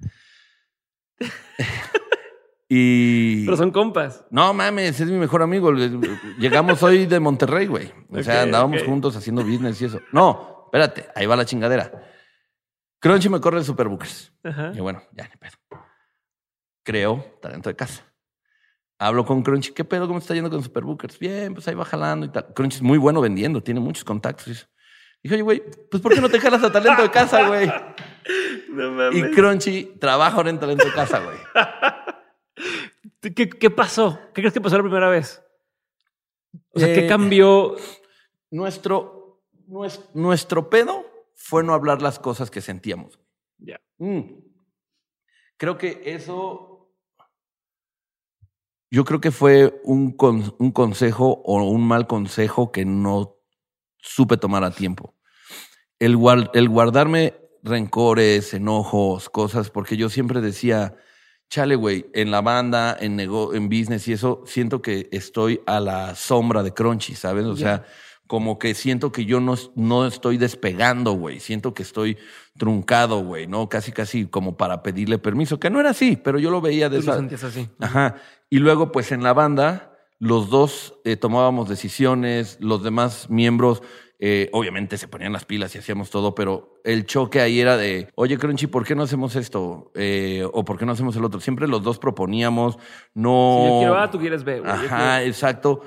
[2.71, 3.47] Y.
[3.47, 4.27] Pero son compas.
[4.31, 5.73] No mames, es mi mejor amigo.
[6.39, 7.91] Llegamos hoy de Monterrey, güey.
[8.11, 10.01] O sea, andábamos juntos haciendo business y eso.
[10.13, 11.91] No, espérate, ahí va la chingadera.
[13.01, 14.33] Crunchy me corre el Superbookers.
[14.75, 15.57] Y bueno, ya ni pedo.
[16.89, 18.03] Creo talento de casa.
[18.99, 19.73] Hablo con Crunchy.
[19.73, 20.07] ¿Qué pedo?
[20.07, 21.19] ¿Cómo está yendo con Superbookers?
[21.19, 22.55] Bien, pues ahí va jalando y tal.
[22.55, 24.47] Crunchy es muy bueno vendiendo, tiene muchos contactos.
[25.23, 27.71] Dije, oye, güey, pues ¿por qué no te jalas a talento de casa, güey?
[28.71, 29.19] No mames.
[29.19, 31.37] Y Crunchy trabaja ahora en talento de casa, güey.
[33.35, 34.19] ¿Qué, pasó?
[34.35, 35.43] ¿Qué crees que pasó la primera vez?
[36.71, 37.77] O sea, ¿qué eh, cambió?
[38.51, 39.43] Nuestro,
[40.15, 41.05] nuestro, pedo
[41.35, 43.19] fue no hablar las cosas que sentíamos.
[43.59, 43.79] Ya.
[43.99, 44.49] Mm.
[45.59, 46.68] Creo que eso.
[48.91, 50.17] Yo creo que fue un,
[50.59, 53.37] un consejo o un mal consejo que no
[53.99, 55.15] supe tomar a tiempo.
[55.99, 56.19] El,
[56.55, 60.97] el guardarme rencores, enojos, cosas, porque yo siempre decía
[61.51, 65.81] chale, güey, en la banda, en, nego en business y eso, siento que estoy a
[65.81, 67.47] la sombra de Crunchy, ¿sabes?
[67.47, 67.85] O sea,
[68.27, 71.41] como que siento que yo no, no estoy despegando, güey.
[71.41, 72.19] Siento que estoy
[72.59, 73.69] truncado, güey, ¿no?
[73.69, 77.01] Casi, casi como para pedirle permiso, que no era así, pero yo lo veía de
[77.01, 77.69] Tú lo sentías así.
[77.81, 78.17] Ajá.
[78.51, 83.83] Y luego, pues en la banda, los dos eh, tomábamos decisiones, los demás miembros
[84.21, 88.09] eh, obviamente se ponían las pilas y hacíamos todo, pero el choque ahí era de,
[88.17, 89.93] oye, Crunchy, ¿por qué no hacemos esto?
[89.95, 91.39] Eh, o ¿por qué no hacemos el otro?
[91.39, 92.79] Siempre los dos proponíamos,
[93.15, 93.59] no...
[93.63, 94.59] Si yo quiero A, tú quieres B.
[94.59, 94.71] güey.
[94.73, 95.83] Ajá, quiero- exacto.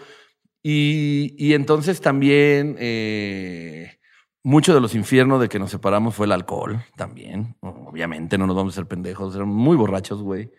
[0.63, 3.97] Y, y entonces también eh,
[4.43, 7.55] mucho de los infiernos de que nos separamos fue el alcohol también.
[7.61, 10.51] Obviamente no nos vamos a ser pendejos, éramos muy borrachos, güey.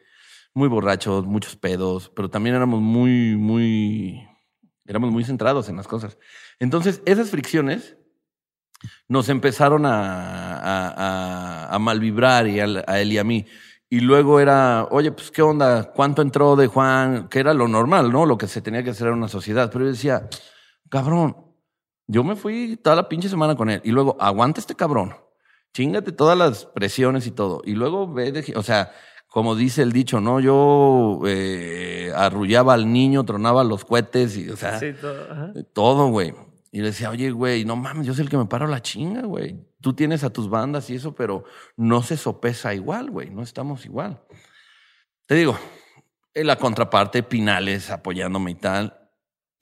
[0.54, 4.22] Muy borrachos, muchos pedos, pero también éramos muy, muy,
[4.86, 6.18] éramos muy centrados en las cosas.
[6.58, 7.96] Entonces, esas fricciones
[9.08, 10.88] nos empezaron a, a,
[11.68, 13.46] a, a malvibrar y al- a él y a mí.
[13.88, 15.92] Y luego era, oye, pues, ¿qué onda?
[15.92, 17.28] ¿Cuánto entró de Juan?
[17.28, 18.26] Que era lo normal, ¿no?
[18.26, 19.70] Lo que se tenía que hacer en una sociedad.
[19.72, 20.28] Pero yo decía,
[20.90, 21.36] cabrón,
[22.06, 23.80] yo me fui toda la pinche semana con él.
[23.84, 25.14] Y luego, aguanta este cabrón.
[25.74, 27.62] Chingate todas las presiones y todo.
[27.64, 28.92] Y luego ve, de- o sea,
[29.28, 30.40] como dice el dicho, ¿no?
[30.40, 34.92] Yo eh, arrullaba al niño, tronaba los cohetes y, o sea, Sí,
[35.72, 36.08] todo.
[36.08, 36.34] güey.
[36.70, 39.22] Y le decía, oye, güey, no mames, yo soy el que me paro la chinga,
[39.22, 39.58] güey.
[39.80, 41.44] Tú tienes a tus bandas y eso, pero
[41.76, 43.30] no se sopesa igual, güey.
[43.30, 44.22] No estamos igual.
[45.26, 45.56] Te digo,
[46.34, 48.98] en la contraparte, Pinales apoyándome y tal.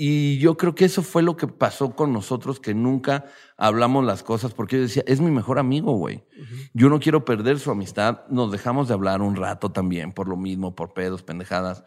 [0.03, 3.27] Y yo creo que eso fue lo que pasó con nosotros, que nunca
[3.59, 6.25] hablamos las cosas, porque yo decía, es mi mejor amigo, güey.
[6.73, 8.27] Yo no quiero perder su amistad.
[8.31, 11.85] Nos dejamos de hablar un rato también, por lo mismo, por pedos, pendejadas.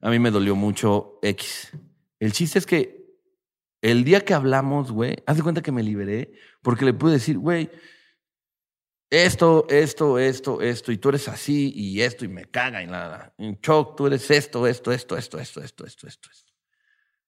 [0.00, 1.70] A mí me dolió mucho X.
[2.18, 3.06] El chiste es que
[3.80, 6.32] el día que hablamos, güey, haz de cuenta que me liberé,
[6.62, 7.70] porque le pude decir, güey,
[9.08, 13.32] esto, esto, esto, esto, y tú eres así, y esto, y me caga, y nada.
[13.38, 16.28] En shock, tú eres esto, esto, esto, esto, esto, esto, esto, esto.
[16.28, 16.49] esto.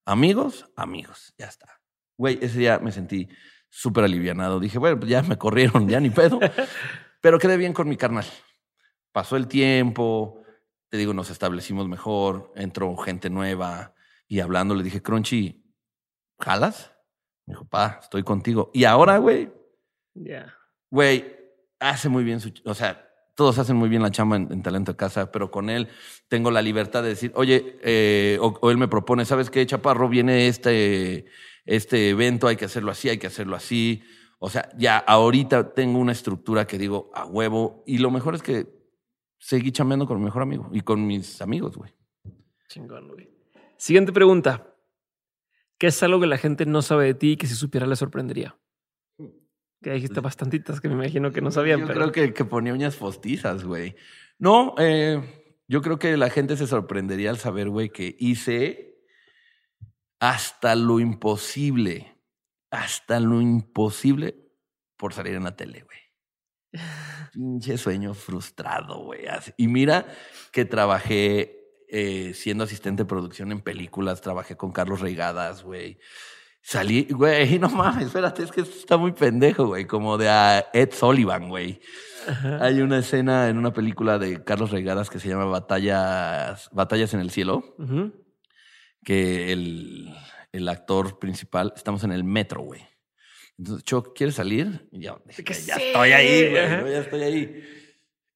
[0.05, 1.81] Amigos, amigos, ya está.
[2.17, 3.29] Güey, ese día me sentí
[3.69, 4.61] súper alivianado.
[4.61, 6.39] Dije, bueno, pues ya me corrieron, ya ni pedo.
[7.21, 8.25] Pero quedé bien con mi carnal.
[9.13, 10.43] Pasó el tiempo,
[10.89, 13.95] te digo, nos establecimos mejor, entró gente nueva
[14.27, 15.65] y hablando le dije, Crunchy,
[16.41, 16.93] ¿jalas?
[17.47, 18.71] Me dijo, pa, estoy contigo.
[18.75, 19.53] Y ahora, güey,
[20.15, 20.55] Ya.
[20.91, 21.37] güey,
[21.79, 24.93] hace muy bien su, o sea, todos hacen muy bien la chamba en, en Talento
[24.93, 25.89] de Casa, pero con él
[26.29, 30.09] tengo la libertad de decir, oye, eh, o, él me propone, ¿sabes qué, Chaparro?
[30.09, 31.27] Viene este,
[31.65, 34.03] este evento, hay que hacerlo así, hay que hacerlo así.
[34.39, 38.43] O sea, ya ahorita tengo una estructura que digo a huevo, y lo mejor es
[38.43, 38.67] que
[39.39, 41.93] seguí chambeando con mi mejor amigo y con mis amigos, güey.
[42.69, 43.29] Chingón, güey.
[43.77, 44.75] Siguiente pregunta.
[45.79, 47.97] ¿Qué es algo que la gente no sabe de ti y que si supiera le
[47.97, 48.57] sorprendería?
[49.83, 52.73] Que dijiste bastantitas que me imagino que no sabían, Yo pero creo que, que ponía
[52.73, 53.97] uñas postizas, güey.
[54.39, 55.21] No, eh,
[55.67, 58.93] yo creo que la gente se sorprendería al saber, güey, que hice
[60.21, 62.17] hasta lo imposible,
[62.71, 64.53] hasta lo imposible
[64.97, 65.99] por salir en la tele, güey.
[67.33, 69.23] Pinche sueño frustrado, güey.
[69.57, 70.07] Y mira
[70.53, 75.99] que trabajé eh, siendo asistente de producción en películas, trabajé con Carlos Reigadas, güey.
[76.63, 80.67] Salí, güey, no mames, espérate, es que esto está muy pendejo, güey, como de a
[80.73, 81.81] Ed Sullivan, güey.
[82.61, 87.21] Hay una escena en una película de Carlos Reigadas que se llama Batallas, Batallas en
[87.21, 87.75] el Cielo,
[89.05, 90.15] que el,
[90.53, 92.87] el actor principal, estamos en el metro, güey.
[93.59, 94.89] Entonces, Choc, ¿quieres salir?
[94.93, 95.83] Y yo Que ya sí.
[95.83, 97.65] estoy ahí, güey, ya estoy ahí.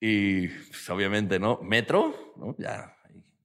[0.00, 1.60] Y pues, obviamente, ¿no?
[1.62, 2.56] Metro, ¿no?
[2.58, 2.92] Ya,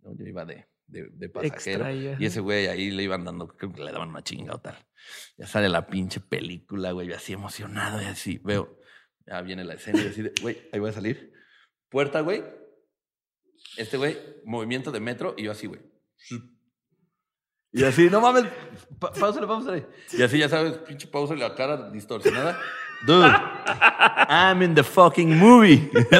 [0.03, 1.89] yo iba de, de, de pasajero.
[1.91, 4.77] Y ese güey ahí le iban dando, creo que le daban una chinga o tal.
[5.37, 8.77] Ya sale la pinche película, güey, yo así emocionado y así, veo,
[9.25, 11.33] ya viene la escena y así de, güey, ahí voy a salir.
[11.89, 12.43] Puerta, güey.
[13.77, 15.81] Este güey, movimiento de metro y yo así, güey.
[17.73, 18.45] Y así, no mames,
[18.99, 19.87] pa pausale, pausale.
[20.11, 22.59] Y así, ya sabes, pinche pausa y la cara distorsionada.
[23.05, 23.25] Dude,
[24.27, 25.89] I'm in the fucking movie.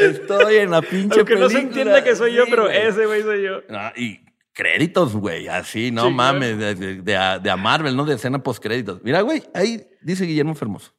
[0.00, 1.80] Estoy en la pinche Aunque no se película.
[1.80, 2.76] entienda que soy yo, Sí, pero güey.
[2.86, 3.60] ese güey soy yo.
[3.70, 4.20] Ah, y
[4.52, 8.04] créditos, güey, así, no Sí, mames, de, de, de a, de a Marvel, ¿no?
[8.04, 9.02] De escena postcréditos.
[9.02, 10.92] Mira, güey, ahí dice Guillermo Fermoso.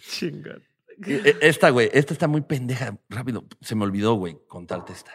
[0.00, 0.62] Chingón.
[1.06, 2.98] E- e- Esta, güey, esta está muy pendeja.
[3.08, 5.12] Rápido, se me olvidó, güey, contarte esta.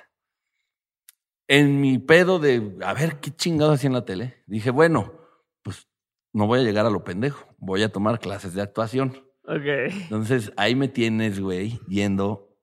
[1.47, 5.13] En mi pedo de a ver qué chingado hacía en la tele, dije, bueno,
[5.61, 5.87] pues
[6.33, 9.23] no voy a llegar a lo pendejo, voy a tomar clases de actuación.
[9.43, 9.61] Ok.
[10.01, 12.54] Entonces ahí me tienes, güey, yendo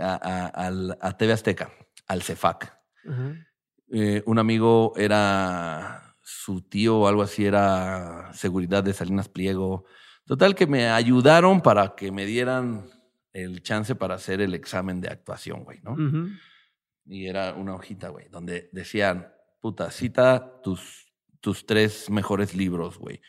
[0.00, 1.70] a, a- a TV Azteca,
[2.06, 2.76] al CEFAC.
[3.90, 9.84] Eh, un amigo era su tío o algo así, era seguridad de Salinas Pliego.
[10.26, 12.86] Total que me ayudaron para que me dieran
[13.32, 15.94] el chance para hacer el examen de actuación, güey, ¿no?
[17.06, 21.10] Y era una hojita, güey, donde decían, puta, cita tus,
[21.40, 23.22] tus tres mejores libros, güey.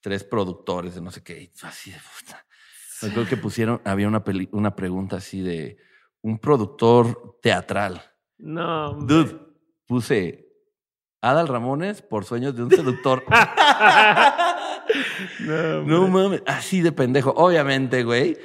[0.00, 1.42] Tres productores de no sé qué.
[1.42, 2.46] Y así de puta.
[3.02, 5.76] Me acuerdo que pusieron, había una, peli- una pregunta así de
[6.22, 8.02] un productor teatral.
[8.38, 9.14] No, hombre.
[9.14, 9.38] Dude,
[9.86, 10.48] puse
[11.20, 13.24] Adal Ramones por sueños de un seductor.
[15.40, 17.32] no, no mames, así de pendejo.
[17.36, 18.38] Obviamente, güey.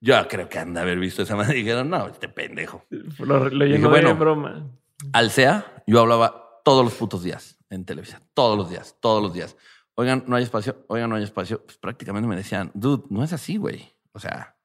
[0.00, 2.84] Yo creo que han de haber visto esa madre y dijeron, no, este pendejo.
[2.90, 4.08] Lo, lo llenó bueno.
[4.08, 4.70] de broma.
[5.12, 8.20] Al SEA, yo hablaba todos los putos días en televisión.
[8.34, 9.56] Todos los días, todos los días.
[9.94, 10.84] Oigan, no hay espacio.
[10.88, 11.64] Oigan, no hay espacio.
[11.64, 13.94] Pues prácticamente me decían, dude, no es así, güey.
[14.12, 14.55] O sea,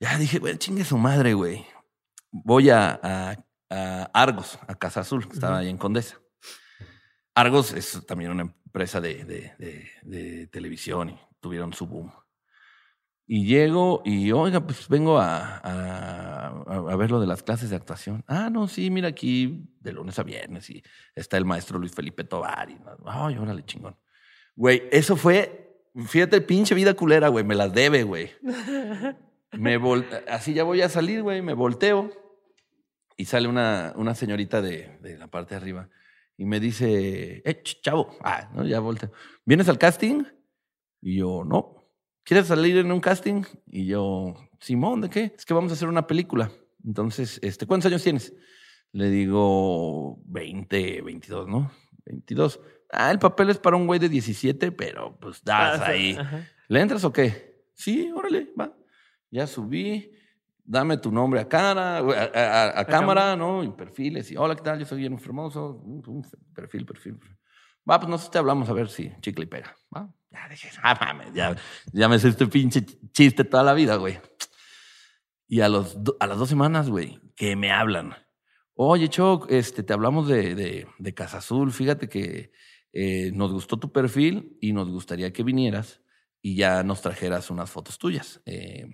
[0.00, 1.64] ya dije, güey, chingue su madre, güey.
[2.30, 3.36] Voy a, a-
[3.70, 6.18] a Argos, a Casa Azul, que estaba ahí en Condesa.
[7.34, 12.12] Argos es también una empresa de, de- de- de televisión y tuvieron su boom.
[13.28, 17.70] Y llego y, oiga, pues vengo a, a, a- a ver lo de las clases
[17.70, 18.22] de actuación.
[18.28, 20.82] Ah, no, sí, mira aquí de lunes a viernes y
[21.14, 22.70] está el maestro Luis Felipe Tobar.
[22.70, 23.98] Y, ay, órale, chingón.
[24.54, 28.30] Güey, eso fue, fíjate, pinche vida culera, güey, me las debe, güey.
[29.58, 32.10] Me vol- así ya voy a salir, güey, me volteo
[33.16, 35.88] y sale una, una señorita de, de la parte de arriba
[36.36, 39.10] y me dice, eh, ch- chavo, ah, no, ya volteo.
[39.44, 40.24] ¿Vienes al casting?
[41.00, 41.88] Y yo, no.
[42.24, 43.42] ¿Quieres salir en un casting?
[43.66, 45.32] Y yo, Simón, ¿de qué?
[45.36, 46.50] Es que vamos a hacer una película.
[46.84, 48.34] Entonces, este, ¿cuántos años tienes?
[48.92, 51.70] Le digo, 20, 22, ¿no?
[52.04, 52.60] 22.
[52.90, 56.16] Ah, el papel es para un güey de 17, pero pues das Ah, ahí.
[56.18, 56.46] ajá.
[56.68, 57.64] ¿Le entras o qué?
[57.74, 58.75] Sí, órale, va.
[59.36, 60.10] Ya subí.
[60.64, 63.62] Dame tu nombre a cara, a, a- a- a cámara, ¿no?
[63.62, 64.30] Y perfiles.
[64.32, 64.78] Y hola, ¿qué tal?
[64.78, 65.82] Yo soy bien Hermoso.
[65.84, 66.22] Mm, mm,
[66.54, 67.16] Perfil, perfil.
[67.18, 67.38] perfil.
[67.88, 69.76] Va, pues nosotros te hablamos a ver si chicle y pega.
[69.94, 70.10] Va.
[70.30, 71.54] Ya dije, ah, mames, ya,
[71.92, 74.18] ya me sé este pinche chiste toda la vida, güey.
[75.48, 78.14] Y a, los, a las dos semanas, güey, que me hablan.
[78.74, 81.72] Oye, Choc, este, te hablamos de, de, de Casa Azul.
[81.72, 82.50] Fíjate que
[82.92, 86.00] eh, nos gustó tu perfil y nos gustaría que vinieras
[86.42, 88.40] y ya nos trajeras unas fotos tuyas.
[88.46, 88.86] eh,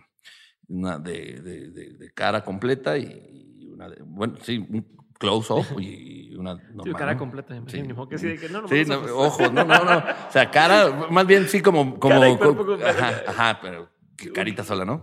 [0.73, 4.85] una de, de- de- de cara completa y y una de, bueno, sí, un
[5.19, 7.19] close-up y una normal, cara ¿no?
[7.19, 7.83] completa, me Sí.
[8.11, 9.99] que sí, de que no, no, Sí, los no, no, no, no.
[10.29, 11.99] O sea, cara, más bien sí como.
[12.01, 12.87] como Cara y cuerpo completo.
[12.91, 15.01] ajá, ajá, pero que carita sola, ¿no?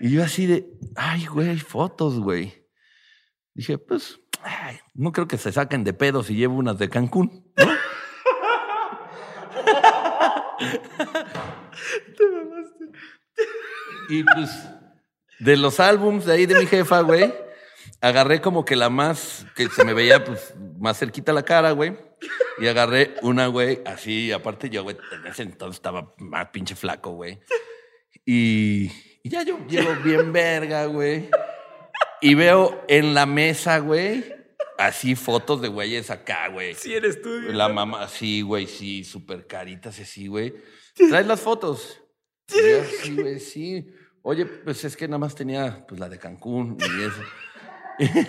[0.00, 0.66] Y yo así de,
[0.96, 2.64] ay, güey, fotos, güey.
[3.54, 7.52] Dije, pues, ay, no creo que se saquen de pedo si llevo unas de Cancún,
[7.56, 7.66] ¿no?
[12.16, 12.84] Te mamaste.
[14.10, 14.68] Y pues,
[15.44, 17.32] de los álbums de ahí de mi jefa, güey,
[18.00, 21.96] agarré como que la más, que se me veía pues más cerquita la cara, güey.
[22.58, 27.10] Y agarré una, güey, así, aparte yo, güey, en ese entonces estaba más pinche flaco,
[27.10, 27.40] güey.
[28.24, 28.90] Y,
[29.22, 31.28] y ya yo llego bien verga, güey.
[32.22, 34.24] Y veo en la mesa, güey,
[34.78, 36.74] así fotos de güeyes acá, güey.
[36.74, 37.28] Sí eres tú.
[37.28, 37.52] güey.
[37.52, 40.54] La mamá, sí, güey, sí, súper caritas así, güey.
[40.94, 42.00] ¿Traes las fotos?
[42.48, 43.86] Sí, güey, sí.
[44.26, 47.22] Oye, pues es que nada más tenía pues la de Cancún y eso.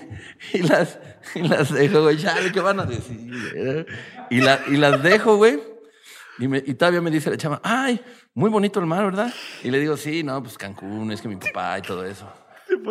[0.54, 1.00] Y, las,
[1.34, 3.18] y las dejo, güey, chale, ¿qué van a decir?
[3.56, 3.86] güey?
[4.30, 5.60] Y, la, y las dejo, güey.
[6.38, 8.00] Y, me- y todavía me dice la chama, ay,
[8.36, 9.34] muy bonito el mar, ¿verdad?
[9.64, 12.32] Y le digo, sí, no, pues Cancún, es que mi papá y todo eso.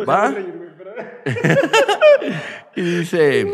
[0.07, 0.33] ¿Va?
[2.75, 3.47] Y dice,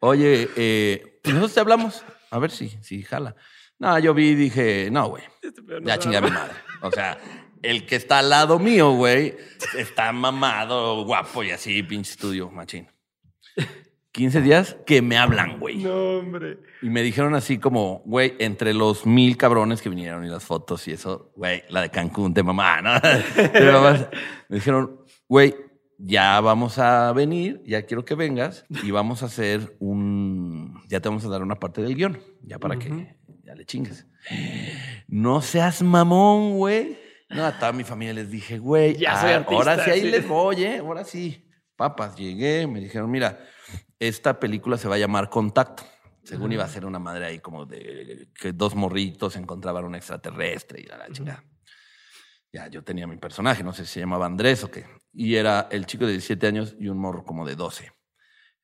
[0.00, 2.04] oye, eh, pues nosotros te hablamos.
[2.30, 3.34] A ver si, si jala.
[3.78, 6.52] No, yo vi y dije, no, güey, Este ya chingué a mi madre.
[6.82, 7.18] O sea,
[7.62, 9.36] el que está al lado mío, güey,
[9.76, 12.88] está mamado, guapo y así, pinche estudio, machín.
[14.12, 15.78] 15 días que me hablan, güey.
[15.78, 16.58] No, hombre.
[16.82, 20.88] Y me dijeron así como, güey, entre los mil cabrones que vinieron y las fotos
[20.88, 22.98] y eso, güey, la de Cancún, de mamá, ¿no?
[23.00, 24.10] De mamá.
[24.48, 25.54] Me dijeron, güey,
[25.96, 31.08] ya vamos a venir, ya quiero que vengas y vamos a hacer un, ya te
[31.08, 34.06] vamos a dar una parte del guion, ya para que ya le chingues.
[35.06, 36.98] No seas mamón, güey.
[37.30, 40.00] No, a toda mi familia les dije, güey, Ya soy ah, artista, ahora sí ahí
[40.02, 40.10] sí.
[40.10, 40.78] les voy, ¿eh?
[40.78, 41.48] Ahora sí.
[41.76, 43.38] Papas, llegué, me dijeron, mira,
[43.98, 45.84] esta película se va a llamar Contacto.
[46.22, 50.80] Según iba a ser una madre ahí como de que dos morritos encontraban un extraterrestre
[50.80, 51.42] y la, la chingada.
[52.52, 54.86] Ya, yo tenía mi personaje, no sé si se llamaba Andrés o qué.
[55.12, 57.92] Y era el chico de 17 años y un morro como de 12.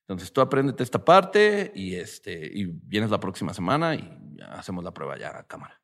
[0.01, 4.93] Entonces tú apréndete esta parte y, este, y vienes la próxima semana y hacemos la
[4.93, 5.81] prueba ya a cámara.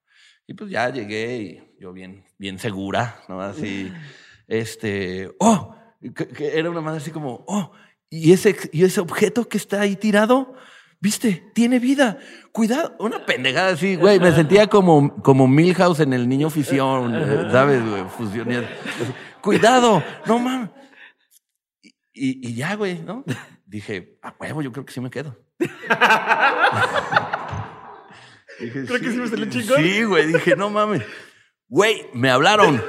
[0.48, 3.42] Y pues ya llegué y yo bien, bien segura, ¿no?
[3.42, 3.92] Así,
[4.48, 5.76] este, oh,
[6.16, 7.72] que, que era una madre así como, oh,
[8.10, 10.54] y ese, y ese objeto que está ahí tirado,
[11.00, 12.18] viste, tiene vida,
[12.52, 17.14] cuidado, una pendejada así, güey, me sentía como, como Milhouse en el niño fisión,
[17.52, 18.02] ¿sabes, güey?
[18.02, 19.14] Así.
[19.42, 20.70] Cuidado, no mames.
[21.82, 23.24] Y- Y, y ya, güey, ¿no?
[23.66, 25.36] Dije, a huevo, yo creo que sí me quedo.
[28.74, 29.82] Dije, Creo que sí me salió chingón.
[29.84, 31.04] Sí, güey, dije, no mames.
[31.68, 32.82] Güey, me hablaron.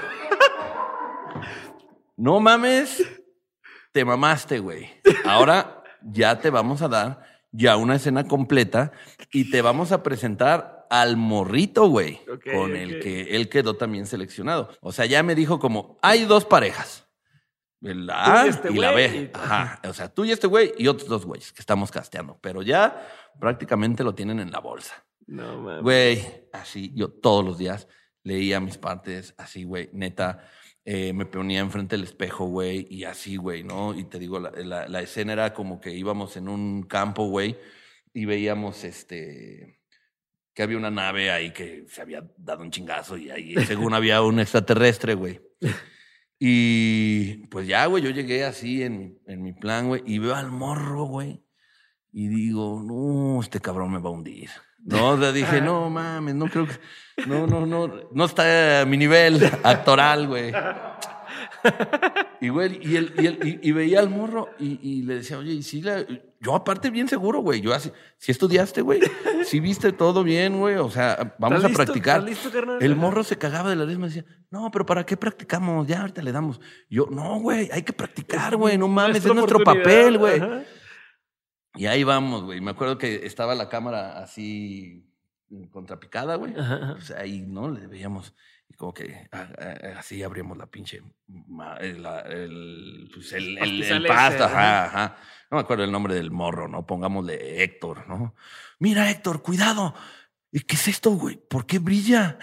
[2.16, 3.02] No mames,
[3.92, 4.88] te mamaste, güey.
[5.24, 8.92] Ahora ya te vamos a dar ya una escena completa
[9.32, 12.20] y te vamos a presentar al morrito, güey,
[12.52, 14.70] con el que él quedó también seleccionado.
[14.80, 17.08] O sea, ya me dijo como, hay dos parejas.
[17.80, 19.30] La A y este y la B.
[19.34, 19.80] y- Ajá.
[19.86, 22.38] O sea, tú y este güey y otros dos güeyes que estamos casteando.
[22.40, 23.06] Pero ya
[23.38, 25.04] prácticamente lo tienen en la bolsa.
[25.26, 25.82] No, mames.
[25.82, 26.22] Güey,
[26.52, 27.88] así, yo todos los días
[28.22, 30.48] leía mis partes, así, güey, neta,
[30.84, 33.94] eh, me ponía enfrente del espejo, güey, y así, güey, ¿no?
[33.94, 37.56] Y te digo, la, la- la escena era como que íbamos en un campo, güey,
[38.12, 39.80] y veíamos, este,
[40.54, 44.22] que había una nave ahí que se había dado un chingazo y ahí, según había
[44.22, 45.40] un extraterrestre, güey.
[46.38, 50.50] Y pues ya, güey, yo llegué así en, en mi plan, güey, y veo al
[50.50, 51.42] morro, güey,
[52.12, 54.50] y digo, no, este cabrón me va a hundir.
[54.84, 56.74] No, dije, no mames, no creo que.
[57.26, 57.90] No, no, no.
[58.12, 60.52] No está a mi nivel actoral, güey.
[62.40, 65.38] Y, güey, y, él, y, él- y- y veía al morro y, y le decía,
[65.38, 66.04] oye, y sí, la-
[66.40, 67.62] yo aparte bien seguro, güey.
[67.62, 69.00] Yo así, si estudiaste, güey.
[69.44, 70.76] Si viste todo bien, güey.
[70.76, 71.84] O sea, vamos ¿Estás a listo?
[71.84, 72.24] practicar.
[72.82, 75.86] El morro se cagaba de la risa y me decía, no, pero ¿para qué practicamos?
[75.86, 76.60] Ya ahorita le damos.
[76.90, 78.76] Yo, no, güey, hay que practicar, güey.
[78.76, 80.40] No mames, es nuestro papel, güey.
[80.40, 80.62] ajá.
[81.74, 82.60] Y ahí vamos, güey.
[82.60, 85.04] Me acuerdo que estaba la cámara así
[85.50, 86.54] mm, contrapicada, güey.
[87.00, 87.68] Sea, ahí, ¿no?
[87.70, 88.34] Le veíamos
[88.68, 93.58] y como que ah, ah, así abríamos la pinche, ma- el, la- el, pues el,
[93.58, 95.16] el, pasto, ese, ajá, ajá.
[95.50, 96.86] No me acuerdo el nombre del morro, ¿no?
[96.86, 98.34] Pongámosle Héctor, ¿no?
[98.78, 99.94] Mira, Héctor, cuidado.
[100.50, 101.36] ¿Y qué es esto, güey?
[101.36, 102.38] ¿Por qué brilla?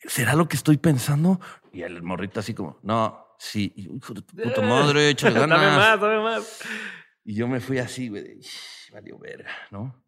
[0.00, 1.40] ¿Será lo que estoy pensando?
[1.72, 5.76] Y el morrito así como, no, sí, hijo de tu puta madre, échale Dame ganas.
[5.76, 6.60] más, dame más.
[7.28, 10.02] Y yo me fui así, güey, de, "Ish, valió verga, ¿no?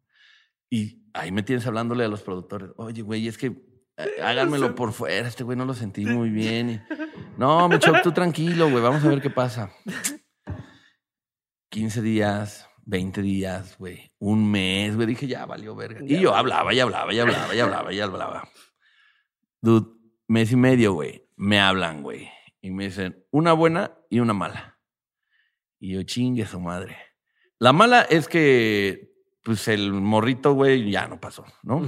[0.70, 3.48] Y ahí me tienes hablándole a los productores, oye, güey, es que
[3.98, 6.70] eh, háganmelo por fuera, este güey no lo sentí muy bien.
[6.70, 6.80] Y,
[7.36, 9.70] no, mi Choc, tú tranquilo, güey, vamos a ver qué pasa.
[11.68, 16.00] 15 días, 20 días, güey, un mes, güey, dije, ya valió verga.
[16.02, 18.48] Y yo hablaba, y hablaba, y hablaba, y hablaba, y hablaba.
[19.60, 19.90] Dude,
[20.26, 22.30] mes y medio, güey, me hablan, güey,
[22.62, 24.78] y me dicen, una buena y una mala.
[25.78, 27.09] Y yo, chingue su madre.
[27.60, 29.12] La mala es que,
[29.44, 31.82] pues, el morrito, güey, ya no pasó, ¿no?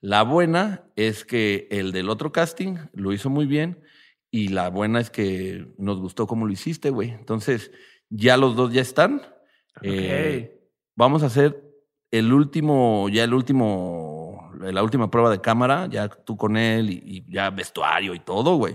[0.00, 3.84] La buena es que el del otro casting lo hizo muy bien
[4.30, 7.10] y la buena es que nos gustó cómo lo hiciste, güey.
[7.10, 7.70] Entonces,
[8.08, 9.20] ya los dos ya están.
[9.82, 10.58] Eh,
[10.96, 11.62] vamos a hacer
[12.10, 17.02] el último, ya el último, la última prueba de cámara, ya tú con él y,
[17.04, 18.74] y ya vestuario y todo, güey.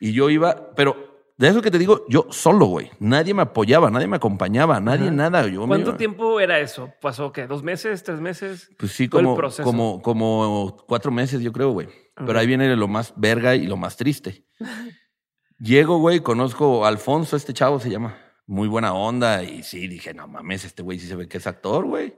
[0.00, 1.05] Y yo iba, pero
[1.38, 2.90] de eso que te digo, yo solo, güey.
[2.98, 5.16] Nadie me apoyaba, nadie me acompañaba, nadie Ajá.
[5.16, 5.46] nada.
[5.46, 6.92] Yo ¿Cuánto tiempo era eso?
[7.00, 7.46] ¿Pasó qué?
[7.46, 8.02] ¿Dos meses?
[8.02, 8.70] ¿Tres meses?
[8.78, 9.62] Pues sí, el como, proceso?
[9.62, 11.88] como, como cuatro meses, yo creo, güey.
[12.14, 14.46] Pero ahí viene lo más verga y lo más triste.
[15.58, 18.16] Llego, güey, conozco a Alfonso, este chavo se llama.
[18.46, 19.42] Muy buena onda.
[19.42, 22.16] Y sí, dije, no mames, este güey sí se ve que es actor, güey.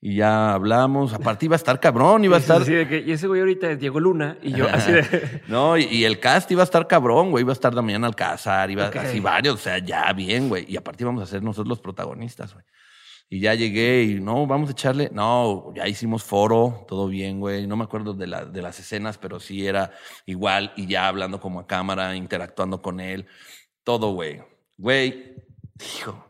[0.00, 1.14] Y ya hablamos.
[1.14, 2.64] Aparte iba a estar cabrón, iba a estar.
[2.64, 5.42] Sí, de que, y ese güey ahorita es Diego Luna y yo así de...
[5.48, 7.42] No, y, y el cast iba a estar cabrón, güey.
[7.42, 8.96] Iba a estar Damián Alcázar, iba Ok.
[8.96, 10.64] así varios, o sea, ya bien, güey.
[10.68, 12.64] Y aparte íbamos a ser nosotros los protagonistas, güey.
[13.28, 15.10] Y ya llegué y no, vamos a echarle.
[15.12, 17.66] No, ya hicimos foro, todo bien, güey.
[17.66, 19.90] No me acuerdo de, la, de las escenas, pero sí era
[20.26, 23.26] igual y ya hablando como a cámara, interactuando con él.
[23.82, 24.42] Todo, güey.
[24.76, 25.34] Güey,
[25.98, 26.24] hijo,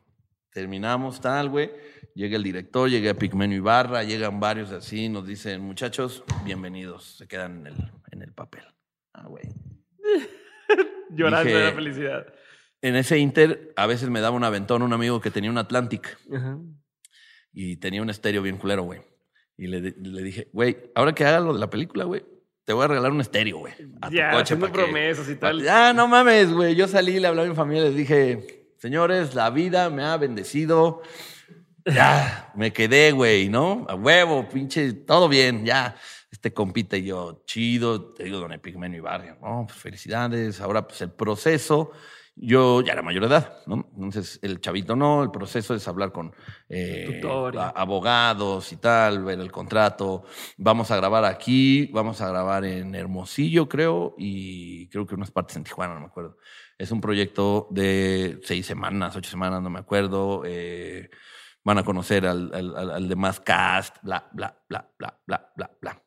[0.52, 1.70] terminamos tal, güey.
[2.16, 7.16] Llega el director, llega Pigmenio Ibarra, llegan varios así, nos dicen, muchachos, bienvenidos.
[7.18, 7.74] Se quedan en el,
[8.10, 8.64] en el papel.
[9.12, 9.44] Ah, güey.
[11.10, 12.26] Llorando Dije- de la felicidad.
[12.80, 16.16] En ese Inter, a veces me daba un aventón un amigo que tenía un Atlantic
[16.32, 16.58] Ajá.
[17.52, 19.00] y tenía un estéreo bien culero, güey.
[19.58, 22.24] Y le, le dije, güey, ahora que haga lo de la película, güey,
[22.64, 23.74] te voy a regalar un estéreo, güey.
[24.00, 24.42] A tu Ya, coche.
[24.54, 25.62] haciendo pa' que- promesas y tal.
[25.62, 26.74] Ya, no mames, güey.
[26.74, 31.02] Yo salí, le hablé a mi familia, les dije, señores, la vida me ha bendecido.
[31.86, 33.86] Ya, me quedé, güey, ¿no?
[33.88, 35.96] A huevo, pinche, todo bien, ya.
[36.32, 39.66] Este compita y yo, chido, te digo, don Epigmenio y Barrio, ¿no?
[39.66, 40.60] Pues felicidades.
[40.60, 41.92] Ahora, pues el proceso,
[42.34, 43.88] yo ya era mayor de edad, ¿no?
[43.94, 46.34] Entonces, el chavito no, el proceso es hablar con
[46.68, 47.22] eh,
[47.76, 50.24] abogados y tal, ver el contrato.
[50.56, 55.56] Vamos a grabar aquí, vamos a grabar en Hermosillo, creo, y creo que unas partes
[55.56, 56.36] en Tijuana, no me acuerdo.
[56.76, 60.42] Es un proyecto de seis semanas, ocho semanas, no me acuerdo.
[60.44, 61.08] Eh,
[61.66, 66.02] van a conocer al, al, al- demás cast, bla, bla, bla, bla, bla, bla, bla.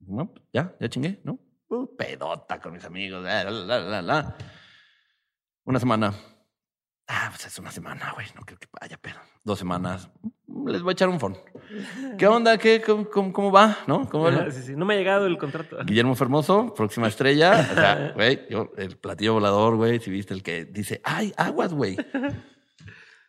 [0.00, 1.38] No, ya, ya chingué, ¿no?
[1.68, 4.36] Uh, pedota con mis amigos, la, la, la, la.
[5.64, 6.12] Una semana.
[7.08, 10.10] Ah, pues es una semana, güey, no creo que vaya, pero dos semanas,
[10.66, 11.36] les voy a echar un phone.
[12.18, 12.58] ¿Qué onda?
[12.58, 13.78] ¿Qué, cómo, cómo, va?
[13.86, 14.08] ¿No?
[14.10, 14.50] ¿Cómo va?
[14.50, 14.76] Sí, sí.
[14.76, 15.78] No me ha llegado el contrato.
[15.84, 17.68] Guillermo Fermoso, próxima estrella.
[17.70, 21.72] O sea, güey, yo, el platillo volador, güey, si viste el que dice, ay, aguas,
[21.72, 21.96] güey.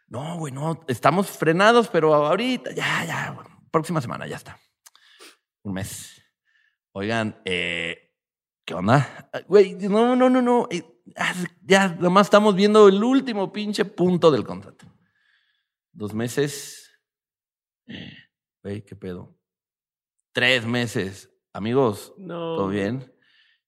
[0.07, 3.37] No, güey, no, estamos frenados, pero ahorita, ya, ya,
[3.71, 4.59] próxima semana, ya está.
[5.63, 6.21] Un mes.
[6.91, 8.13] Oigan, eh,
[8.63, 9.29] ¿qué onda?
[9.47, 10.67] Güey, no, no, no, no.
[10.71, 10.83] Eh,
[11.61, 14.85] ya, nomás estamos viendo el último pinche punto del contrato.
[15.91, 16.91] Dos meses.
[18.63, 19.35] Güey, ¿qué pedo?
[20.31, 21.31] Tres meses.
[21.53, 22.57] Amigos, no.
[22.57, 23.11] ¿todo bien?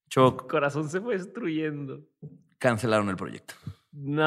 [0.08, 0.48] Choc.
[0.50, 2.06] Corazón se fue destruyendo.
[2.58, 3.54] Cancelaron el proyecto.
[3.92, 4.24] No.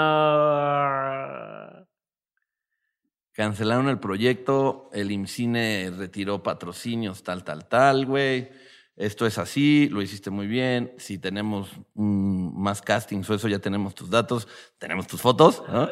[3.34, 8.50] Cancelaron el proyecto, el IMCINE retiró patrocinios, tal, tal, tal, güey.
[8.98, 10.94] Esto es así, lo hiciste muy bien.
[10.98, 14.48] Si tenemos más castings o eso, ya tenemos tus datos,
[14.78, 15.64] tenemos tus fotos.
[15.70, 15.90] ¿no?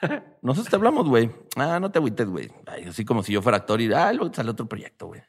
[0.42, 1.30] Nosotros te hablamos, güey.
[1.56, 2.50] Ah, no te agüites, güey.
[2.86, 5.22] Así como si yo fuera actor y, ah, luego sale otro proyecto, güey.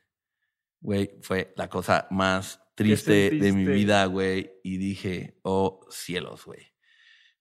[0.81, 4.53] Güey, fue la cosa más triste de mi vida, güey.
[4.64, 6.69] Y dije, oh cielos, güey.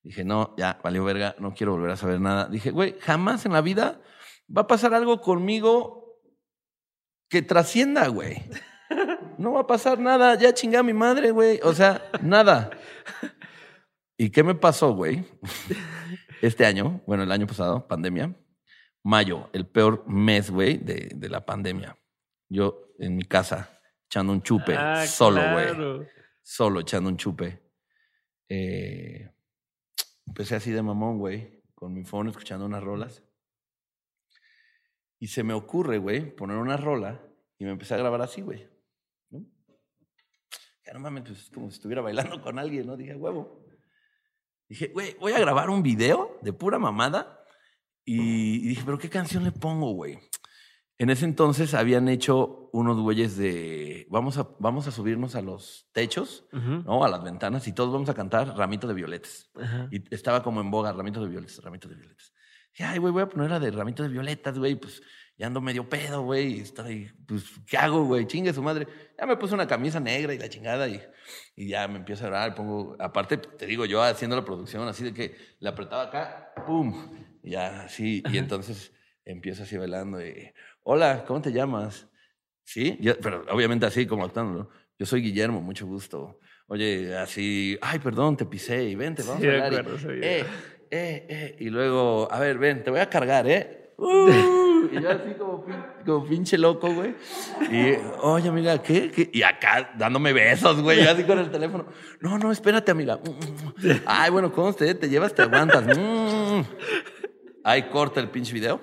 [0.03, 2.47] Dije, no, ya, valió verga, no quiero volver a saber nada.
[2.49, 4.01] Dije, güey, jamás en la vida
[4.55, 6.21] va a pasar algo conmigo
[7.29, 8.43] que trascienda, güey.
[9.39, 11.61] No va a pasar nada, ya chingé a mi madre, güey.
[11.63, 12.71] O sea, nada.
[14.17, 15.25] ¿Y qué me pasó, güey?
[16.43, 18.33] Este año, bueno, el año pasado, pandemia,
[19.03, 21.97] mayo, el peor mes, güey, de, de, la pandemia.
[22.49, 25.67] Yo en mi casa, echando un chupe, ah, solo, güey.
[25.67, 26.07] claro.
[26.43, 27.61] Solo echando un chupe.
[28.49, 29.31] Eh,
[30.29, 33.25] empecé así de mamón, güey, con mi phone escuchando unas rolas.
[35.19, 37.21] Y se me ocurre, güey, poner una rola
[37.59, 38.69] y me empecé a grabar así, güey.
[39.31, 39.45] ¿no?
[40.87, 42.97] Ya no mames, pues es como si estuviera bailando con alguien, ¿no?
[42.97, 43.65] Dije, huevo.
[44.69, 47.45] Dije, güey, voy a grabar un video de pura mamada.
[48.05, 50.19] Y, y dije, ¿pero qué canción le pongo, güey?
[50.99, 55.89] En ese entonces habían hecho unos güeyes de vamos a, vamos a subirnos a los
[55.93, 56.85] techos, Uh -huh.
[56.85, 57.05] ¿no?
[57.05, 59.51] A las ventanas y todos vamos a cantar Ramito de Violetas.
[59.55, 59.89] Ajá.
[59.93, 62.33] Y estaba como en boga, Ramito de Violetas, Ramito de Violetas.
[62.73, 65.01] Dije, ay, güey, voy a poner la de Ramito de Violetas, güey, pues
[65.37, 68.27] ya ando medio pedo, güey, y estoy, pues, ¿qué hago, güey?
[68.27, 68.89] Chingue su madre.
[69.17, 71.01] Ya me puse una camisa negra y la chingada y,
[71.55, 75.05] y ya me empiezo a orar, pongo, aparte, te digo, yo haciendo la producción, así
[75.05, 76.93] de que le apretaba acá, ¡pum!
[77.45, 78.93] Y ya, así, y entonces
[79.25, 80.53] empiezo así bailando y,
[80.91, 82.09] hola, ¿cómo te llamas?
[82.65, 84.71] Sí, yo, pero obviamente así como actuando, ¿no?
[84.99, 86.39] Yo soy Guillermo, mucho gusto.
[86.67, 89.73] Oye, así, ay, perdón, te pisé y vente, vamos Sí, a hablar.
[89.73, 90.45] y, acuerdo, eh,
[90.91, 91.57] eh, eh.
[91.61, 93.75] Y luego, a ver, ven, te voy a cargar, ¿eh?
[94.01, 97.17] Uh, y yo así como, pin- como pinche loco, güey.
[97.69, 99.11] Y, oye, amiga, ¿qué?
[99.11, 99.29] ¿Qué?
[99.33, 101.85] Y acá dándome besos, güey, yo así con el teléfono.
[102.21, 103.19] No, no, espérate, amiga.
[104.07, 105.35] Ay, bueno, ¿cómo usted te llevas?
[105.35, 105.85] Te aguantas.
[105.85, 106.61] Mm.
[107.65, 108.81] Ahí corta el pinche video.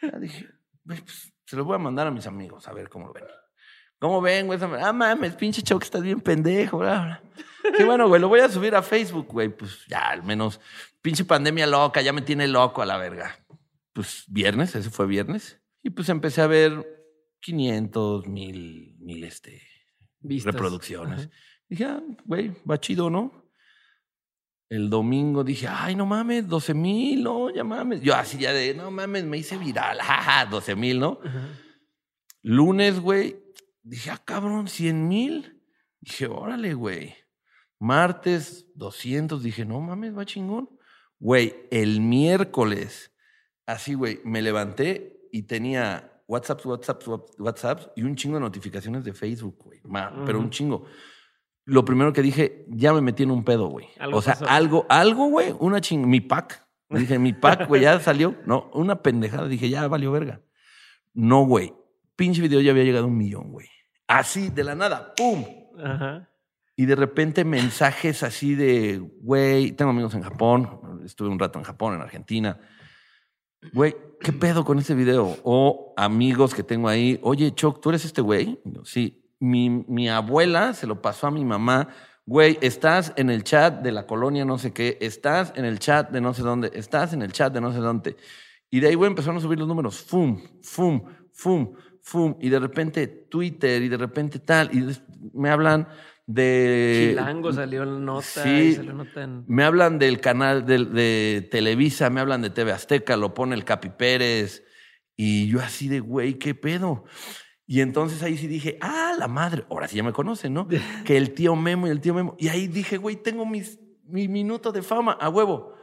[0.00, 0.46] Ya dije,
[0.84, 3.24] pues, se lo voy a mandar a mis amigos a ver cómo lo ven.
[3.98, 4.58] ¿Cómo ven, güey?
[4.80, 6.78] Ah, mames, pinche choc, estás bien pendejo.
[6.78, 7.22] Bla, bla.
[7.76, 9.48] Qué bueno, güey, lo voy a subir a Facebook, güey.
[9.48, 10.60] Pues ya, al menos,
[11.00, 13.38] pinche pandemia loca, ya me tiene loco a la verga.
[13.92, 15.60] Pues viernes, ese fue viernes.
[15.82, 16.84] Y pues empecé a ver
[17.40, 19.62] 500, mil, mil, este,
[20.20, 20.54] Vistas.
[20.54, 21.20] reproducciones.
[21.20, 21.30] Ajá.
[21.68, 23.43] Dije, ah, güey, va chido, ¿no?
[24.74, 28.00] El domingo dije, ay, no mames, 12 mil, no, ya mames.
[28.00, 31.20] Yo así ya de, no mames, me hice viral, jaja, 12 mil, ¿no?
[32.42, 33.36] Lunes, güey,
[33.84, 35.62] dije, ah, cabrón, 100 mil.
[36.00, 37.14] Dije, órale, güey.
[37.78, 39.44] Martes, 200.
[39.44, 40.68] Dije, no mames, va chingón.
[41.20, 43.12] Güey, el miércoles,
[43.66, 47.02] así, güey, me levanté y tenía WhatsApp, WhatsApp,
[47.38, 49.80] WhatsApp y un chingo de notificaciones de Facebook, güey.
[50.26, 50.84] Pero un chingo.
[51.64, 53.86] Lo primero que dije, ya me metí en un pedo, güey.
[54.12, 54.46] O sea, pasó.
[54.48, 56.66] algo, algo, güey, una ching, mi pack.
[56.90, 58.36] Dije, mi pack, güey, ya salió.
[58.46, 59.48] No, una pendejada.
[59.48, 60.42] Dije, ya valió verga.
[61.14, 61.72] No, güey.
[62.16, 63.66] Pinche video ya había llegado a un millón, güey.
[64.06, 65.44] Así, de la nada, ¡pum!
[65.82, 66.28] Ajá.
[66.76, 71.64] Y de repente mensajes así de, güey, tengo amigos en Japón, estuve un rato en
[71.64, 72.58] Japón, en Argentina.
[73.72, 75.36] Güey, ¿qué pedo con este video?
[75.44, 78.60] O amigos que tengo ahí, oye, Choc, ¿tú eres este güey?
[78.64, 81.88] Yo, Sí, mi, mi abuela se lo pasó a mi mamá.
[82.26, 86.10] Güey, estás en el chat de la colonia no sé qué, estás en el chat
[86.10, 88.16] de no sé dónde, estás en el chat de no sé dónde.
[88.70, 90.00] Y de ahí, güey, empezaron a subir los números.
[90.02, 91.02] Fum, fum,
[91.32, 92.36] fum, fum.
[92.40, 94.70] Y de repente Twitter y de repente tal.
[94.74, 94.84] Y
[95.34, 95.86] me hablan
[96.26, 97.10] de...
[97.10, 98.22] Chilango salió en nota.
[98.22, 98.74] sí.
[98.74, 103.16] salió nota en- Me hablan del canal del- de, Televisa, me hablan de TV Azteca,
[103.16, 104.64] lo pone el Capi Pérez.
[105.16, 107.04] Y yo así de, güey, ¿qué pedo?
[107.66, 110.68] Y entonces ahí sí dije, ah, la madre, ahora sí ya me conocen, ¿no?
[111.04, 112.34] que el tío Memo y el tío Memo.
[112.38, 115.74] Y ahí dije, güey, tengo mis, mi minuto de fama, a huevo.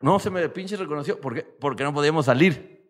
[0.00, 1.20] No, se me pinche reconoció.
[1.20, 1.42] ¿Por qué?
[1.42, 2.80] Porque no podíamos salir.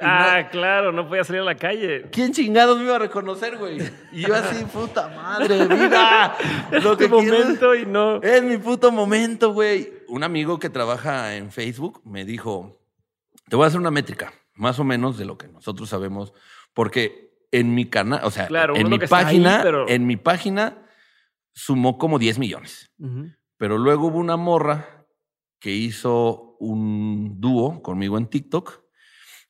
[0.00, 2.08] Ah, claro, no podía salir a la calle.
[2.10, 3.78] ¿Quién chingados me iba a reconocer, güey?
[4.10, 6.36] Y yo así, puta madre, vida.
[6.82, 8.20] Lo que momento y no.
[8.22, 9.92] Es mi puto momento, güey.
[10.08, 12.80] Un amigo que trabaja en Facebook me dijo,
[13.48, 16.32] te voy a hacer una métrica, más o menos de lo que nosotros sabemos,
[16.74, 20.86] porque en mi canal, o sea, en mi página, en mi página
[21.54, 22.90] sumó como 10 millones.
[23.58, 25.06] Pero luego hubo una morra
[25.60, 28.82] que hizo un dúo conmigo en TikTok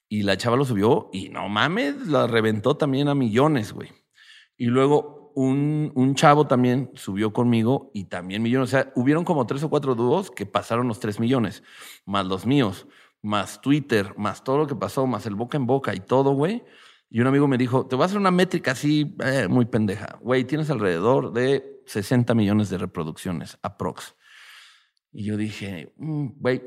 [0.08, 3.90] y la chava lo subió y no mames, la reventó también a millones, güey.
[4.58, 8.68] Y luego un, un, chavo también subió conmigo y también millones.
[8.68, 11.62] O sea, hubieron como tres o cuatro dúos que pasaron los tres millones,
[12.04, 12.86] más los míos,
[13.22, 16.62] más Twitter, más todo lo que pasó, más el boca en boca y todo, güey.
[17.14, 20.18] Y un amigo me dijo, te voy a hacer una métrica así, eh, muy pendeja.
[20.22, 24.16] Güey, tienes alrededor de 60 millones de reproducciones, aprox.
[25.12, 26.62] Y yo dije, mm, güey,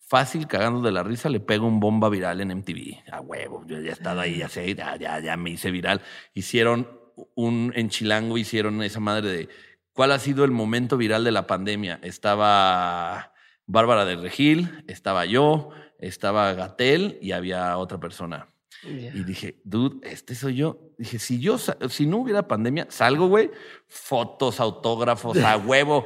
[0.00, 3.04] fácil, cagando de la risa, le pego un bomba viral en MTV.
[3.12, 6.00] A huevo, yo ya he estado ahí, ya sé, ya, ya, ya me hice viral.
[6.34, 6.88] Hicieron
[7.36, 9.48] un, en Chilango hicieron esa madre de,
[9.92, 12.00] ¿cuál ha sido el momento viral de la pandemia?
[12.02, 13.32] Estaba
[13.66, 18.53] Bárbara de Regil, estaba yo, estaba Gatel y había otra persona.
[18.86, 20.78] Y dije, dude, este soy yo.
[20.98, 23.50] Dije, si yo, si no hubiera pandemia, salgo, güey,
[23.86, 26.04] fotos, autógrafos, a huevo,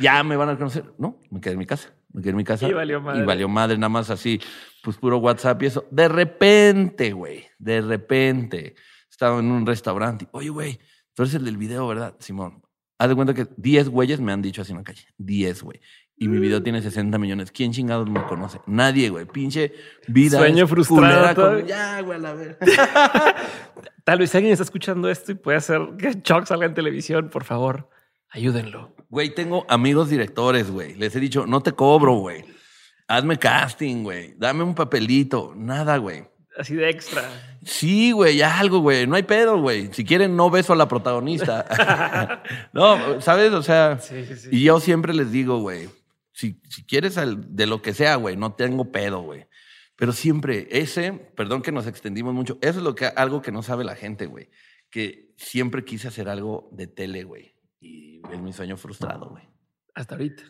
[0.00, 0.84] ya me van a conocer.
[0.98, 2.68] No, me quedé en mi casa, me quedé en mi casa.
[2.68, 3.22] Y valió madre.
[3.22, 4.40] Y valió madre, nada más así,
[4.82, 5.86] pues puro WhatsApp y eso.
[5.90, 8.74] De repente, güey, de repente,
[9.10, 10.28] estaba en un restaurante.
[10.32, 10.78] Oye, güey,
[11.14, 12.62] tú eres el del video, ¿verdad, Simón?
[12.98, 15.06] Haz de cuenta que 10 güeyes me han dicho así en la calle.
[15.18, 15.80] 10, güey
[16.20, 17.52] y mi video tiene 60 millones.
[17.52, 18.60] ¿Quién chingados me conoce?
[18.66, 19.24] Nadie, güey.
[19.26, 19.72] Pinche
[20.08, 20.38] vida.
[20.38, 21.60] Sueño frustrado.
[21.60, 22.58] ya, güey, a la ver.
[24.04, 27.28] Tal vez alguien está escuchando esto y puede hacer que Chuck salga en televisión.
[27.30, 27.88] Por favor,
[28.30, 28.96] ayúdenlo.
[29.10, 30.94] Güey, tengo amigos directores, güey.
[30.94, 32.44] Les he dicho, no te cobro, güey.
[33.06, 34.34] Hazme casting, güey.
[34.36, 35.52] Dame un papelito.
[35.56, 36.24] Nada, güey.
[36.58, 37.22] Así de extra.
[37.64, 39.06] Sí, güey, algo, güey.
[39.06, 39.90] No hay pedo, güey.
[39.92, 42.42] Si quieren, no beso a la protagonista.
[42.72, 43.52] no, ¿sabes?
[43.52, 44.48] O sea, sí, sí, sí.
[44.50, 45.88] y yo siempre les digo, güey,
[46.38, 49.46] si, quieres de lo que sea, güey, no tengo pedo, güey.
[49.96, 53.62] Pero siempre, ese, perdón que nos extendimos mucho, eso es lo que, algo que no
[53.62, 54.48] sabe la gente, güey.
[54.88, 57.56] Que siempre quise hacer algo de tele, güey.
[57.80, 59.48] Y es mi sueño frustrado, güey.
[59.94, 60.44] Hasta ahorita.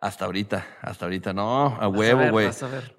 [0.00, 2.50] Hasta ahorita, hasta ahorita, no, a huevo, güey.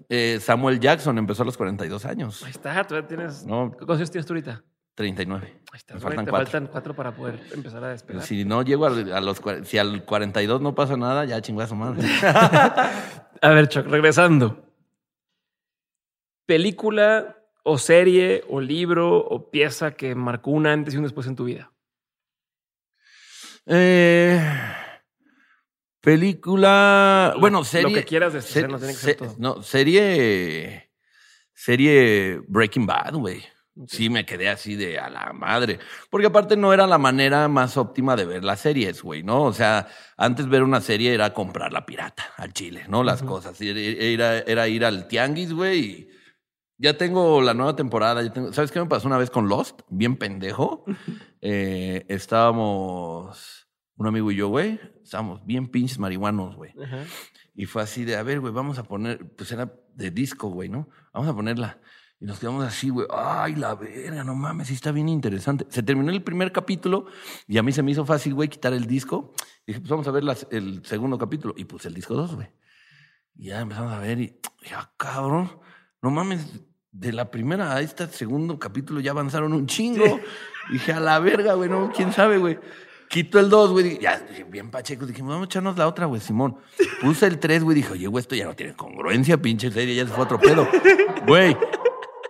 [0.10, 2.44] Eh, Samuel Jackson empezó a los 42 años.
[2.44, 3.46] Ahí está, tú ya tienes.
[3.46, 3.72] No.
[3.72, 4.64] ¿Qué años tienes tú ahorita?
[4.98, 5.46] 39.
[5.46, 6.48] Ahí está, faltan, te cuatro.
[6.48, 8.24] faltan cuatro para poder empezar a despegar.
[8.24, 12.04] Si no llego a, los si al 42 no pasa nada, ya chingada su madre.
[12.24, 14.66] a ver, Chuck, regresando.
[16.48, 21.36] ¿Película o serie o libro o pieza que marcó un antes y un después en
[21.36, 21.72] tu vida?
[23.68, 24.42] Eh,
[26.02, 27.36] película.
[27.40, 27.92] bueno, serie.
[27.92, 29.36] Lo que quieras decir, no tiene que ser todo.
[29.38, 30.90] No, serie.
[31.54, 33.44] Serie Breaking Bad, güey.
[33.86, 35.80] Sí, me quedé así de a la madre.
[36.10, 39.44] Porque aparte no era la manera más óptima de ver las series, güey, ¿no?
[39.44, 39.88] O sea,
[40.18, 43.04] antes ver una serie era comprar la pirata al chile, ¿no?
[43.04, 43.60] Las cosas.
[43.62, 45.80] Era, era, ir al tianguis, güey.
[45.80, 46.10] Y
[46.78, 48.22] ya tengo la nueva temporada.
[48.52, 49.82] ¿Sabes qué me pasó una vez con Lost?
[49.90, 50.84] Bien pendejo.
[51.42, 56.74] Eh, estábamos, un amigo y yo, güey, estábamos bien pinches marihuanos, güey.
[57.54, 60.70] Y fue así de, a ver, güey, vamos a poner, pues era de disco, güey,
[60.70, 60.90] ¿no?
[61.14, 61.80] Vamos a ponerla.
[62.20, 63.08] Y nos quedamos así, güey.
[63.12, 65.68] Ay, la verga, no mames, sí está bien interesante.
[65.70, 67.06] Se terminó el primer capítulo
[67.48, 69.34] y a mí se me hizo fácil, güey, quitar el disco.
[69.66, 71.54] Y dije, pues vamos a ver el segundo capítulo.
[71.58, 72.48] Y puse el disco dos, güey.
[73.36, 75.52] Y ya empezamos a ver y, ya, ah, cabrón,
[76.02, 80.20] no mames, de la primera a este segundo capítulo ya avanzaron un chingo.
[80.72, 82.58] dije, a la verga, güey, no, quién sabe, güey.
[83.10, 84.00] Quito el 2, güey.
[84.00, 85.06] Ya, bien pacheco.
[85.06, 86.58] Dije, vamos a echarnos la otra, güey, Simón.
[87.02, 87.76] Puse el 3, güey.
[87.76, 89.96] Dije, oye, güey, esto ya no tiene congruencia, pinche serie.
[89.96, 90.68] Ya se fue otro pedo.
[91.28, 91.58] Güey,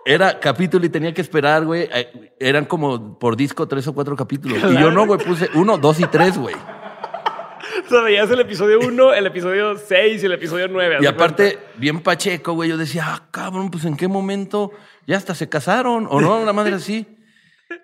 [0.08, 1.86] era capítulo y tenía que esperar, güey.
[1.92, 4.58] Eh, eran como por disco tres o cuatro capítulos.
[4.72, 6.54] Y yo no, güey, puse uno, dos y tres, güey.
[6.54, 10.96] O sea, veías el episodio uno, el episodio seis y el episodio nueve.
[11.02, 12.70] Y aparte, bien pacheco, güey.
[12.70, 14.72] Yo decía, ah, cabrón, pues en qué momento
[15.06, 17.06] ya hasta se casaron o no, una madre así.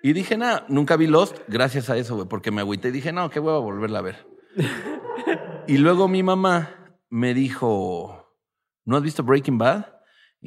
[0.03, 3.13] Y dije, nada, nunca vi Lost gracias a eso, güey, porque me agüité y dije,
[3.13, 4.27] no, qué huevo volverla a ver.
[5.67, 8.35] y luego mi mamá me dijo,
[8.87, 9.95] ¿no has visto Breaking Bad?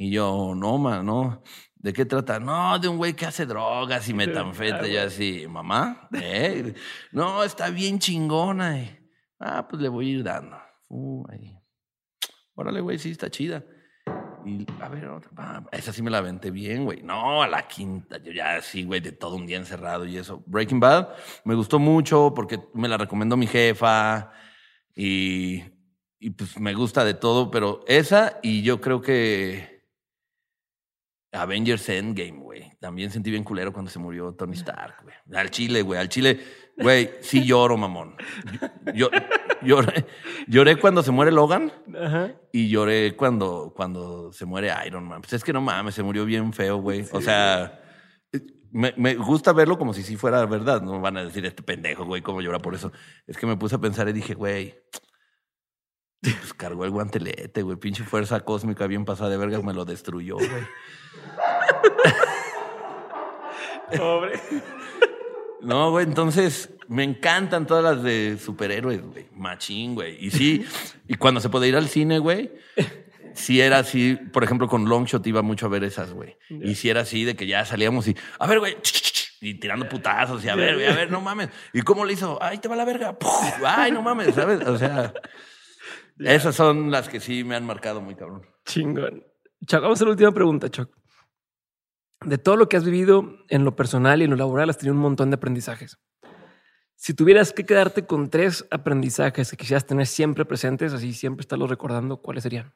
[0.00, 1.42] Y yo, no, man, no.
[1.78, 2.40] ¿De qué trata?
[2.40, 5.46] No, de un güey que hace drogas y metanfeta y así.
[5.48, 6.08] ¿Mamá?
[6.12, 6.74] ¿Eh?
[7.12, 8.98] No, está bien chingona.
[9.38, 10.56] Ah, pues le voy a ir dando.
[10.88, 11.56] Uh, ahí.
[12.54, 13.64] Órale, güey, sí, está chida.
[14.44, 15.64] Y a ver, otra.
[15.70, 17.02] esa sí me la aventé bien, güey.
[17.02, 18.18] No, a la quinta.
[18.18, 20.42] Yo ya sí, güey, de todo un día encerrado y eso.
[20.46, 21.08] Breaking Bad
[21.44, 24.32] me gustó mucho porque me la recomendó mi jefa.
[24.96, 25.62] Y
[26.20, 29.77] y pues me gusta de todo, pero esa y yo creo que
[31.32, 32.72] Avengers Endgame, güey.
[32.80, 35.14] También sentí bien culero cuando se murió Tony Stark, güey.
[35.38, 36.40] Al Chile, güey, al Chile,
[36.76, 38.16] güey, sí lloro, mamón.
[38.94, 39.10] Yo,
[39.62, 40.06] lloré,
[40.46, 41.72] lloré cuando se muere Logan
[42.52, 45.20] y lloré cuando, cuando se muere Iron Man.
[45.20, 47.04] Pues es que no mames, se murió bien feo, güey.
[47.12, 47.80] o sea,
[48.70, 50.82] me, me, gusta verlo como si sí fuera verdad.
[50.82, 52.92] No van a decir este pendejo, güey, cómo llora por eso.
[53.26, 54.74] Es que me puse a pensar y dije, güey,
[56.20, 57.76] pues cargó el guantelete, güey.
[57.76, 60.50] Pinche fuerza cósmica bien pasada de verga me lo destruyó, güey.
[63.96, 64.40] Pobre.
[65.60, 69.28] No, güey, entonces me encantan todas las de superhéroes, güey.
[69.32, 70.24] Machín, güey.
[70.24, 70.64] Y sí,
[71.06, 72.52] y cuando se puede ir al cine, güey,
[73.34, 76.36] si era así, por ejemplo, con Longshot iba mucho a ver esas, güey.
[76.48, 78.76] Y si era así de que ya salíamos y, a ver, güey,
[79.40, 81.48] y tirando putazos y a ver, güey, a ver, no mames.
[81.72, 82.38] ¿Y cómo le hizo?
[82.42, 83.16] Ay, te va la verga.
[83.64, 84.66] Ay, no mames, ¿sabes?
[84.66, 85.12] O sea,
[86.18, 88.46] esas son las que sí me han marcado muy cabrón.
[88.64, 89.24] Chingón.
[89.66, 90.96] Chuck, vamos a la última pregunta, Chuck.
[92.24, 94.94] De todo lo que has vivido en lo personal y en lo laboral, has tenido
[94.94, 95.98] un montón de aprendizajes.
[96.96, 101.70] Si tuvieras que quedarte con tres aprendizajes que quisieras tener siempre presentes, así siempre estarlos
[101.70, 102.74] recordando, ¿cuáles serían?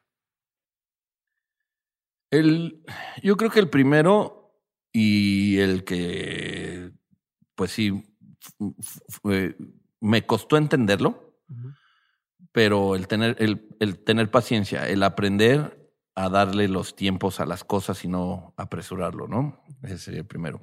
[2.31, 2.83] El,
[3.21, 4.57] yo creo que el primero
[4.93, 6.91] y el que,
[7.55, 8.03] pues sí,
[9.99, 11.37] me costó entenderlo,
[12.53, 17.63] pero el tener, el, el tener paciencia, el aprender a darle los tiempos a las
[17.63, 19.61] cosas y no apresurarlo, ¿no?
[19.81, 20.61] Ese sería el primero.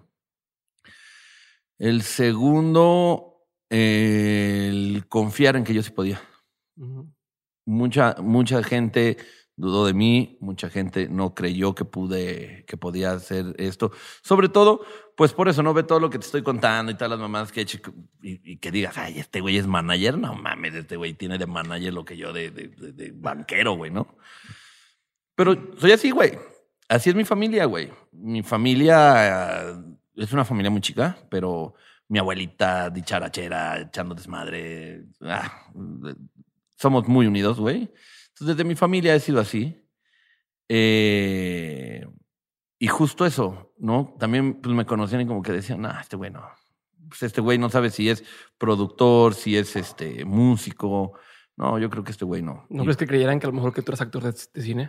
[1.76, 6.22] El segundo, el confiar en que yo sí podía.
[7.66, 9.18] Mucha, mucha gente
[9.60, 13.92] dudó de mí, mucha gente no creyó que pude, que podía hacer esto.
[14.22, 14.80] Sobre todo,
[15.16, 17.52] pues por eso no ve todo lo que te estoy contando y todas las mamás
[17.52, 17.66] que he
[18.22, 20.18] y, que digas, ay, este güey es manager.
[20.18, 23.90] No mames, este güey tiene de manager lo que yo de, de, de banquero, güey,
[23.90, 24.16] ¿no?
[25.34, 26.38] Pero soy así, güey.
[26.88, 27.90] Así es mi familia, güey.
[28.12, 29.74] Mi familia eh,
[30.16, 31.74] es una familia muy chica, pero
[32.08, 35.04] mi abuelita dicharachera, echando desmadre.
[35.20, 35.70] Ah,
[36.76, 37.92] somos muy unidos, güey.
[38.40, 39.86] Entonces, desde mi familia he sido así.
[40.66, 42.06] Eh,
[42.78, 44.16] y justo eso, ¿no?
[44.18, 46.48] También pues, me conocían y como que decían, ah, este güey no.
[47.06, 48.24] Pues este güey no sabe si es
[48.56, 51.18] productor, si es este músico.
[51.54, 52.64] No, yo creo que este güey no.
[52.70, 54.86] ¿No crees que creyeran que a lo mejor que tú eres actor de cine?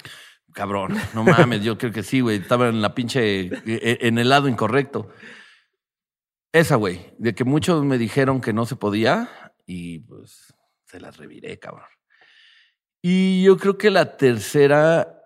[0.54, 2.38] Cabrón, no mames, yo creo que sí, güey.
[2.38, 5.10] Estaba en la pinche, e, en el lado incorrecto.
[6.54, 10.54] Esa, güey, de que muchos me dijeron que no se podía y pues
[10.86, 11.88] se las reviré, cabrón.
[13.02, 15.26] Y yo creo que la tercera,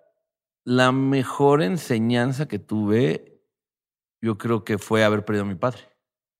[0.63, 3.41] la mejor enseñanza que tuve,
[4.21, 5.81] yo creo que fue haber perdido a mi padre.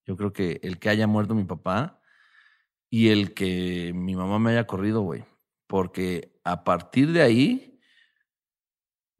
[0.05, 1.99] Yo creo que el que haya muerto mi papá
[2.89, 5.25] y el que mi mamá me haya corrido, güey.
[5.67, 7.79] Porque a partir de ahí,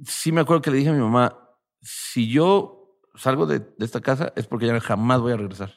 [0.06, 1.38] sí me acuerdo que le dije a mi mamá,
[1.82, 5.74] si yo salgo de, esta casa es porque ya jamás voy a regresar.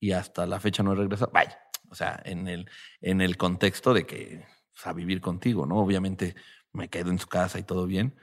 [0.00, 1.30] Y hasta la fecha no he regresado.
[1.32, 2.70] Vaya, o sea, en el,
[3.00, 4.44] en el contexto de que,
[4.82, 5.76] a vivir contigo, ¿no?
[5.76, 6.34] Obviamente
[6.72, 8.16] me quedo en su casa y todo bien.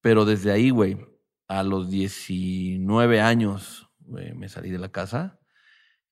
[0.00, 0.98] Pero desde ahí, güey,
[1.48, 5.38] a los 19 años me salí de la casa.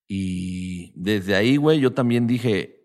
[0.06, 2.78] Y desde ahí, güey, yo también dije,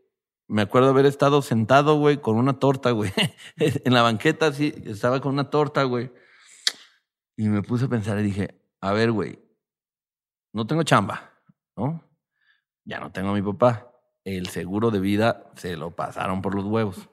[0.47, 3.11] me acuerdo haber estado sentado, güey, con una torta, güey.
[3.57, 6.11] en la banqueta, sí, estaba con una torta, güey.
[7.37, 9.39] Y me puse a pensar y dije, a ver, güey,
[10.51, 11.33] no tengo chamba,
[11.75, 12.03] ¿no?
[12.85, 13.92] Ya no tengo a mi papá.
[14.25, 17.09] El seguro de vida se lo pasaron por los huevos.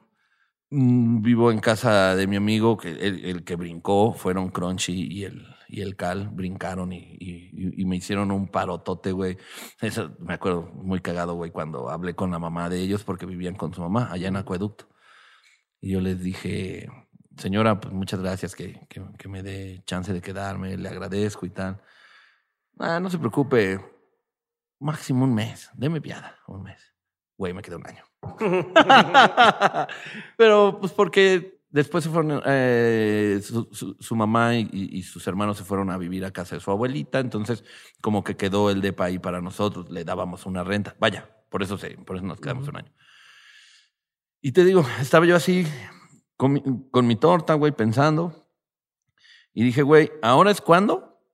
[0.72, 5.44] Mm, vivo en casa de mi amigo, que el, que brincó fueron Crunchy y el,
[5.68, 9.36] y el Cal, brincaron y, y, me hicieron un parotote, güey.
[9.80, 13.56] Eso me acuerdo muy cagado, güey, cuando hablé con la mamá de ellos porque vivían
[13.56, 14.88] con su mamá allá en Acueducto.
[15.80, 16.88] Y yo les dije,
[17.36, 21.50] señora, pues muchas gracias que, que, que me dé chance de quedarme, le agradezco y
[21.50, 21.82] tal.
[22.78, 23.80] Ah, no se preocupe,
[24.78, 26.94] máximo un mes, deme piada, un mes.
[27.40, 28.04] Güey, me quedé un año.
[30.36, 35.96] Pero pues porque después se fueron, eh, su, mamá y, sus hermanos se fueron a
[35.96, 37.64] vivir a casa de su abuelita, entonces
[38.02, 40.94] como que quedó el depa ahí para nosotros, le dábamos una renta.
[41.00, 42.92] Vaya, por eso, se, por eso nos quedamos un año.
[44.42, 45.66] Y te digo, estaba yo así
[46.36, 48.50] con mi, con mi torta, güey, pensando.
[49.54, 51.24] Y dije, güey, ¿ahora es cuando?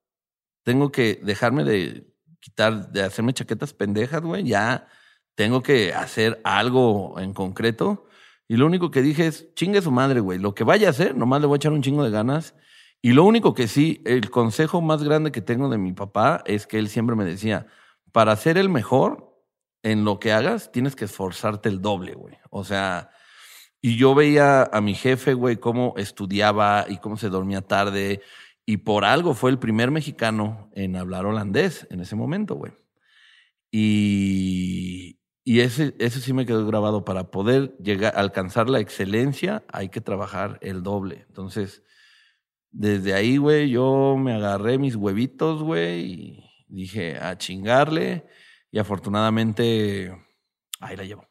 [0.62, 4.44] Tengo que dejarme de quitar, de hacerme chaquetas pendejas, güey.
[4.44, 4.86] Ya
[5.36, 8.06] tengo que hacer algo en concreto.
[8.48, 10.38] Y lo único que dije es, chingue su madre, güey.
[10.40, 12.54] Lo que vaya a hacer, nomás le voy a echar un chingo de ganas.
[13.02, 16.66] Y lo único que sí, el consejo más grande que tengo de mi papá es
[16.66, 17.66] que él siempre me decía,
[18.12, 19.40] para ser el mejor
[19.82, 22.36] en lo que hagas, tienes que esforzarte el doble, güey.
[22.50, 23.10] O sea,
[23.82, 28.22] Y yo veía a mi jefe, güey, cómo estudiaba y cómo se dormía tarde.
[28.66, 32.72] Y por algo fue el primer mexicano en hablar holandés en ese momento, güey.
[33.70, 35.15] Y,
[35.48, 37.04] y ese, ese sí me quedó grabado.
[37.04, 41.24] Para poder llegar, alcanzar la excelencia, hay que trabajar el doble.
[41.28, 41.84] Entonces,
[42.72, 48.26] desde ahí, güey, yo me agarré mis huevitos, güey, y dije a chingarle.
[48.72, 50.12] Y afortunadamente,
[50.80, 51.28] ahí la llevo.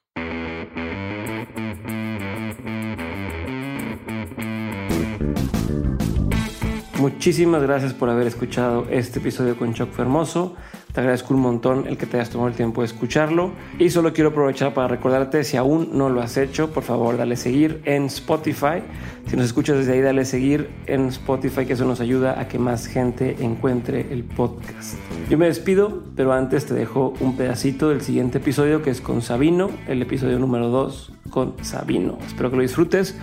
[7.01, 10.55] Muchísimas gracias por haber escuchado este episodio con Choc Fermoso.
[10.95, 13.51] Te agradezco un montón el que te hayas tomado el tiempo de escucharlo.
[13.77, 17.35] Y solo quiero aprovechar para recordarte, si aún no lo has hecho, por favor, dale
[17.35, 18.81] seguir en Spotify.
[19.27, 22.59] Si nos escuchas desde ahí, dale seguir en Spotify, que eso nos ayuda a que
[22.59, 24.95] más gente encuentre el podcast.
[25.29, 29.21] Yo me despido, pero antes te dejo un pedacito del siguiente episodio, que es con
[29.21, 32.17] Sabino, el episodio número 2 con Sabino.
[32.25, 33.17] Espero que lo disfrutes.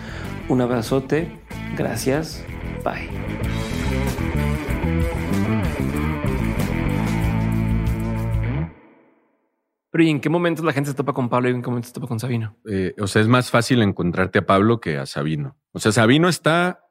[0.50, 1.32] Un abrazote.
[1.74, 2.44] Gracias.
[2.84, 3.71] Bye.
[9.92, 11.90] Pero ¿y en qué momentos la gente se topa con Pablo y en qué momentos
[11.90, 12.56] se topa con Sabino?
[12.66, 15.56] Eh, o sea, es más fácil encontrarte a Pablo que a Sabino.
[15.72, 16.86] O sea, Sabino está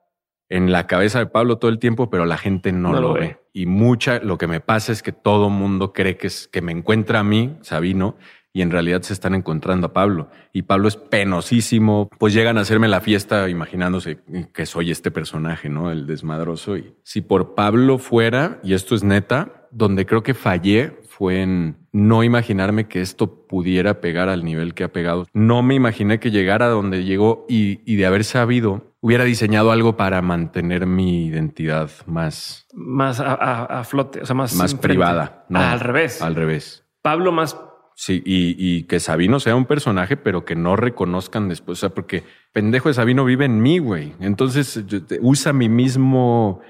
[0.50, 3.40] en la cabeza de Pablo todo el tiempo, pero la gente no, lo, ve.
[3.54, 6.72] Y mucha, lo que me pasa es que todo mundo cree que es que me
[6.72, 8.18] encuentra a mí, Sabino,
[8.54, 10.30] y en realidad se están encontrando a Pablo.
[10.54, 14.20] Y Pablo es penosísimo, pues llegan a hacerme la fiesta imaginándose
[14.54, 15.90] que soy este personaje, ¿no?
[15.90, 16.78] El desmadroso.
[16.78, 21.78] Y si por Pablo fuera, y esto es neta, donde creo que fallé fue en
[21.92, 25.28] no imaginarme que esto pudiera pegar al nivel que ha pegado.
[25.34, 29.96] No me imaginé que llegara a donde llegó y, de haber sabido, hubiera diseñado algo
[29.98, 32.66] para mantener mi identidad más...
[32.74, 34.56] Más a, flote, o sea, más...
[34.56, 35.46] Más privada.
[35.48, 36.24] No, al revés.
[36.24, 36.88] Al revés.
[37.04, 37.56] Pablo más...
[37.94, 41.78] Sí, y, y, que Sabino sea un personaje, pero que no reconozcan después.
[41.78, 44.16] O sea, porque pendejo de Sabino vive en mí, güey.
[44.22, 44.84] Entonces
[45.22, 46.62] usa mi mismo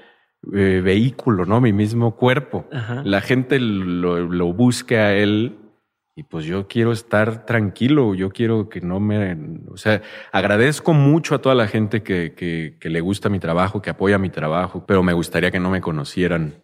[0.52, 1.60] eh, vehículo, ¿no?
[1.60, 2.66] Mi mismo cuerpo.
[3.04, 5.58] La gente lo, lo busque a él
[6.14, 9.36] y pues yo quiero estar tranquilo, yo quiero que no me...
[9.70, 13.80] O sea, agradezco mucho a toda la gente que, que, que, le gusta mi trabajo,
[13.80, 16.62] que apoya mi trabajo, pero me gustaría que no me conocieran